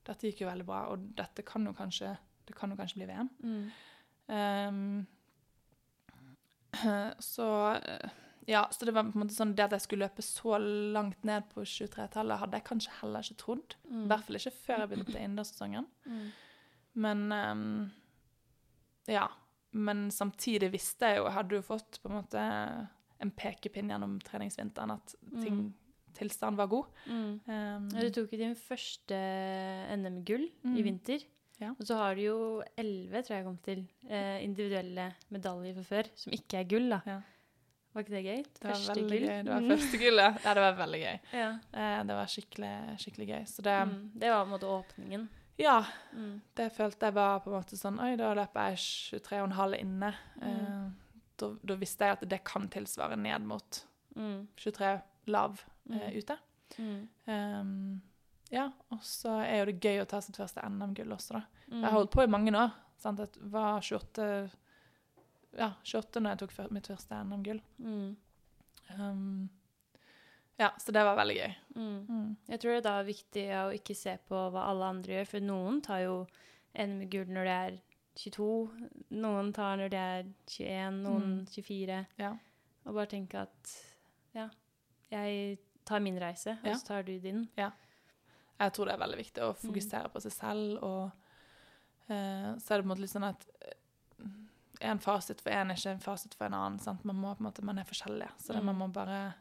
dette 0.06 0.28
gikk 0.28 0.44
jo 0.44 0.46
veldig 0.46 0.66
bra, 0.68 0.84
og 0.92 1.08
dette 1.18 1.42
kan 1.42 1.64
jo 1.66 1.72
kanskje, 1.74 2.12
det 2.46 2.54
kan 2.54 2.70
jo 2.70 2.76
kanskje 2.78 3.00
bli 3.00 3.08
VM. 3.10 3.30
Mm. 3.42 3.64
Um, 4.30 5.06
så 7.32 7.48
eh, 7.74 8.08
ja, 8.48 8.64
så 8.70 8.84
det 8.86 8.94
var 8.94 9.04
på 9.04 9.14
en 9.14 9.22
måte 9.26 9.34
sånn 9.36 9.54
det 9.54 9.64
at 9.64 9.70
jeg 9.76 9.80
skulle 9.86 10.06
løpe 10.08 10.22
så 10.22 10.56
langt 10.92 11.24
ned 11.24 11.44
på 11.54 11.62
23-tallet, 11.62 12.38
hadde 12.40 12.52
jeg 12.58 12.64
kanskje 12.64 12.90
heller 13.00 13.20
ikke 13.22 13.36
trodd. 13.42 13.74
I 13.86 13.92
Mm. 13.92 14.06
hvert 14.08 14.24
fall 14.24 14.36
ikke 14.36 14.52
før 14.66 14.78
jeg 14.78 14.88
begynte 14.90 15.20
innendørssesongen. 15.20 15.86
Mm. 16.06 16.32
Men 16.94 17.32
um, 17.32 17.90
ja. 19.08 19.28
Men 19.74 20.10
samtidig 20.12 20.68
visste 20.74 21.00
jeg 21.08 21.16
jo 21.16 21.24
Jeg 21.24 21.32
hadde 21.32 21.54
jo 21.56 21.62
fått 21.64 21.98
på 22.02 22.10
en 22.10 22.16
måte 22.18 22.42
en 23.22 23.30
pekepinn 23.30 23.88
gjennom 23.88 24.18
treningsvinteren 24.20 24.90
at 24.92 25.14
ting, 25.40 25.72
tilstanden 26.18 26.58
var 26.58 26.66
god. 26.68 26.84
Mm. 27.06 27.40
Um, 27.46 27.88
Du 27.88 28.10
tok 28.10 28.32
jo 28.34 28.38
din 28.42 28.54
første 28.58 29.16
NM-gull 29.96 30.48
i 30.64 30.66
Mm. 30.66 30.82
vinter. 30.84 31.22
Ja. 31.60 31.70
Og 31.78 31.86
så 31.86 31.94
har 31.96 32.14
du 32.16 32.20
jo 32.22 32.62
elleve, 32.76 33.22
tror 33.22 33.36
jeg 33.36 33.44
kom 33.44 33.56
til, 33.62 33.86
eh, 34.10 34.42
individuelle 34.44 35.14
medaljer 35.30 35.74
for 35.76 35.84
før, 35.84 36.08
som 36.16 36.32
ikke 36.32 36.58
er 36.58 36.64
gull, 36.64 36.88
da. 36.90 37.00
Ja. 37.06 37.20
Var 37.92 38.02
ikke 38.02 38.14
det 38.16 38.24
gøy? 38.24 38.42
det 38.42 38.64
var 38.64 38.70
Første 38.72 38.94
veldig 38.94 39.18
gull. 39.18 39.28
gøy. 39.28 39.42
Det 39.44 39.52
var 39.52 39.76
første 39.76 39.98
gullet. 40.00 40.38
Ja, 40.46 40.54
det 40.54 40.62
var 40.64 40.76
veldig 40.86 41.00
gøy. 41.02 41.18
Ja. 41.32 41.48
Eh, 41.72 42.02
det 42.08 42.14
var 42.16 42.26
skikkelig, 42.32 42.72
skikkelig 43.02 43.26
gøy. 43.28 43.42
Så 43.46 43.62
det 43.62 43.74
Mm. 43.88 44.10
Det 44.18 44.30
var 44.30 44.44
på 44.44 44.48
en 44.48 44.54
måte 44.58 44.70
åpningen. 44.78 45.28
Ja, 45.58 45.84
Mm. 46.14 46.40
det 46.56 46.72
følte 46.72 47.06
jeg 47.06 47.14
var 47.14 47.40
på 47.40 47.50
en 47.52 47.58
måte 47.60 47.76
sånn 47.76 48.00
Oi, 48.00 48.16
da 48.16 48.32
løper 48.34 48.70
jeg 48.70 48.78
23,5 49.22 49.74
inne. 49.80 50.14
Mm. 50.40 50.48
Eh, 50.48 50.90
da, 51.38 51.50
da 51.64 51.74
visste 51.76 52.04
jeg 52.04 52.12
at 52.12 52.28
det 52.28 52.44
kan 52.44 52.68
tilsvare 52.68 53.16
ned 53.16 53.42
mot 53.46 53.84
Mm. 54.16 54.48
23 54.56 55.02
lav 55.26 55.62
Mm. 55.88 56.00
eh, 56.00 56.16
ute. 56.18 56.38
Mm. 56.78 57.08
Ehm, 57.28 58.00
ja, 58.50 58.70
og 58.90 58.98
så 59.02 59.40
er 59.44 59.58
jo 59.58 59.64
det 59.72 59.80
gøy 59.80 60.00
å 60.02 60.08
ta 60.08 60.20
sitt 60.20 60.36
første 60.36 60.62
NM-gull 60.64 61.12
også, 61.12 61.32
da. 61.32 61.42
Jeg 61.70 61.84
har 61.84 61.90
holdt 61.92 62.10
på 62.10 62.22
i 62.22 62.26
mange 62.26 62.52
år. 62.52 62.72
Sant? 62.98 63.18
Jeg 63.18 63.28
var 63.50 63.80
28 63.80 64.50
Ja, 65.58 65.72
28 65.84 66.20
når 66.22 66.30
jeg 66.30 66.38
tok 66.38 66.70
mitt 66.72 66.86
første 66.88 67.18
NM-gull. 67.24 67.60
Mm. 67.78 68.16
Um, 68.98 69.50
ja, 70.58 70.70
så 70.78 70.92
det 70.92 71.02
var 71.04 71.16
veldig 71.16 71.36
gøy. 71.36 71.54
Mm. 71.76 72.06
Mm. 72.08 72.36
Jeg 72.48 72.60
tror 72.60 72.70
det 72.70 72.78
er 72.78 72.86
da 72.86 73.02
viktig 73.02 73.44
å 73.58 73.64
ikke 73.76 73.96
se 73.96 74.14
på 74.28 74.42
hva 74.52 74.66
alle 74.70 74.84
andre 74.94 75.12
gjør, 75.18 75.26
for 75.32 75.40
noen 75.40 75.80
tar 75.84 76.02
jo 76.04 76.26
NM-gull 76.74 77.28
når 77.32 77.44
det 77.50 77.56
er 77.66 77.78
22, 78.22 78.48
noen 79.22 79.52
tar 79.56 79.76
når 79.80 79.92
det 79.92 80.00
er 80.00 80.24
21, 80.46 81.02
noen 81.02 81.28
Mm. 81.40 81.46
24, 81.48 82.06
Ja. 82.18 82.32
og 82.86 82.94
bare 82.94 83.06
tenke 83.06 83.34
at 83.40 83.72
ja, 84.34 84.48
jeg 85.10 85.58
tar 85.84 86.00
min 86.00 86.18
reise, 86.20 86.58
og 86.62 86.66
Ja. 86.66 86.74
så 86.76 86.86
tar 86.86 87.02
du 87.02 87.18
din. 87.18 87.48
Jeg 87.56 88.72
tror 88.72 88.84
det 88.86 88.94
er 88.94 88.98
veldig 89.06 89.18
viktig 89.18 89.42
å 89.42 89.52
Mm. 89.54 89.72
fokusere 89.72 90.12
på 90.12 90.20
seg 90.22 90.32
selv, 90.32 90.82
og 90.82 91.10
uh, 92.10 92.56
så 92.58 92.74
er 92.74 92.76
det 92.78 92.84
på 92.84 92.88
en 92.88 92.88
måte 92.88 93.00
litt 93.00 93.10
sånn 93.10 93.28
at 93.28 93.46
en 94.84 94.98
fasit 94.98 95.40
for 95.40 95.50
en 95.50 95.70
er 95.70 95.74
ikke 95.76 95.90
en 95.94 96.00
fasit 96.00 96.34
for 96.34 96.46
en 96.46 96.54
annen. 96.54 96.78
Sant? 96.80 97.04
Man, 97.04 97.16
må, 97.16 97.34
på 97.34 97.40
en 97.44 97.48
måte, 97.50 97.64
man 97.64 97.78
er 97.78 97.84
forskjellig, 97.88 98.28
så 98.38 98.52
det, 98.52 98.60
Mm. 98.62 98.66
man 98.66 98.76
må 98.76 98.88
bare 98.92 99.34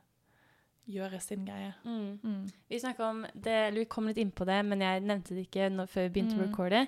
gjøre 0.88 1.20
sin 1.22 1.46
greie. 1.46 1.74
Mm. 1.86 2.20
Mm. 2.24 2.50
Vi 2.70 2.80
snakket 2.80 3.00
om 3.06 3.26
det, 3.34 3.54
eller 3.68 3.80
vi 3.80 3.86
kom 3.86 4.08
litt 4.08 4.18
inn 4.18 4.32
på 4.32 4.46
det, 4.46 4.66
men 4.66 4.82
jeg 4.82 5.02
nevnte 5.02 5.36
det 5.36 5.48
ikke 5.48 5.70
nå, 5.70 5.86
før 5.88 6.08
vi 6.08 6.14
begynte 6.20 6.36
å 6.36 6.42
Mm. 6.42 6.48
recorde. 6.52 6.88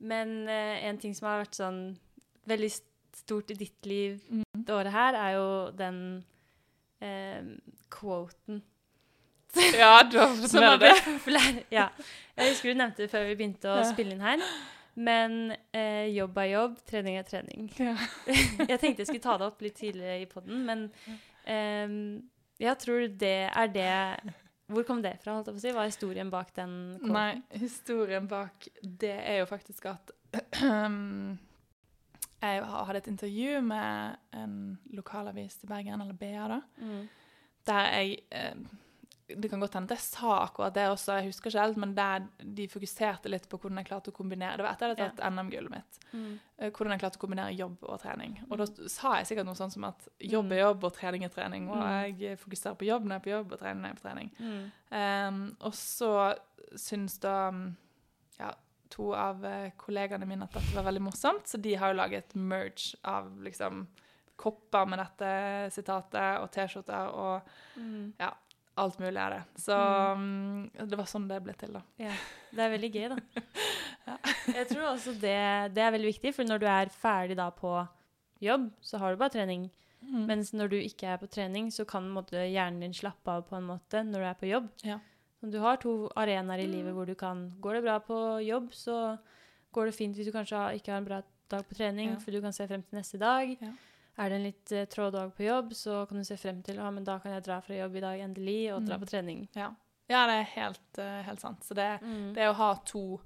Men 0.00 0.48
uh, 0.48 0.84
en 0.88 0.98
ting 0.98 1.14
som 1.14 1.28
har 1.28 1.44
vært 1.44 1.54
sånn 1.58 1.96
veldig 2.46 2.70
stort 3.14 3.50
i 3.50 3.54
ditt 3.54 3.86
liv 3.86 4.20
Mm. 4.30 4.42
det 4.64 4.72
året 4.74 4.92
her, 4.92 5.14
er 5.14 5.32
jo 5.34 5.70
den 5.76 6.24
uh, 7.02 7.42
quoten 7.90 8.62
Ja, 9.54 10.02
du 10.02 10.18
har 10.18 10.34
som 10.48 10.62
har 10.62 10.78
blitt 10.78 11.04
populær. 11.04 11.64
Ja. 11.70 11.88
Jeg 12.36 12.50
husker 12.50 12.72
du 12.72 12.78
nevnte 12.80 12.96
det 13.04 13.10
før 13.12 13.26
vi 13.28 13.36
begynte 13.36 13.68
å 13.70 13.76
Ja. 13.84 13.92
spille 13.92 14.12
inn 14.16 14.20
her. 14.20 14.38
Men 14.96 15.52
eh, 15.74 16.06
jobb 16.14 16.36
er 16.38 16.50
jobb, 16.52 16.76
trening 16.86 17.16
er 17.18 17.26
trening. 17.26 17.70
Ja. 17.82 17.96
jeg 18.70 18.78
tenkte 18.80 19.02
jeg 19.02 19.08
skulle 19.10 19.24
ta 19.24 19.36
det 19.40 19.48
opp 19.48 19.60
litt 19.64 19.74
tidligere 19.80 20.20
i 20.22 20.28
poden, 20.30 20.64
men 20.68 20.84
eh, 21.46 21.88
jeg 22.62 22.78
tror 22.78 23.08
det 23.18 23.36
er 23.50 23.72
det 23.74 23.90
Hvor 24.70 24.86
kom 24.86 25.02
det 25.02 25.16
fra? 25.20 25.34
holdt 25.34 25.48
jeg 25.50 25.56
på 25.56 25.60
å 25.60 25.64
si? 25.64 25.72
Hva 25.74 25.82
er 25.84 25.90
historien 25.90 26.30
bak 26.32 26.54
den 26.56 26.76
quoten? 27.00 27.12
Nei, 27.16 27.42
historien 27.60 28.28
bak 28.30 28.68
det 28.82 29.16
er 29.18 29.42
jo 29.42 29.48
faktisk 29.50 29.90
at 29.90 30.14
jeg 32.44 32.62
hadde 32.68 32.98
et 33.00 33.10
intervju 33.10 33.60
med 33.64 34.16
en 34.36 34.56
lokalavis 34.92 35.58
i 35.64 35.68
Bergen, 35.70 36.00
eller 36.00 36.16
BA, 36.18 36.48
da, 36.50 36.60
Mm. 36.80 37.04
der 37.66 37.84
jeg 37.94 38.18
eh, 38.30 38.54
Det 39.40 39.50
kan 39.50 39.60
godt 39.60 39.74
hende 39.74 39.90
at 39.92 39.98
jeg 39.98 40.04
sa 40.04 40.34
akkurat 40.46 40.74
det 40.74 40.84
også, 40.88 41.16
jeg 41.18 41.26
husker 41.30 41.50
ikke 41.50 41.60
helt, 41.66 41.76
men 41.76 41.94
der 41.94 42.26
de 42.54 42.66
fokuserte 42.68 43.28
litt 43.30 43.48
på 43.48 43.58
hvordan 43.58 43.76
jeg 43.80 43.86
klarte 43.88 44.10
å 44.12 44.16
kombinere 44.16 44.56
Det 44.56 44.64
var 44.66 44.72
etter 44.72 44.90
at 44.90 44.98
jeg 44.98 45.08
hadde 45.08 45.16
tatt 45.20 45.32
NM-gullet 45.32 45.70
mitt. 45.70 45.98
Mm. 46.12 46.38
eh, 46.58 46.70
Hvordan 46.70 46.90
jeg 46.94 47.00
klarte 47.00 47.18
å 47.18 47.24
kombinere 47.26 47.54
jobb 47.58 47.76
og 47.82 48.00
trening. 48.02 48.38
Og 48.50 48.58
da 48.58 48.66
sa 48.88 49.16
jeg 49.18 49.26
sikkert 49.26 49.46
noe 49.46 49.54
sånn 49.58 49.72
som 49.72 49.84
at 49.84 50.08
jobb 50.20 50.52
er 50.52 50.56
Mm. 50.56 50.64
jobb 50.66 50.84
og 50.84 50.92
trening 50.94 51.24
er 51.24 51.28
trening. 51.34 51.68
Og 51.70 51.76
Mm. 51.82 52.18
jeg 52.18 52.38
fokuserer 52.38 52.76
på 52.78 52.86
jobb 52.86 53.04
når 53.04 53.10
jeg 53.10 53.20
er 53.20 53.24
på 53.28 53.34
jobb, 53.36 53.52
og 53.52 53.58
trening 53.58 53.82
når 53.82 53.88
jeg 53.88 53.96
er 53.96 54.00
på 54.02 54.08
trening. 54.08 54.30
Mm. 54.40 54.72
Um, 55.28 55.56
og 55.60 55.72
så 55.72 56.36
syns 56.76 57.18
da 57.20 57.52
ja, 58.38 58.52
to 58.90 59.12
av 59.14 59.44
eh, 59.44 59.70
kollegaene 59.76 60.26
mine 60.26 60.42
at 60.44 60.52
dette 60.52 60.74
var 60.74 60.84
veldig 60.84 61.02
morsomt, 61.02 61.46
så 61.46 61.60
de 61.60 61.74
har 61.74 61.92
jo 61.92 61.98
laget 61.98 62.34
merge 62.34 62.94
av 63.04 63.30
liksom 63.42 63.86
kopper 64.36 64.86
med 64.90 64.98
dette 64.98 65.70
sitatet 65.70 66.40
og 66.42 66.50
T-skjorter 66.50 67.12
og 67.14 67.42
Mm. 67.76 68.12
Alt 68.76 68.98
mulig 68.98 69.20
av 69.20 69.30
det. 69.34 69.42
Så 69.62 69.76
mm, 70.18 70.70
det 70.90 70.96
var 70.98 71.06
sånn 71.10 71.28
det 71.30 71.40
ble 71.44 71.54
til, 71.60 71.72
da. 71.76 71.82
Ja, 72.02 72.12
det 72.54 72.64
er 72.64 72.72
veldig 72.78 72.90
gøy, 72.94 73.08
da. 73.14 73.18
Ja. 74.04 74.18
Jeg 74.52 74.66
tror 74.68 74.82
også 74.90 75.14
det, 75.16 75.36
det 75.72 75.80
er 75.80 75.92
veldig 75.94 76.10
viktig, 76.10 76.34
for 76.36 76.44
når 76.44 76.58
du 76.60 76.66
er 76.68 76.90
ferdig 76.92 77.38
da 77.38 77.46
på 77.56 77.70
jobb, 78.44 78.66
så 78.84 78.98
har 79.00 79.14
du 79.14 79.16
bare 79.22 79.32
trening. 79.32 79.62
Mm. 80.04 80.26
Mens 80.28 80.50
når 80.52 80.68
du 80.74 80.76
ikke 80.76 81.06
er 81.08 81.16
på 81.22 81.28
trening, 81.32 81.70
så 81.72 81.86
kan 81.88 82.10
måte, 82.12 82.36
hjernen 82.36 82.82
din 82.84 82.92
slappe 82.92 83.32
av 83.32 83.46
på 83.48 83.56
en 83.56 83.64
måte 83.70 84.02
når 84.04 84.20
du 84.20 84.26
er 84.28 84.36
på 84.42 84.50
jobb. 84.50 84.66
Ja. 84.84 84.98
Så 85.40 85.48
du 85.54 85.56
har 85.62 85.80
to 85.80 85.94
arenaer 86.20 86.60
i 86.60 86.68
livet 86.68 86.92
Mm. 86.92 86.98
hvor 86.98 87.06
du 87.08 87.14
kan 87.14 87.46
Går 87.60 87.74
det 87.78 87.82
bra 87.86 87.96
på 88.04 88.18
jobb, 88.44 88.68
så 88.76 89.16
går 89.72 89.86
det 89.88 89.94
fint 89.96 90.16
hvis 90.16 90.26
du 90.28 90.32
kanskje 90.36 90.60
ikke 90.76 90.92
har 90.92 90.98
en 91.00 91.08
bra 91.08 91.22
dag 91.50 91.64
på 91.64 91.74
trening, 91.80 92.10
Ja. 92.12 92.18
for 92.20 92.30
du 92.30 92.40
kan 92.44 92.52
se 92.52 92.66
frem 92.68 92.82
til 92.82 92.98
neste 92.98 93.18
dag. 93.18 93.56
Ja. 93.60 93.72
Er 94.18 94.28
det 94.30 94.36
en 94.36 94.44
litt 94.44 94.72
uh, 94.72 94.84
trå 94.86 95.10
dag 95.10 95.32
på 95.36 95.42
jobb, 95.44 95.72
så 95.74 96.06
kan 96.08 96.18
du 96.18 96.24
se 96.24 96.36
frem 96.36 96.62
til 96.62 96.76
ja, 96.76 96.90
men 96.90 97.04
da 97.04 97.18
kan 97.18 97.32
jeg 97.32 97.42
dra 97.44 97.60
fra 97.60 97.74
jobb 97.74 97.96
i 97.96 98.00
dag 98.00 98.20
endelig 98.20 98.72
og 98.74 98.84
dra 98.86 98.94
Mm. 98.96 99.00
på 99.00 99.06
trening. 99.10 99.48
Ja. 99.54 99.72
ja, 100.08 100.26
det 100.26 100.34
er 100.40 100.50
helt, 100.54 100.98
eh, 100.98 101.22
helt 101.26 101.40
sant. 101.40 101.64
Så 101.64 101.74
det, 101.74 102.00
Mm. 102.02 102.34
det 102.34 102.48
å 102.48 102.54
ha 102.54 102.74
to, 102.86 103.20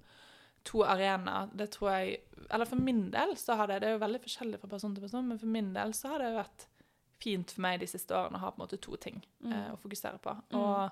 to 0.65 0.83
arenaer, 0.85 1.51
det 1.57 1.71
tror 1.71 1.91
jeg 1.91 2.21
Eller 2.51 2.65
for 2.65 2.77
min 2.77 3.11
del 3.11 3.35
så 3.37 3.57
har 3.57 3.67
det 3.67 3.81
Det 3.81 3.89
er 3.89 3.93
jo 3.99 4.07
veldig 4.07 4.21
forskjellig 4.23 4.59
fra 4.61 4.69
person 4.69 4.95
til 4.95 5.03
person, 5.03 5.29
men 5.29 5.39
for 5.39 5.47
min 5.47 5.73
del 5.75 5.93
så 5.93 6.09
har 6.09 6.19
det 6.19 6.35
vært 6.37 6.67
fint 7.21 7.51
for 7.51 7.61
meg 7.61 7.81
de 7.81 7.87
siste 7.87 8.15
årene 8.15 8.37
å 8.37 8.39
ha 8.41 8.51
på 8.51 8.61
en 8.63 8.67
måte 8.67 8.81
to 8.81 8.97
ting 8.97 9.23
Mm. 9.45 9.53
eh, 9.53 9.73
å 9.75 9.77
fokusere 9.79 10.19
på. 10.21 10.31
Mm. 10.51 10.59
Og 10.59 10.91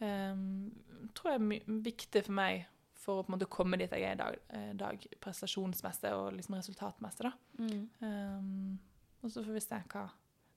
ehm, 0.00 0.72
tror 1.14 1.30
jeg 1.30 1.34
er 1.34 1.38
my 1.44 1.58
viktig 1.82 2.24
for 2.24 2.32
meg 2.32 2.66
for 2.94 3.22
å 3.22 3.24
på 3.26 3.32
en 3.32 3.38
måte 3.38 3.48
komme 3.50 3.78
dit 3.78 3.90
jeg 3.90 4.02
er 4.02 4.12
i 4.12 4.16
dag, 4.16 4.36
eh, 4.50 4.72
dag 4.78 5.06
prestasjonsmessig 5.20 6.12
og 6.12 6.32
liksom 6.34 6.54
resultatmessig. 6.56 7.22
da. 7.22 7.32
Mm. 7.58 7.88
Ehm, 8.02 8.78
og 9.22 9.30
så 9.30 9.44
får 9.44 9.56
vi 9.56 9.64
se 9.64 9.78
hva 9.94 10.04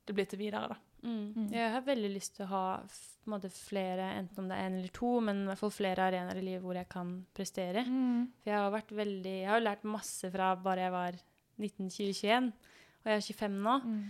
det 0.05 0.13
blir 0.13 0.28
til 0.30 0.41
videre, 0.41 0.76
da. 0.76 0.78
Mm. 1.05 1.22
Mm. 1.36 1.47
Jeg 1.53 1.72
har 1.74 1.86
veldig 1.86 2.09
lyst 2.13 2.36
til 2.38 2.45
å 2.45 2.51
ha 2.51 2.66
på 2.86 3.30
en 3.30 3.34
måte 3.36 3.49
flere, 3.53 4.11
enten 4.20 4.41
om 4.41 4.49
det 4.49 4.57
er 4.57 4.68
en 4.68 4.78
eller 4.80 4.93
to, 4.93 5.11
men 5.26 5.43
i 5.43 5.47
hvert 5.49 5.61
fall 5.61 5.74
flere 5.74 6.05
arenaer 6.09 6.41
i 6.41 6.45
livet 6.45 6.66
hvor 6.66 6.78
jeg 6.78 6.89
kan 6.91 7.16
prestere. 7.38 7.86
For 8.41 8.51
jeg 8.51 8.59
har 8.59 8.74
vært 8.74 8.93
veldig 8.99 9.34
Jeg 9.34 9.49
har 9.49 9.61
jo 9.61 9.66
lært 9.66 9.88
masse 9.95 10.30
fra 10.34 10.51
bare 10.61 10.86
jeg 10.86 10.93
var 10.93 11.18
19-20-21, 11.61 12.51
og 13.01 13.09
jeg 13.09 13.22
er 13.22 13.26
25 13.30 13.57
nå. 13.66 13.80
Mm. 13.86 14.05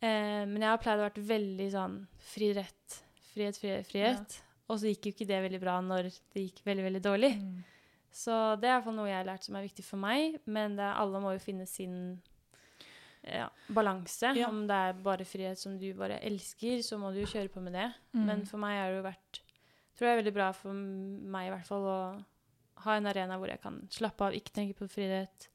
Eh, 0.00 0.44
men 0.48 0.62
jeg 0.62 0.70
har 0.70 0.80
pleid 0.82 1.02
å 1.02 1.08
vært 1.08 1.24
veldig 1.30 1.66
sånn 1.74 1.98
fri 2.30 2.52
rett, 2.56 3.00
frihet, 3.32 3.58
frihet, 3.60 3.90
frihet. 3.90 4.38
Og 4.70 4.78
så 4.78 4.90
gikk 4.90 5.08
jo 5.08 5.14
ikke 5.16 5.28
det 5.28 5.42
veldig 5.48 5.60
bra 5.62 5.76
når 5.82 6.08
det 6.10 6.46
gikk 6.46 6.62
veldig, 6.66 6.86
veldig 6.86 7.02
dårlig. 7.04 7.34
Mm. 7.42 7.60
Så 8.10 8.34
det 8.58 8.66
er 8.66 8.72
i 8.72 8.76
hvert 8.76 8.86
fall 8.86 8.98
noe 8.98 9.10
jeg 9.10 9.18
har 9.18 9.28
lært 9.28 9.46
som 9.46 9.58
er 9.58 9.66
viktig 9.66 9.84
for 9.86 10.02
meg, 10.02 10.38
men 10.50 10.78
det 10.78 10.86
er, 10.86 10.98
alle 10.98 11.22
må 11.22 11.34
jo 11.34 11.42
finne 11.42 11.66
sin 11.70 11.94
ja, 13.22 13.48
balanse. 13.68 14.32
Ja. 14.36 14.48
Om 14.48 14.66
det 14.66 14.76
er 14.88 14.92
bare 15.04 15.24
frihet 15.28 15.58
som 15.58 15.78
du 15.78 15.92
bare 15.94 16.18
elsker, 16.24 16.80
så 16.82 16.98
må 16.98 17.12
du 17.12 17.20
jo 17.20 17.26
kjøre 17.30 17.50
på 17.52 17.60
med 17.62 17.72
det. 17.76 17.88
Mm. 18.14 18.24
Men 18.26 18.44
for 18.48 18.58
meg 18.62 18.78
har 18.78 18.90
det 18.90 19.00
jo 19.02 19.06
vært 19.10 19.40
tror 19.96 20.06
jeg 20.08 20.16
er 20.16 20.22
veldig 20.22 20.32
bra 20.34 20.52
for 20.56 20.72
meg 20.72 21.46
i 21.46 21.50
hvert 21.52 21.66
fall 21.68 21.82
å 21.84 21.98
ha 22.86 22.94
en 22.96 23.06
arena 23.10 23.36
hvor 23.36 23.50
jeg 23.52 23.60
kan 23.60 23.74
slappe 23.92 24.24
av, 24.24 24.32
ikke 24.32 24.54
tenke 24.56 24.76
på 24.78 24.88
frihet, 24.88 25.48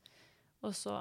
og 0.62 0.76
så 0.78 1.00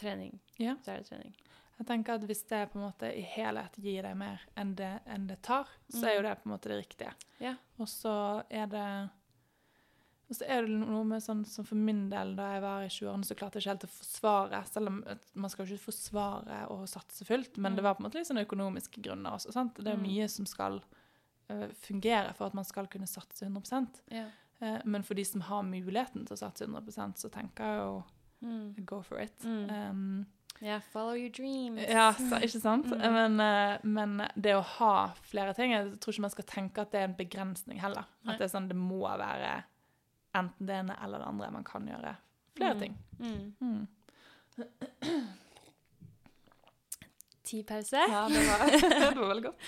trening. 0.00 0.38
Ja. 0.56 0.78
Så 0.80 0.94
er 0.94 1.02
det 1.02 1.10
trening. 1.10 1.34
Jeg 1.80 1.86
tenker 1.88 2.14
at 2.16 2.24
Hvis 2.28 2.42
det 2.48 2.62
på 2.72 2.78
en 2.78 2.86
måte 2.86 3.08
i 3.16 3.20
helhet 3.24 3.76
gir 3.80 4.02
deg 4.04 4.16
mer 4.16 4.40
enn 4.56 4.74
det, 4.76 5.00
enn 5.08 5.26
det 5.28 5.38
tar, 5.44 5.68
så 5.92 6.06
er 6.08 6.14
jo 6.16 6.22
Mm. 6.22 6.28
det 6.28 6.34
på 6.42 6.48
en 6.48 6.52
måte 6.54 6.68
det 6.68 6.78
riktige. 6.80 7.12
Ja. 7.40 7.54
Og 7.78 7.88
så 7.88 8.44
er 8.50 8.66
det 8.66 8.88
og 10.30 10.36
så 10.36 10.44
er 10.46 10.62
det 10.62 10.70
noe 10.78 11.02
med 11.04 11.22
sånn 11.22 11.44
som 11.46 11.64
for 11.66 11.74
min 11.76 12.08
del, 12.10 12.36
da 12.38 12.52
jeg 12.54 12.62
var 12.62 12.82
i 12.86 12.88
20-årene, 12.88 13.24
så 13.26 13.34
klarte 13.34 13.58
jeg 13.58 13.64
ikke 13.66 13.72
helt 13.74 13.84
å 13.88 13.94
forsvare 13.98 14.60
Selv 14.70 14.86
om 14.88 15.04
man 15.34 15.50
skal 15.50 15.66
jo 15.66 15.74
ikke 15.74 15.88
forsvare 15.90 16.60
og 16.70 16.86
satse 16.88 17.24
fullt, 17.26 17.58
men 17.58 17.74
det 17.74 17.82
Mm. 17.82 17.84
var 17.84 17.94
på 17.94 18.00
en 18.04 18.06
måte 18.10 18.14
litt 18.20 18.28
sånn 18.30 18.44
økonomiske 18.46 19.02
grunner 19.02 19.32
også. 19.34 19.52
sant? 19.52 19.74
Det 19.74 19.86
er 19.88 19.96
Mm. 19.96 20.02
mye 20.06 20.28
som 20.30 20.46
skal 20.46 20.80
uh, 21.50 21.66
fungere 21.74 22.32
for 22.34 22.46
at 22.46 22.54
man 22.54 22.64
skal 22.64 22.86
kunne 22.86 23.06
satse 23.08 23.42
100 23.44 24.00
Ja. 24.10 24.26
uh, 24.62 24.78
Men 24.84 25.02
for 25.02 25.14
de 25.14 25.24
som 25.24 25.40
har 25.40 25.62
muligheten 25.64 26.24
til 26.26 26.36
å 26.36 26.38
satse 26.38 26.64
100% 26.64 27.16
så 27.18 27.28
tenker 27.28 27.64
jeg 27.64 27.78
jo 27.78 28.04
Mm. 28.42 28.84
go 28.86 29.02
for 29.02 29.18
it. 29.18 29.36
Mm. 29.44 29.70
Um, 29.70 30.26
yeah, 30.62 30.78
follow 30.80 31.12
your 31.14 31.28
dreams. 31.30 31.80
ja, 31.88 32.12
så, 32.12 32.40
ikke 32.40 32.60
sant? 32.60 32.86
Mm. 32.86 33.12
Men, 33.12 33.40
uh, 33.40 33.78
men 33.82 34.28
det 34.40 34.54
å 34.54 34.62
ha 34.62 35.08
flere 35.22 35.54
ting 35.54 35.72
Jeg 35.72 35.98
tror 36.00 36.12
ikke 36.14 36.20
man 36.20 36.30
skal 36.30 36.44
tenke 36.44 36.78
at 36.78 36.90
det 36.92 37.00
er 37.00 37.04
en 37.04 37.14
begrensning 37.16 37.78
heller. 37.80 38.04
Nei. 38.24 38.32
At 38.34 38.38
det 38.38 38.44
er 38.54 38.58
sånn, 38.58 38.68
det 38.68 38.76
må 38.76 39.00
være 39.00 39.64
enten 40.34 40.66
det 40.66 40.74
ene 40.74 40.96
eller 41.04 41.18
det 41.18 41.26
andre. 41.26 41.50
Man 41.50 41.64
kan 41.64 41.86
gjøre 41.88 42.16
flere 42.56 42.74
Mm. 42.74 42.80
ting. 42.80 42.98
Mm. 43.18 43.54
Mm. 43.60 43.88
Ti 47.44 47.62
pause. 47.66 47.96
Ja, 48.08 48.26
det 48.28 48.42
var, 48.46 48.66
det 49.14 49.18
var 49.18 49.28
veldig 49.28 49.44
godt. 49.48 49.60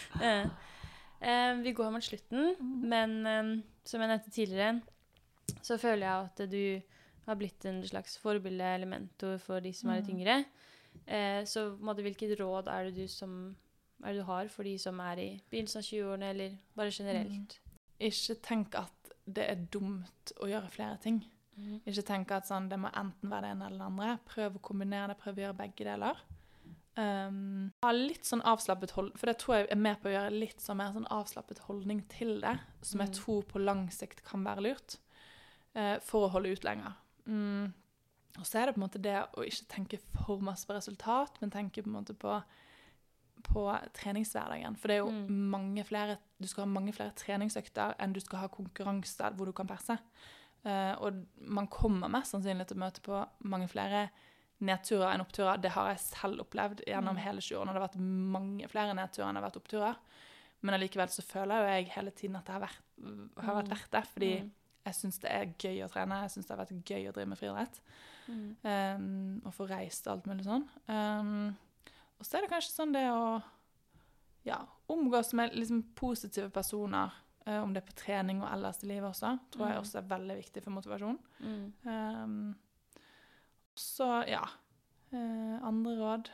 Eh, 1.23 1.55
vi 1.63 1.73
går 1.73 1.91
mot 1.95 2.05
slutten, 2.05 2.55
Mm. 2.61 2.89
men 2.89 3.27
eh, 3.27 3.63
som 3.85 4.01
jeg 4.01 4.09
nevnte 4.11 4.31
tidligere, 4.31 4.81
så 5.63 5.79
føler 5.79 6.07
jeg 6.07 6.29
at 6.29 6.51
du 6.51 6.83
har 7.27 7.35
blitt 7.39 7.65
en 7.71 7.83
slags 7.87 8.17
forbilde 8.19 8.65
eller 8.75 8.87
mentor 8.91 9.39
for 9.39 9.61
de 9.63 9.73
som 9.73 9.91
er 9.91 10.01
litt 10.01 10.11
Mm. 10.11 10.19
yngre. 10.19 10.45
Eh, 11.07 11.43
så 11.49 11.77
måte, 11.81 12.03
hvilket 12.03 12.39
råd 12.41 12.69
er 12.69 12.85
det 12.91 12.95
du, 12.97 13.07
som, 13.09 13.57
er 14.05 14.13
det 14.13 14.21
du 14.21 14.25
har 14.29 14.49
for 14.49 14.63
de 14.63 14.77
som 14.79 14.99
er 15.01 15.17
i 15.19 15.41
begynnelsen 15.51 15.79
av 15.79 15.85
20-årene, 15.89 16.31
eller 16.31 16.57
bare 16.77 16.91
generelt? 16.91 17.59
Ikke 18.01 18.35
tenk 18.43 18.75
at 18.75 19.02
det 19.27 19.45
er 19.51 19.67
dumt 19.73 20.33
å 20.43 20.49
gjøre 20.51 20.71
flere 20.73 20.99
ting. 21.03 21.23
Mm. 21.57 21.81
Ikke 21.87 22.05
tenke 22.09 22.37
at 22.37 22.49
sånn, 22.49 22.69
det 22.71 22.79
må 22.81 22.91
enten 22.97 23.31
være 23.31 23.47
det 23.47 23.51
ene 23.57 23.67
eller 23.69 23.79
det 23.79 23.89
andre. 23.91 24.13
Prøv 24.29 24.57
å 24.57 24.63
kombinere 24.65 25.13
det, 25.13 25.19
prøv 25.21 25.37
å 25.39 25.45
gjøre 25.45 25.59
begge 25.59 25.87
deler. 25.87 26.23
Um, 26.97 27.71
ha 27.81 27.91
litt 27.97 28.27
sånn 28.29 28.43
avslappet 28.45 28.93
hold, 28.93 29.15
for 29.17 29.31
det 29.31 29.39
tror 29.41 29.55
jeg 29.57 29.69
er 29.73 29.81
med 29.81 30.01
på 30.03 30.11
å 30.11 30.13
gjøre 30.13 30.33
litt 30.35 30.61
sånn 30.61 30.77
mer 30.77 30.91
sånn 30.93 31.09
avslappet 31.09 31.63
holdning 31.65 32.03
til 32.13 32.35
det, 32.43 32.59
som 32.85 33.01
jeg 33.01 33.09
Mm. 33.09 33.15
tror 33.17 33.43
på 33.49 33.63
lang 33.65 33.87
sikt 33.91 34.23
kan 34.25 34.45
være 34.45 34.65
lurt, 34.67 34.99
uh, 35.77 35.99
for 36.01 36.27
å 36.29 36.33
holde 36.33 36.53
ut 36.53 36.65
lenger. 36.65 36.93
Mm. 37.27 37.73
Og 38.39 38.45
så 38.45 38.59
er 38.61 38.67
det 38.67 38.75
på 38.75 38.81
en 38.83 38.89
måte 38.89 39.03
det 39.03 39.17
å 39.37 39.45
ikke 39.45 39.69
tenke 39.69 39.99
for 40.25 40.39
masse 40.41 40.67
på 40.67 40.75
resultat, 40.75 41.41
men 41.41 41.51
tenke 41.51 41.83
på 41.83 41.89
en 41.89 41.97
måte 42.05 42.15
på, 42.15 42.43
på 43.43 43.65
treningshverdagen. 43.95 44.77
For 44.79 44.89
det 44.89 44.95
er 44.97 45.03
jo 45.05 45.11
Mm. 45.11 45.51
mange 45.51 45.85
flere, 45.85 46.17
du 46.41 46.47
skal 46.49 46.65
ha 46.65 46.71
mange 46.71 46.93
flere 46.93 47.13
treningsøkter 47.15 47.95
enn 47.99 48.13
du 48.13 48.21
skal 48.21 48.39
ha 48.41 48.49
konkurranser 48.49 49.35
hvor 49.35 49.47
du 49.47 49.53
kan 49.53 49.67
perse. 49.67 49.99
Uh, 50.65 50.95
og 51.03 51.25
man 51.41 51.67
kommer 51.67 52.09
mest 52.09 52.33
sannsynlig 52.33 52.67
til 52.69 52.77
å 52.77 52.85
møte 52.85 53.01
på 53.03 53.27
mange 53.45 53.69
flere 53.69 54.09
nedturer 54.63 55.13
enn 55.15 55.21
oppturer. 55.25 55.61
Det 55.61 55.71
har 55.73 55.89
jeg 55.91 55.99
selv 55.99 56.41
opplevd 56.41 56.85
gjennom 56.87 57.17
Mm. 57.17 57.23
hele 57.25 57.41
20 57.41 57.59
årene. 57.59 57.73
Det 57.73 57.81
har 57.81 57.89
vært 57.89 58.01
mange 58.01 58.69
flere 58.69 58.95
nedturer 58.95 59.29
enn 59.29 59.35
det 59.35 59.43
har 59.43 59.51
vært 59.51 59.63
oppturer. 59.63 59.97
Men 60.63 60.75
allikevel 60.75 61.09
så 61.09 61.23
føler 61.23 61.59
jo 61.59 61.67
jeg 61.75 61.89
hele 61.97 62.11
tiden 62.13 62.37
at 62.37 62.45
det 62.45 62.53
har 62.53 62.61
vært, 62.61 62.79
har 63.45 63.55
vært 63.63 63.69
Mm. 63.69 63.71
verdt 63.77 63.91
det. 63.91 64.07
Fordi 64.07 64.41
Mm. 64.43 64.51
jeg 64.87 64.95
syns 64.95 65.19
det 65.21 65.31
er 65.33 65.47
gøy 65.59 65.85
å 65.85 65.91
trene. 65.91 66.21
Jeg 66.23 66.31
syns 66.31 66.47
det 66.47 66.57
har 66.57 66.65
vært 66.65 66.85
gøy 66.85 67.09
å 67.09 67.13
drive 67.13 67.27
med 67.29 67.39
friidrett. 67.39 67.81
Mm. 68.29 68.57
Um, 68.65 69.43
og 69.45 69.53
få 69.53 69.69
reist 69.69 70.07
og 70.07 70.13
alt 70.13 70.27
mulig 70.27 70.45
sånn. 70.45 70.69
Um, 70.89 71.57
og 72.23 72.27
så 72.29 72.39
er 72.39 72.45
det 72.47 72.53
kanskje 72.53 72.71
sånn 72.77 72.93
det 72.95 73.03
å 73.11 73.43
ja, 74.47 74.61
omgås 74.91 75.33
med 75.39 75.55
liksom 75.59 75.81
positive 75.99 76.51
personer, 76.55 77.11
eh, 77.47 77.59
om 77.63 77.73
det 77.75 77.83
er 77.83 77.89
på 77.89 77.97
trening 77.99 78.41
og 78.43 78.49
ellers 78.53 78.81
i 78.85 78.91
livet 78.91 79.09
også, 79.11 79.33
tror 79.55 79.67
jeg 79.69 79.77
Mm. 79.77 79.83
også 79.83 79.99
er 79.99 80.09
veldig 80.11 80.37
viktig 80.39 80.63
for 80.63 80.75
motivasjon. 80.77 81.19
Mm. 81.41 81.65
Um, 81.87 82.55
så 83.75 84.09
ja 84.29 84.43
eh, 85.13 85.59
Andre 85.65 85.95
råd 85.97 86.29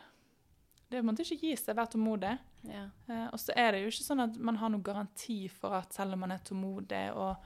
Det 0.90 0.96
er 0.96 1.02
på 1.02 1.04
en 1.04 1.10
måte 1.12 1.22
ikke 1.24 1.40
gi 1.44 1.52
seg, 1.56 1.76
være 1.76 1.92
tålmodig. 1.92 2.32
Ja. 2.68 2.84
Eh, 3.08 3.26
og 3.32 3.38
så 3.40 3.52
er 3.56 3.72
det 3.72 3.82
jo 3.82 3.90
ikke 3.92 4.06
sånn 4.08 4.22
at 4.24 4.36
man 4.40 4.56
har 4.56 4.70
noen 4.72 4.82
garanti 4.86 5.36
for 5.52 5.76
at 5.76 5.92
selv 5.92 6.16
om 6.16 6.20
man 6.24 6.32
er 6.32 6.40
tålmodig 6.48 7.02
og 7.12 7.36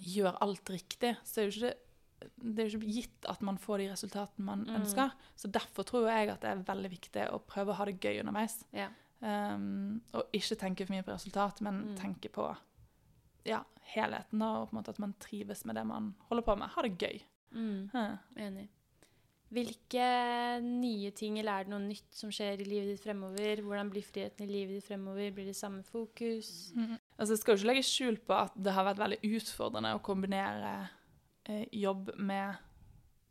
gjør 0.00 0.38
alt 0.42 0.70
riktig, 0.72 1.14
så 1.24 1.40
er 1.40 1.44
jo 1.44 1.52
ikke 1.52 1.68
det 1.68 1.76
det 2.40 2.64
er 2.64 2.68
jo 2.70 2.78
ikke 2.80 2.94
gitt 2.94 3.28
at 3.28 3.42
man 3.42 3.56
får 3.58 3.78
de 3.78 3.88
resultatene 3.92 4.44
man 4.44 4.64
Mm. 4.66 4.76
ønsker. 4.82 5.12
Så 5.36 5.50
derfor 5.50 5.84
tror 5.84 6.08
jeg 6.10 6.28
at 6.30 6.40
det 6.40 6.50
er 6.50 6.62
veldig 6.74 6.90
viktig 6.90 7.28
å 7.32 7.40
prøve 7.46 7.70
å 7.72 7.74
ha 7.74 7.84
det 7.84 8.00
gøy 8.00 8.20
underveis. 8.20 8.64
Ja. 8.72 8.88
Um, 9.22 10.02
og 10.12 10.24
ikke 10.32 10.56
tenke 10.60 10.86
for 10.86 10.92
mye 10.94 11.02
på 11.06 11.12
resultat, 11.14 11.60
men 11.62 11.82
Mm. 11.94 11.96
tenke 11.96 12.28
på 12.30 12.56
ja, 13.46 13.62
helheten. 13.94 14.38
Da, 14.38 14.46
og 14.62 14.70
på 14.70 14.76
en 14.76 14.82
måte 14.82 14.88
at 14.90 14.98
man 14.98 15.14
trives 15.20 15.64
med 15.64 15.76
det 15.76 15.86
man 15.86 16.14
holder 16.28 16.42
på 16.42 16.58
med. 16.58 16.68
Ha 16.70 16.82
det 16.82 16.98
gøy. 16.98 17.20
Mm. 17.52 17.90
Hæ. 17.92 18.18
Enig. 18.36 18.68
Hvilke 19.54 20.06
nye 20.64 21.10
ting, 21.14 21.38
eller 21.38 21.60
er 21.60 21.64
det 21.64 21.70
noe 21.70 21.84
nytt 21.84 22.10
som 22.16 22.30
skjer 22.30 22.58
i 22.60 22.64
livet 22.66 22.88
ditt 22.96 23.04
fremover? 23.04 23.60
Hvordan 23.62 23.90
blir 23.92 24.02
friheten 24.02 24.48
i 24.48 24.50
livet 24.50 24.80
ditt 24.80 24.88
fremover? 24.88 25.30
Blir 25.36 25.46
det 25.46 25.54
samme 25.54 25.84
fokus? 25.86 26.72
Altså, 27.18 27.34
jeg 27.36 27.38
skal 27.38 27.54
jo 27.54 27.60
ikke 27.62 27.68
legge 27.70 27.84
skjul 27.86 28.16
på 28.26 28.34
at 28.34 28.56
det 28.60 28.72
har 28.74 28.84
vært 28.88 28.98
veldig 29.04 29.20
utfordrende 29.36 29.92
å 29.94 30.02
kombinere 30.02 30.88
eh, 31.48 31.64
jobb 31.72 32.10
med, 32.18 32.56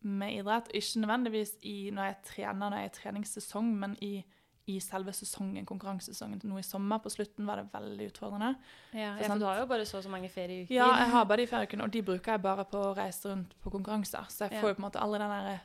med 0.02 0.34
idrett. 0.40 0.70
Ikke 0.74 1.00
nødvendigvis 1.06 1.56
i, 1.64 1.90
når 1.92 2.04
jeg 2.12 2.16
trener, 2.24 2.70
når 2.70 2.78
jeg 2.78 2.84
er 2.84 2.94
i 2.94 2.98
treningssesong, 3.02 3.76
men 3.80 3.98
i 4.02 4.24
i 4.66 4.78
selve 4.80 5.12
sesongen, 5.12 5.66
konkurransesesongen. 5.66 6.40
Nå 6.48 6.56
i 6.58 6.62
sommer 6.64 6.98
på 7.04 7.10
slutten 7.12 7.44
var 7.46 7.58
det 7.60 7.66
veldig 7.74 8.06
utfordrende. 8.14 8.54
Ja, 8.94 9.10
For 9.18 9.24
ja, 9.26 9.36
du 9.36 9.44
har 9.44 9.58
jo 9.60 9.66
bare 9.68 9.84
så 9.86 9.98
og 9.98 10.04
så 10.06 10.10
mange 10.10 10.30
ferieuker. 10.32 10.72
Ja, 10.74 10.86
jeg 11.02 11.10
har 11.12 11.26
bare 11.26 11.38
de 11.42 11.48
ferieukene, 11.48 11.84
og 11.84 11.92
de 11.92 12.02
bruker 12.02 12.32
jeg 12.32 12.42
bare 12.42 12.64
på 12.64 12.78
å 12.80 12.94
reise 12.96 13.28
rundt 13.28 13.58
på 13.60 13.70
konkurranser. 13.74 14.24
Så 14.32 14.46
jeg 14.46 14.54
Ja. 14.54 14.62
får 14.62 14.70
jo 14.70 14.74
på 14.76 14.80
en 14.80 14.86
måte 14.88 15.02
aldri 15.04 15.20
den 15.20 15.30
der 15.30 15.60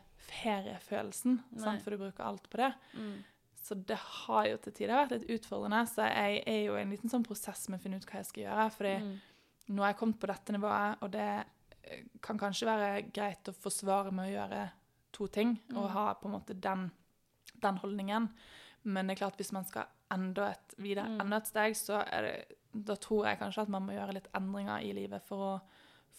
feriefølelsen, 0.53 1.39
sant? 1.63 1.83
for 1.85 1.91
du 1.95 2.01
bruker 2.01 2.25
alt 2.27 2.49
på 2.51 2.57
det. 2.61 2.73
Mm. 2.95 3.25
Så 3.63 3.75
det 3.87 3.99
har 3.99 4.47
jo 4.49 4.57
til 4.65 4.73
tider 4.73 4.95
vært 4.97 5.11
litt 5.15 5.31
utfordrende. 5.37 5.83
Så 5.91 6.07
jeg 6.09 6.43
er 6.47 6.61
jo 6.67 6.77
i 6.79 6.83
en 6.83 6.91
liten 6.95 7.11
sånn 7.13 7.27
prosess 7.27 7.69
med 7.69 7.79
å 7.79 7.83
finne 7.83 8.01
ut 8.01 8.07
hva 8.09 8.23
jeg 8.23 8.27
skal 8.31 8.43
gjøre. 8.45 8.71
fordi 8.73 8.97
Mm. 8.99 9.19
nå 9.77 9.83
har 9.83 9.93
jeg 9.93 9.99
kommet 10.01 10.19
på 10.21 10.27
dette 10.27 10.53
nivået, 10.53 10.97
og 11.03 11.11
det 11.11 11.21
eh, 11.21 11.45
kan 12.23 12.39
kanskje 12.39 12.67
være 12.67 13.13
greit 13.13 13.49
å 13.49 13.55
forsvare 13.55 14.13
med 14.13 14.29
å 14.29 14.35
gjøre 14.37 14.71
to 15.13 15.27
ting, 15.27 15.59
og 15.75 15.85
Mm. 15.85 15.91
ha 15.93 16.15
på 16.15 16.29
en 16.29 16.33
måte 16.41 16.55
den, 16.61 16.91
den 17.63 17.77
holdningen. 17.79 18.29
Men 18.85 19.07
det 19.07 19.15
er 19.17 19.25
klart 19.27 19.37
hvis 19.37 19.53
man 19.53 19.65
skal 19.65 19.85
enda 20.11 20.51
et, 20.51 20.75
videre 20.79 21.09
Mm. 21.09 21.21
enda 21.21 21.37
et 21.37 21.47
steg, 21.47 21.73
så 21.77 22.05
det, 22.11 22.45
da 22.75 22.95
tror 22.97 23.27
jeg 23.27 23.39
kanskje 23.39 23.63
at 23.63 23.69
man 23.69 23.83
må 23.87 23.93
gjøre 23.93 24.15
litt 24.15 24.29
endringer 24.35 24.81
i 24.83 24.93
livet 24.93 25.23
for 25.23 25.37
å 25.37 25.61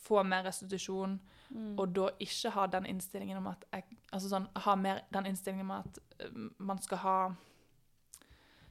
få 0.03 0.23
mer 0.25 0.43
restitusjon, 0.43 1.19
Mm. 1.49 1.79
og 1.79 1.93
da 1.93 2.09
ikke 2.19 2.51
ha 2.51 2.67
den 2.67 2.85
innstillingen 2.85 3.37
om 3.37 3.47
at 3.47 3.63
jeg, 3.73 3.83
altså 4.13 4.29
sånn, 4.29 4.47
ha 4.55 4.75
mer 4.75 5.01
den 5.11 5.25
innstillingen 5.25 5.65
om 5.65 5.71
at 5.71 5.99
eh, 6.19 6.29
man 6.59 6.77
skal 6.81 6.97
ha 6.97 7.31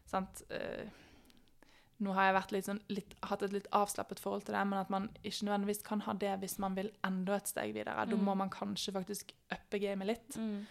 sant, 0.07 0.43
eh, 0.51 0.89
nå 2.01 2.13
har 2.15 2.33
jeg 2.33 2.53
litt 2.53 2.65
sånn, 2.69 2.81
litt, 2.89 3.15
hatt 3.27 3.43
et 3.43 3.53
litt 3.53 3.67
avslappet 3.73 4.21
forhold 4.21 4.45
til 4.47 4.55
det, 4.55 4.65
men 4.71 4.79
at 4.79 4.91
man 4.91 5.09
ikke 5.25 5.47
nødvendigvis 5.49 5.83
kan 5.83 6.01
ha 6.01 6.13
det 6.15 6.41
hvis 6.41 6.59
man 6.63 6.75
vil 6.75 6.91
enda 7.05 7.35
et 7.37 7.47
steg 7.51 7.75
videre. 7.75 8.07
Da 8.07 8.17
Mm. 8.17 8.25
må 8.25 8.37
man 8.37 8.51
kanskje 8.51 8.93
faktisk 8.93 9.33
uppe 9.51 9.81
gamet 9.81 10.07
litt. 10.07 10.37
Mm. 10.37 10.67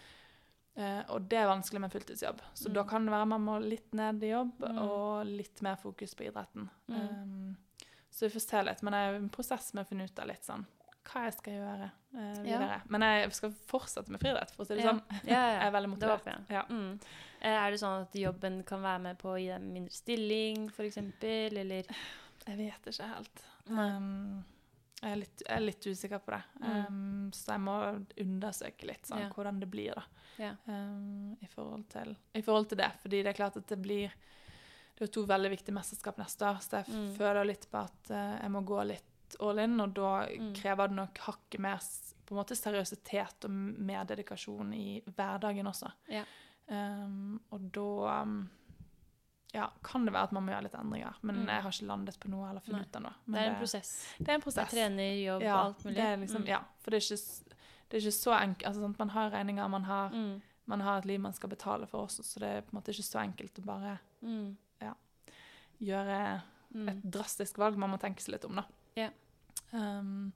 Eh, 0.76 1.02
og 1.10 1.28
det 1.28 1.38
er 1.38 1.46
vanskelig 1.48 1.80
med 1.80 1.90
fulltidsjobb. 1.92 2.40
Så 2.54 2.68
Mm. 2.68 2.74
da 2.74 2.84
kan 2.84 3.04
det 3.04 3.12
være 3.12 3.26
man 3.28 3.44
må 3.44 3.58
litt 3.62 3.92
ned 3.92 4.22
i 4.22 4.30
jobb 4.30 4.52
Mm. 4.60 4.78
og 4.78 5.26
litt 5.26 5.60
mer 5.62 5.76
fokus 5.76 6.14
på 6.14 6.24
idretten. 6.32 6.68
Um, 6.88 7.56
så 8.10 8.20
vi 8.20 8.28
får 8.38 8.40
se 8.48 8.62
litt. 8.62 8.82
Men 8.82 8.92
det 8.92 8.98
er 8.98 9.14
en 9.16 9.28
prosess 9.28 9.74
med 9.74 9.84
å 9.84 9.88
finne 9.88 10.04
ut 10.04 10.18
av 10.18 10.26
litt 10.28 10.44
sånn 10.44 10.64
hva 11.08 11.24
jeg 11.24 11.34
skal 11.38 11.52
gjøre 11.58 11.90
Ja. 12.12 12.42
videre. 12.42 12.80
Men 12.88 13.00
jeg 13.02 13.32
skal 13.36 13.52
fortsette 13.68 14.10
med 14.10 14.20
friidrett, 14.20 14.50
for 14.54 14.64
å 14.64 14.66
si 14.68 14.74
det 14.74 14.84
Ja. 14.84 14.92
sånn. 14.92 15.02
Ja, 15.24 15.40
ja, 15.40 15.52
Jeg 15.58 15.66
er 15.66 15.72
veldig 15.72 15.90
motivert. 15.94 16.24
Det. 16.24 16.36
Ja. 16.50 16.62
Mm. 16.68 17.00
Eh, 17.40 17.56
Er 17.66 17.70
det 17.70 17.80
sånn 17.80 18.02
at 18.02 18.12
jobben 18.14 18.62
kan 18.64 18.80
være 18.82 19.00
med 19.00 19.18
på 19.18 19.28
å 19.34 19.38
gi 19.40 19.48
deg 19.48 19.62
mindre 19.62 19.92
stilling, 19.92 20.68
f.eks., 20.70 20.96
eller 20.98 21.84
Jeg 22.46 22.56
vet 22.56 22.86
ikke 22.92 23.08
helt. 23.14 23.42
Um, 23.68 24.44
jeg, 25.02 25.12
er 25.12 25.16
litt, 25.16 25.42
jeg 25.46 25.56
er 25.56 25.60
litt 25.60 25.86
usikker 25.86 26.18
på 26.24 26.30
det. 26.32 26.42
Mm. 26.62 26.86
Um, 26.88 27.30
så 27.32 27.52
jeg 27.52 27.60
må 27.60 28.06
undersøke 28.18 28.86
litt 28.88 29.04
sånn, 29.06 29.20
Ja. 29.20 29.28
hvordan 29.34 29.60
det 29.60 29.68
blir 29.70 29.94
da. 29.94 30.02
Ja. 30.38 30.52
Um, 30.66 31.36
i, 31.42 31.46
forhold 31.46 31.88
til, 31.90 32.16
I 32.34 32.40
forhold 32.42 32.68
til 32.70 32.78
det. 32.78 32.92
Fordi 33.02 33.22
det 33.22 33.26
er 33.26 33.32
klart 33.44 33.56
at 33.56 33.66
det 33.66 33.80
blir 33.82 34.10
Det 34.98 35.08
er 35.08 35.12
to 35.12 35.22
veldig 35.26 35.50
viktige 35.52 35.74
mesterskap 35.76 36.16
neste 36.18 36.42
år, 36.42 36.56
så 36.58 36.70
jeg 36.82 36.86
Mm. 36.88 37.12
føler 37.16 37.44
litt 37.46 37.66
på 37.70 37.78
at 37.84 38.10
uh, 38.10 38.40
jeg 38.42 38.50
må 38.50 38.64
gå 38.66 38.84
litt 38.84 39.07
all 39.40 39.58
in, 39.58 39.80
og 39.80 39.94
da 39.94 40.26
Mm. 40.26 40.54
krever 40.54 40.88
det 40.88 40.96
nok 40.96 41.18
hakket 41.18 41.60
mer 41.60 41.78
på 42.26 42.34
en 42.34 42.44
måte 42.44 42.56
seriøsitet 42.56 43.44
og 43.44 43.50
mer 43.50 44.04
dedikasjon 44.04 44.72
i 44.74 45.00
hverdagen 45.06 45.66
også. 45.66 45.90
Ja. 46.08 46.24
Um, 46.70 47.40
og 47.50 47.60
da 47.72 48.22
um, 48.22 48.50
ja, 49.54 49.68
kan 49.82 50.04
det 50.04 50.12
være 50.12 50.22
at 50.24 50.32
man 50.32 50.42
må 50.44 50.52
gjøre 50.52 50.62
litt 50.64 50.74
endringer, 50.74 51.14
men 51.22 51.36
Mm. 51.36 51.46
jeg 51.48 51.62
har 51.62 51.70
ikke 51.70 51.86
landet 51.86 52.18
på 52.20 52.28
noe 52.28 52.48
eller 52.48 52.60
funnet 52.60 52.86
ut 52.86 52.96
ennå. 53.00 53.12
Det 53.26 53.34
er 53.40 53.50
en 53.50 53.56
prosess. 53.56 54.14
Det 54.18 54.28
er 54.28 54.34
en 54.34 54.40
prosess. 54.42 54.72
Jeg 54.72 54.90
trener, 54.90 55.24
jobb 55.24 55.42
ja, 55.42 55.56
alt 55.64 55.84
mulig. 55.84 55.96
Det 55.96 56.18
liksom, 56.20 56.42
Mm. 56.42 56.46
ja, 56.48 56.58
for 56.80 56.90
det 56.90 56.96
er 57.02 57.14
ikke, 57.16 57.54
det 57.88 57.96
er 57.96 58.00
ikke 58.06 58.12
så 58.20 58.32
enkelt. 58.42 58.66
Altså. 58.66 58.94
Man 58.98 59.08
har 59.10 59.30
regninger, 59.30 59.68
man 59.68 59.84
har, 59.84 60.08
Mm. 60.10 60.42
man 60.66 60.80
har 60.80 60.98
et 60.98 61.04
liv 61.06 61.20
man 61.20 61.32
skal 61.32 61.48
betale 61.48 61.86
for 61.86 62.06
også, 62.06 62.22
så 62.22 62.38
det 62.40 62.48
er 62.48 62.60
på 62.60 62.68
en 62.74 62.80
måte 62.82 62.90
ikke 62.92 63.02
så 63.02 63.18
enkelt 63.24 63.58
å 63.58 63.64
bare 63.64 63.98
Mm. 64.22 64.56
gjøre 65.80 66.42
Mm. 66.74 66.88
et 66.88 67.02
drastisk 67.10 67.56
valg. 67.58 67.76
Man 67.78 67.90
må 67.90 67.98
tenke 67.98 68.20
seg 68.20 68.32
litt 68.34 68.44
om, 68.44 68.54
da. 68.56 68.64
Ja. 68.98 69.08
Um, 69.72 70.32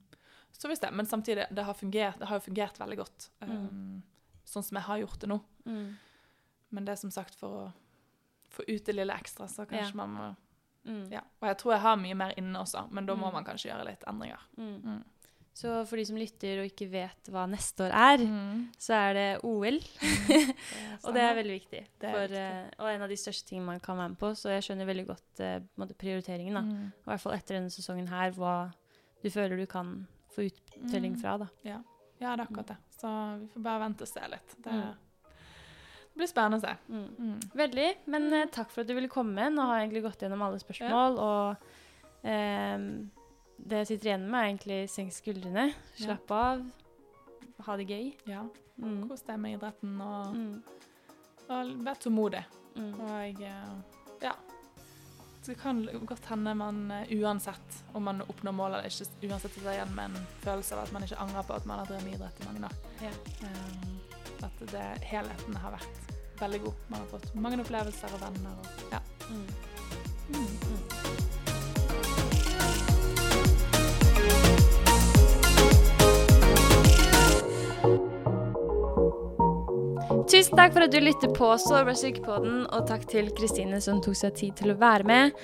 så 0.52 0.68
hvis 0.70 0.80
det, 0.82 0.90
Men 0.92 1.06
samtidig, 1.06 1.46
det 1.50 1.64
har, 1.64 1.74
fungert, 1.74 2.18
det 2.20 2.28
har 2.28 2.38
jo 2.38 2.44
fungert 2.46 2.78
veldig 2.78 2.98
godt. 3.02 3.30
Um, 3.42 4.02
Sånn 4.44 4.62
som 4.66 4.76
jeg 4.76 4.84
har 4.84 4.98
gjort 5.00 5.20
det 5.22 5.28
nå. 5.30 5.38
Mm. 5.64 5.94
Men 6.70 6.84
det 6.84 6.92
er 6.92 7.00
som 7.00 7.10
sagt 7.14 7.34
for 7.38 7.48
å 7.60 7.72
få 8.52 8.64
ut 8.68 8.84
det 8.84 8.94
lille 8.94 9.14
ekstra, 9.14 9.46
så 9.48 9.64
kanskje 9.66 9.92
Ja. 9.94 9.96
man 10.06 10.10
må 10.18 10.36
Mm. 10.84 11.12
Ja. 11.12 11.20
Og 11.40 11.46
jeg 11.46 11.58
tror 11.58 11.72
jeg 11.72 11.80
har 11.80 11.96
mye 11.96 12.14
mer 12.16 12.32
inne 12.36 12.58
også, 12.58 12.88
men 12.90 13.06
da 13.06 13.14
må 13.14 13.28
Mm. 13.28 13.32
man 13.34 13.44
kanskje 13.44 13.70
gjøre 13.70 13.84
litt 13.86 14.02
endringer. 14.04 14.40
Mm. 14.58 15.04
Mm. 15.52 15.58
Så 15.62 15.72
for 15.86 16.00
de 16.00 16.04
som 16.08 16.16
lytter 16.16 16.62
og 16.62 16.68
ikke 16.70 16.86
vet 16.90 17.28
hva 17.28 17.42
neste 17.46 17.84
år 17.84 17.92
er, 17.92 18.22
så 18.80 18.94
er 18.96 19.12
det 19.18 19.26
OL. 19.44 19.76
Og 21.04 21.10
det 21.12 21.20
er 21.22 21.34
veldig 21.36 21.56
viktig. 21.58 21.82
Det 22.00 22.08
er 22.08 22.14
for, 22.16 22.22
viktig. 22.32 22.40
eh, 22.40 22.70
og 22.80 22.88
en 22.88 23.02
av 23.04 23.12
de 23.12 23.18
største 23.20 23.48
tingene 23.50 23.66
man 23.66 23.80
kan 23.84 23.98
være 24.00 24.08
med 24.14 24.18
på. 24.22 24.30
Så 24.38 24.48
jeg 24.54 24.64
skjønner 24.64 24.88
veldig 24.88 25.04
godt 25.10 25.42
måte 25.78 25.94
prioriteringen. 26.00 26.54
da. 26.56 26.62
Mm. 26.64 26.88
Og 26.96 27.04
I 27.06 27.10
hvert 27.12 27.20
fall 27.26 27.36
etter 27.36 27.58
denne 27.58 27.70
sesongen 27.74 28.08
her, 28.08 28.32
hva 28.32 28.54
du 29.22 29.28
føler 29.30 29.60
du 29.60 29.66
kan 29.66 29.92
få 30.34 30.48
uttelling 30.48 31.12
Mm. 31.18 31.20
fra. 31.20 31.36
da. 31.44 31.48
Ja, 31.68 31.78
det 32.18 32.26
er 32.26 32.44
akkurat 32.46 32.66
det. 32.72 32.76
Så 32.98 33.12
vi 33.42 33.46
får 33.52 33.62
bare 33.68 33.80
vente 33.84 34.02
og 34.02 34.08
se 34.08 34.20
litt. 34.32 34.56
Det, 34.64 34.72
Mm. 34.72 34.94
det 35.28 36.16
blir 36.16 36.26
spennende 36.32 36.58
å 36.58 36.64
se. 36.64 36.76
Mm. 36.88 37.08
Mm. 37.18 37.40
Veldig. 37.54 37.88
Men 38.06 38.32
uh, 38.32 38.46
takk 38.46 38.70
for 38.70 38.80
at 38.80 38.86
du 38.88 38.94
ville 38.94 39.08
komme. 39.12 39.50
Nå 39.52 39.60
har 39.68 39.78
jeg 39.80 39.90
egentlig 39.90 40.02
gått 40.08 40.24
gjennom 40.24 40.42
alle 40.48 40.58
spørsmål. 40.64 41.18
Og 41.18 41.56
ehm, 42.24 43.10
det 43.62 43.78
jeg 43.82 43.86
sitter 43.92 44.08
igjen 44.10 44.28
med, 44.30 44.40
er 44.40 44.48
egentlig 44.50 44.78
senk 44.90 45.12
skuldrene, 45.14 45.66
Ja. 45.96 46.04
slapp 46.06 46.30
av, 46.30 46.64
ha 47.66 47.76
det 47.76 47.88
gøy. 47.88 48.12
Ja, 48.26 48.44
Mm. 48.82 49.08
kos 49.08 49.22
deg 49.22 49.38
med 49.38 49.58
idretten 49.60 50.00
og, 50.00 50.34
Mm. 50.34 50.62
og 51.48 51.84
vær 51.84 51.94
tålmodig. 52.00 52.44
Mm. 52.76 53.00
Og 53.00 53.42
eh, 53.42 53.68
ja. 54.22 54.32
Det 55.44 55.56
kan 55.58 55.84
godt 56.06 56.24
hende 56.30 56.54
man 56.56 56.90
eh, 56.90 57.06
uansett 57.20 57.82
om 57.94 58.04
man 58.04 58.20
oppnår 58.22 58.52
målet 58.54 58.78
eller 58.78 58.90
ikke, 58.90 59.28
uansett 59.28 59.52
sitter 59.54 59.72
igjen 59.74 59.94
med 59.94 60.04
en 60.10 60.26
følelse 60.44 60.72
av 60.76 60.84
at 60.84 60.92
man 60.92 61.02
ikke 61.02 61.18
angrer 61.18 61.42
på 61.42 61.54
at 61.56 61.66
man 61.66 61.78
har 61.78 61.86
drevet 61.86 62.04
med 62.04 62.14
idrett 62.14 62.40
i 62.40 62.44
mange 62.46 62.64
år. 62.64 62.76
Ja. 63.02 63.10
Um, 63.42 64.00
at 64.42 64.58
det, 64.70 65.02
helheten 65.04 65.54
har 65.56 65.72
vært 65.72 66.12
veldig 66.38 66.60
god. 66.64 66.74
Man 66.88 67.00
har 67.00 67.06
fått 67.08 67.34
mange 67.34 67.58
opplevelser 67.60 68.14
og 68.14 68.20
venner. 68.20 68.56
Og, 68.58 68.66
ja. 68.92 69.00
Mm. 69.30 69.46
Mm. 70.32 70.58
Tusen 80.42 80.58
takk 80.58 80.72
for 80.74 80.82
at 80.82 80.90
du 80.90 80.98
lytter 80.98 81.30
på 81.30 81.48
Sårbar 81.62 81.94
styrkepodden, 81.94 82.64
og 82.74 82.88
takk 82.88 83.04
til 83.06 83.28
Kristine 83.30 83.78
som 83.78 84.00
tok 84.02 84.16
seg 84.18 84.32
tid 84.34 84.56
til 84.58 84.72
å 84.72 84.74
være 84.80 85.06
med. 85.06 85.36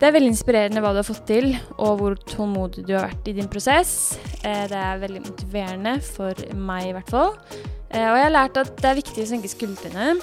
Det 0.00 0.06
er 0.08 0.14
veldig 0.16 0.30
inspirerende 0.32 0.80
hva 0.80 0.94
du 0.94 1.02
har 1.02 1.04
fått 1.04 1.26
til, 1.28 1.50
og 1.76 1.98
hvor 2.00 2.16
tålmodig 2.30 2.86
du 2.88 2.94
har 2.96 3.10
vært 3.10 3.28
i 3.28 3.34
din 3.36 3.50
prosess. 3.52 4.16
Eh, 4.40 4.64
Det 4.72 4.80
er 4.80 5.04
veldig 5.04 5.26
motiverende 5.26 5.94
for 6.00 6.32
meg, 6.56 6.88
i 6.88 6.96
hvert 6.96 7.12
fall. 7.12 7.36
Eh, 7.90 8.00
Og 8.08 8.16
jeg 8.16 8.24
har 8.24 8.32
lært 8.32 8.56
at 8.56 8.74
det 8.80 8.90
er 8.94 9.00
viktig 9.02 9.26
å 9.26 9.28
senke 9.28 9.52
skuldrene, 9.52 10.16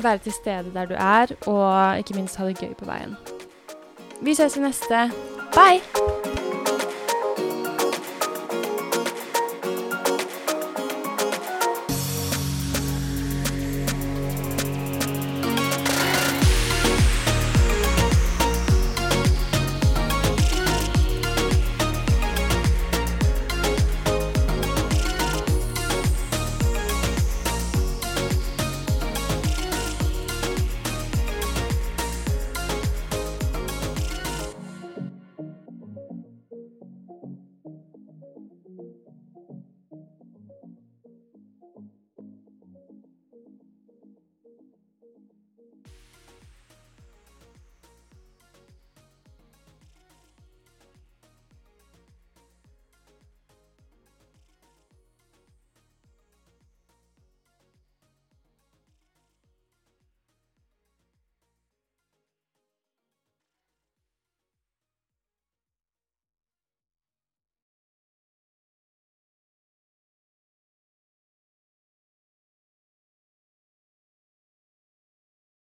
være 0.00 0.18
til 0.24 0.32
stede 0.32 0.72
der 0.72 0.86
du 0.86 0.94
er, 0.96 1.36
og 1.46 2.00
ikke 2.00 2.16
minst 2.16 2.40
ha 2.40 2.48
det 2.48 2.56
gøy 2.56 2.72
på 2.72 2.88
veien. 2.88 3.18
Vi 4.22 4.32
ses 4.32 4.56
i 4.56 4.60
neste. 4.64 5.10
Bye! 5.52 6.29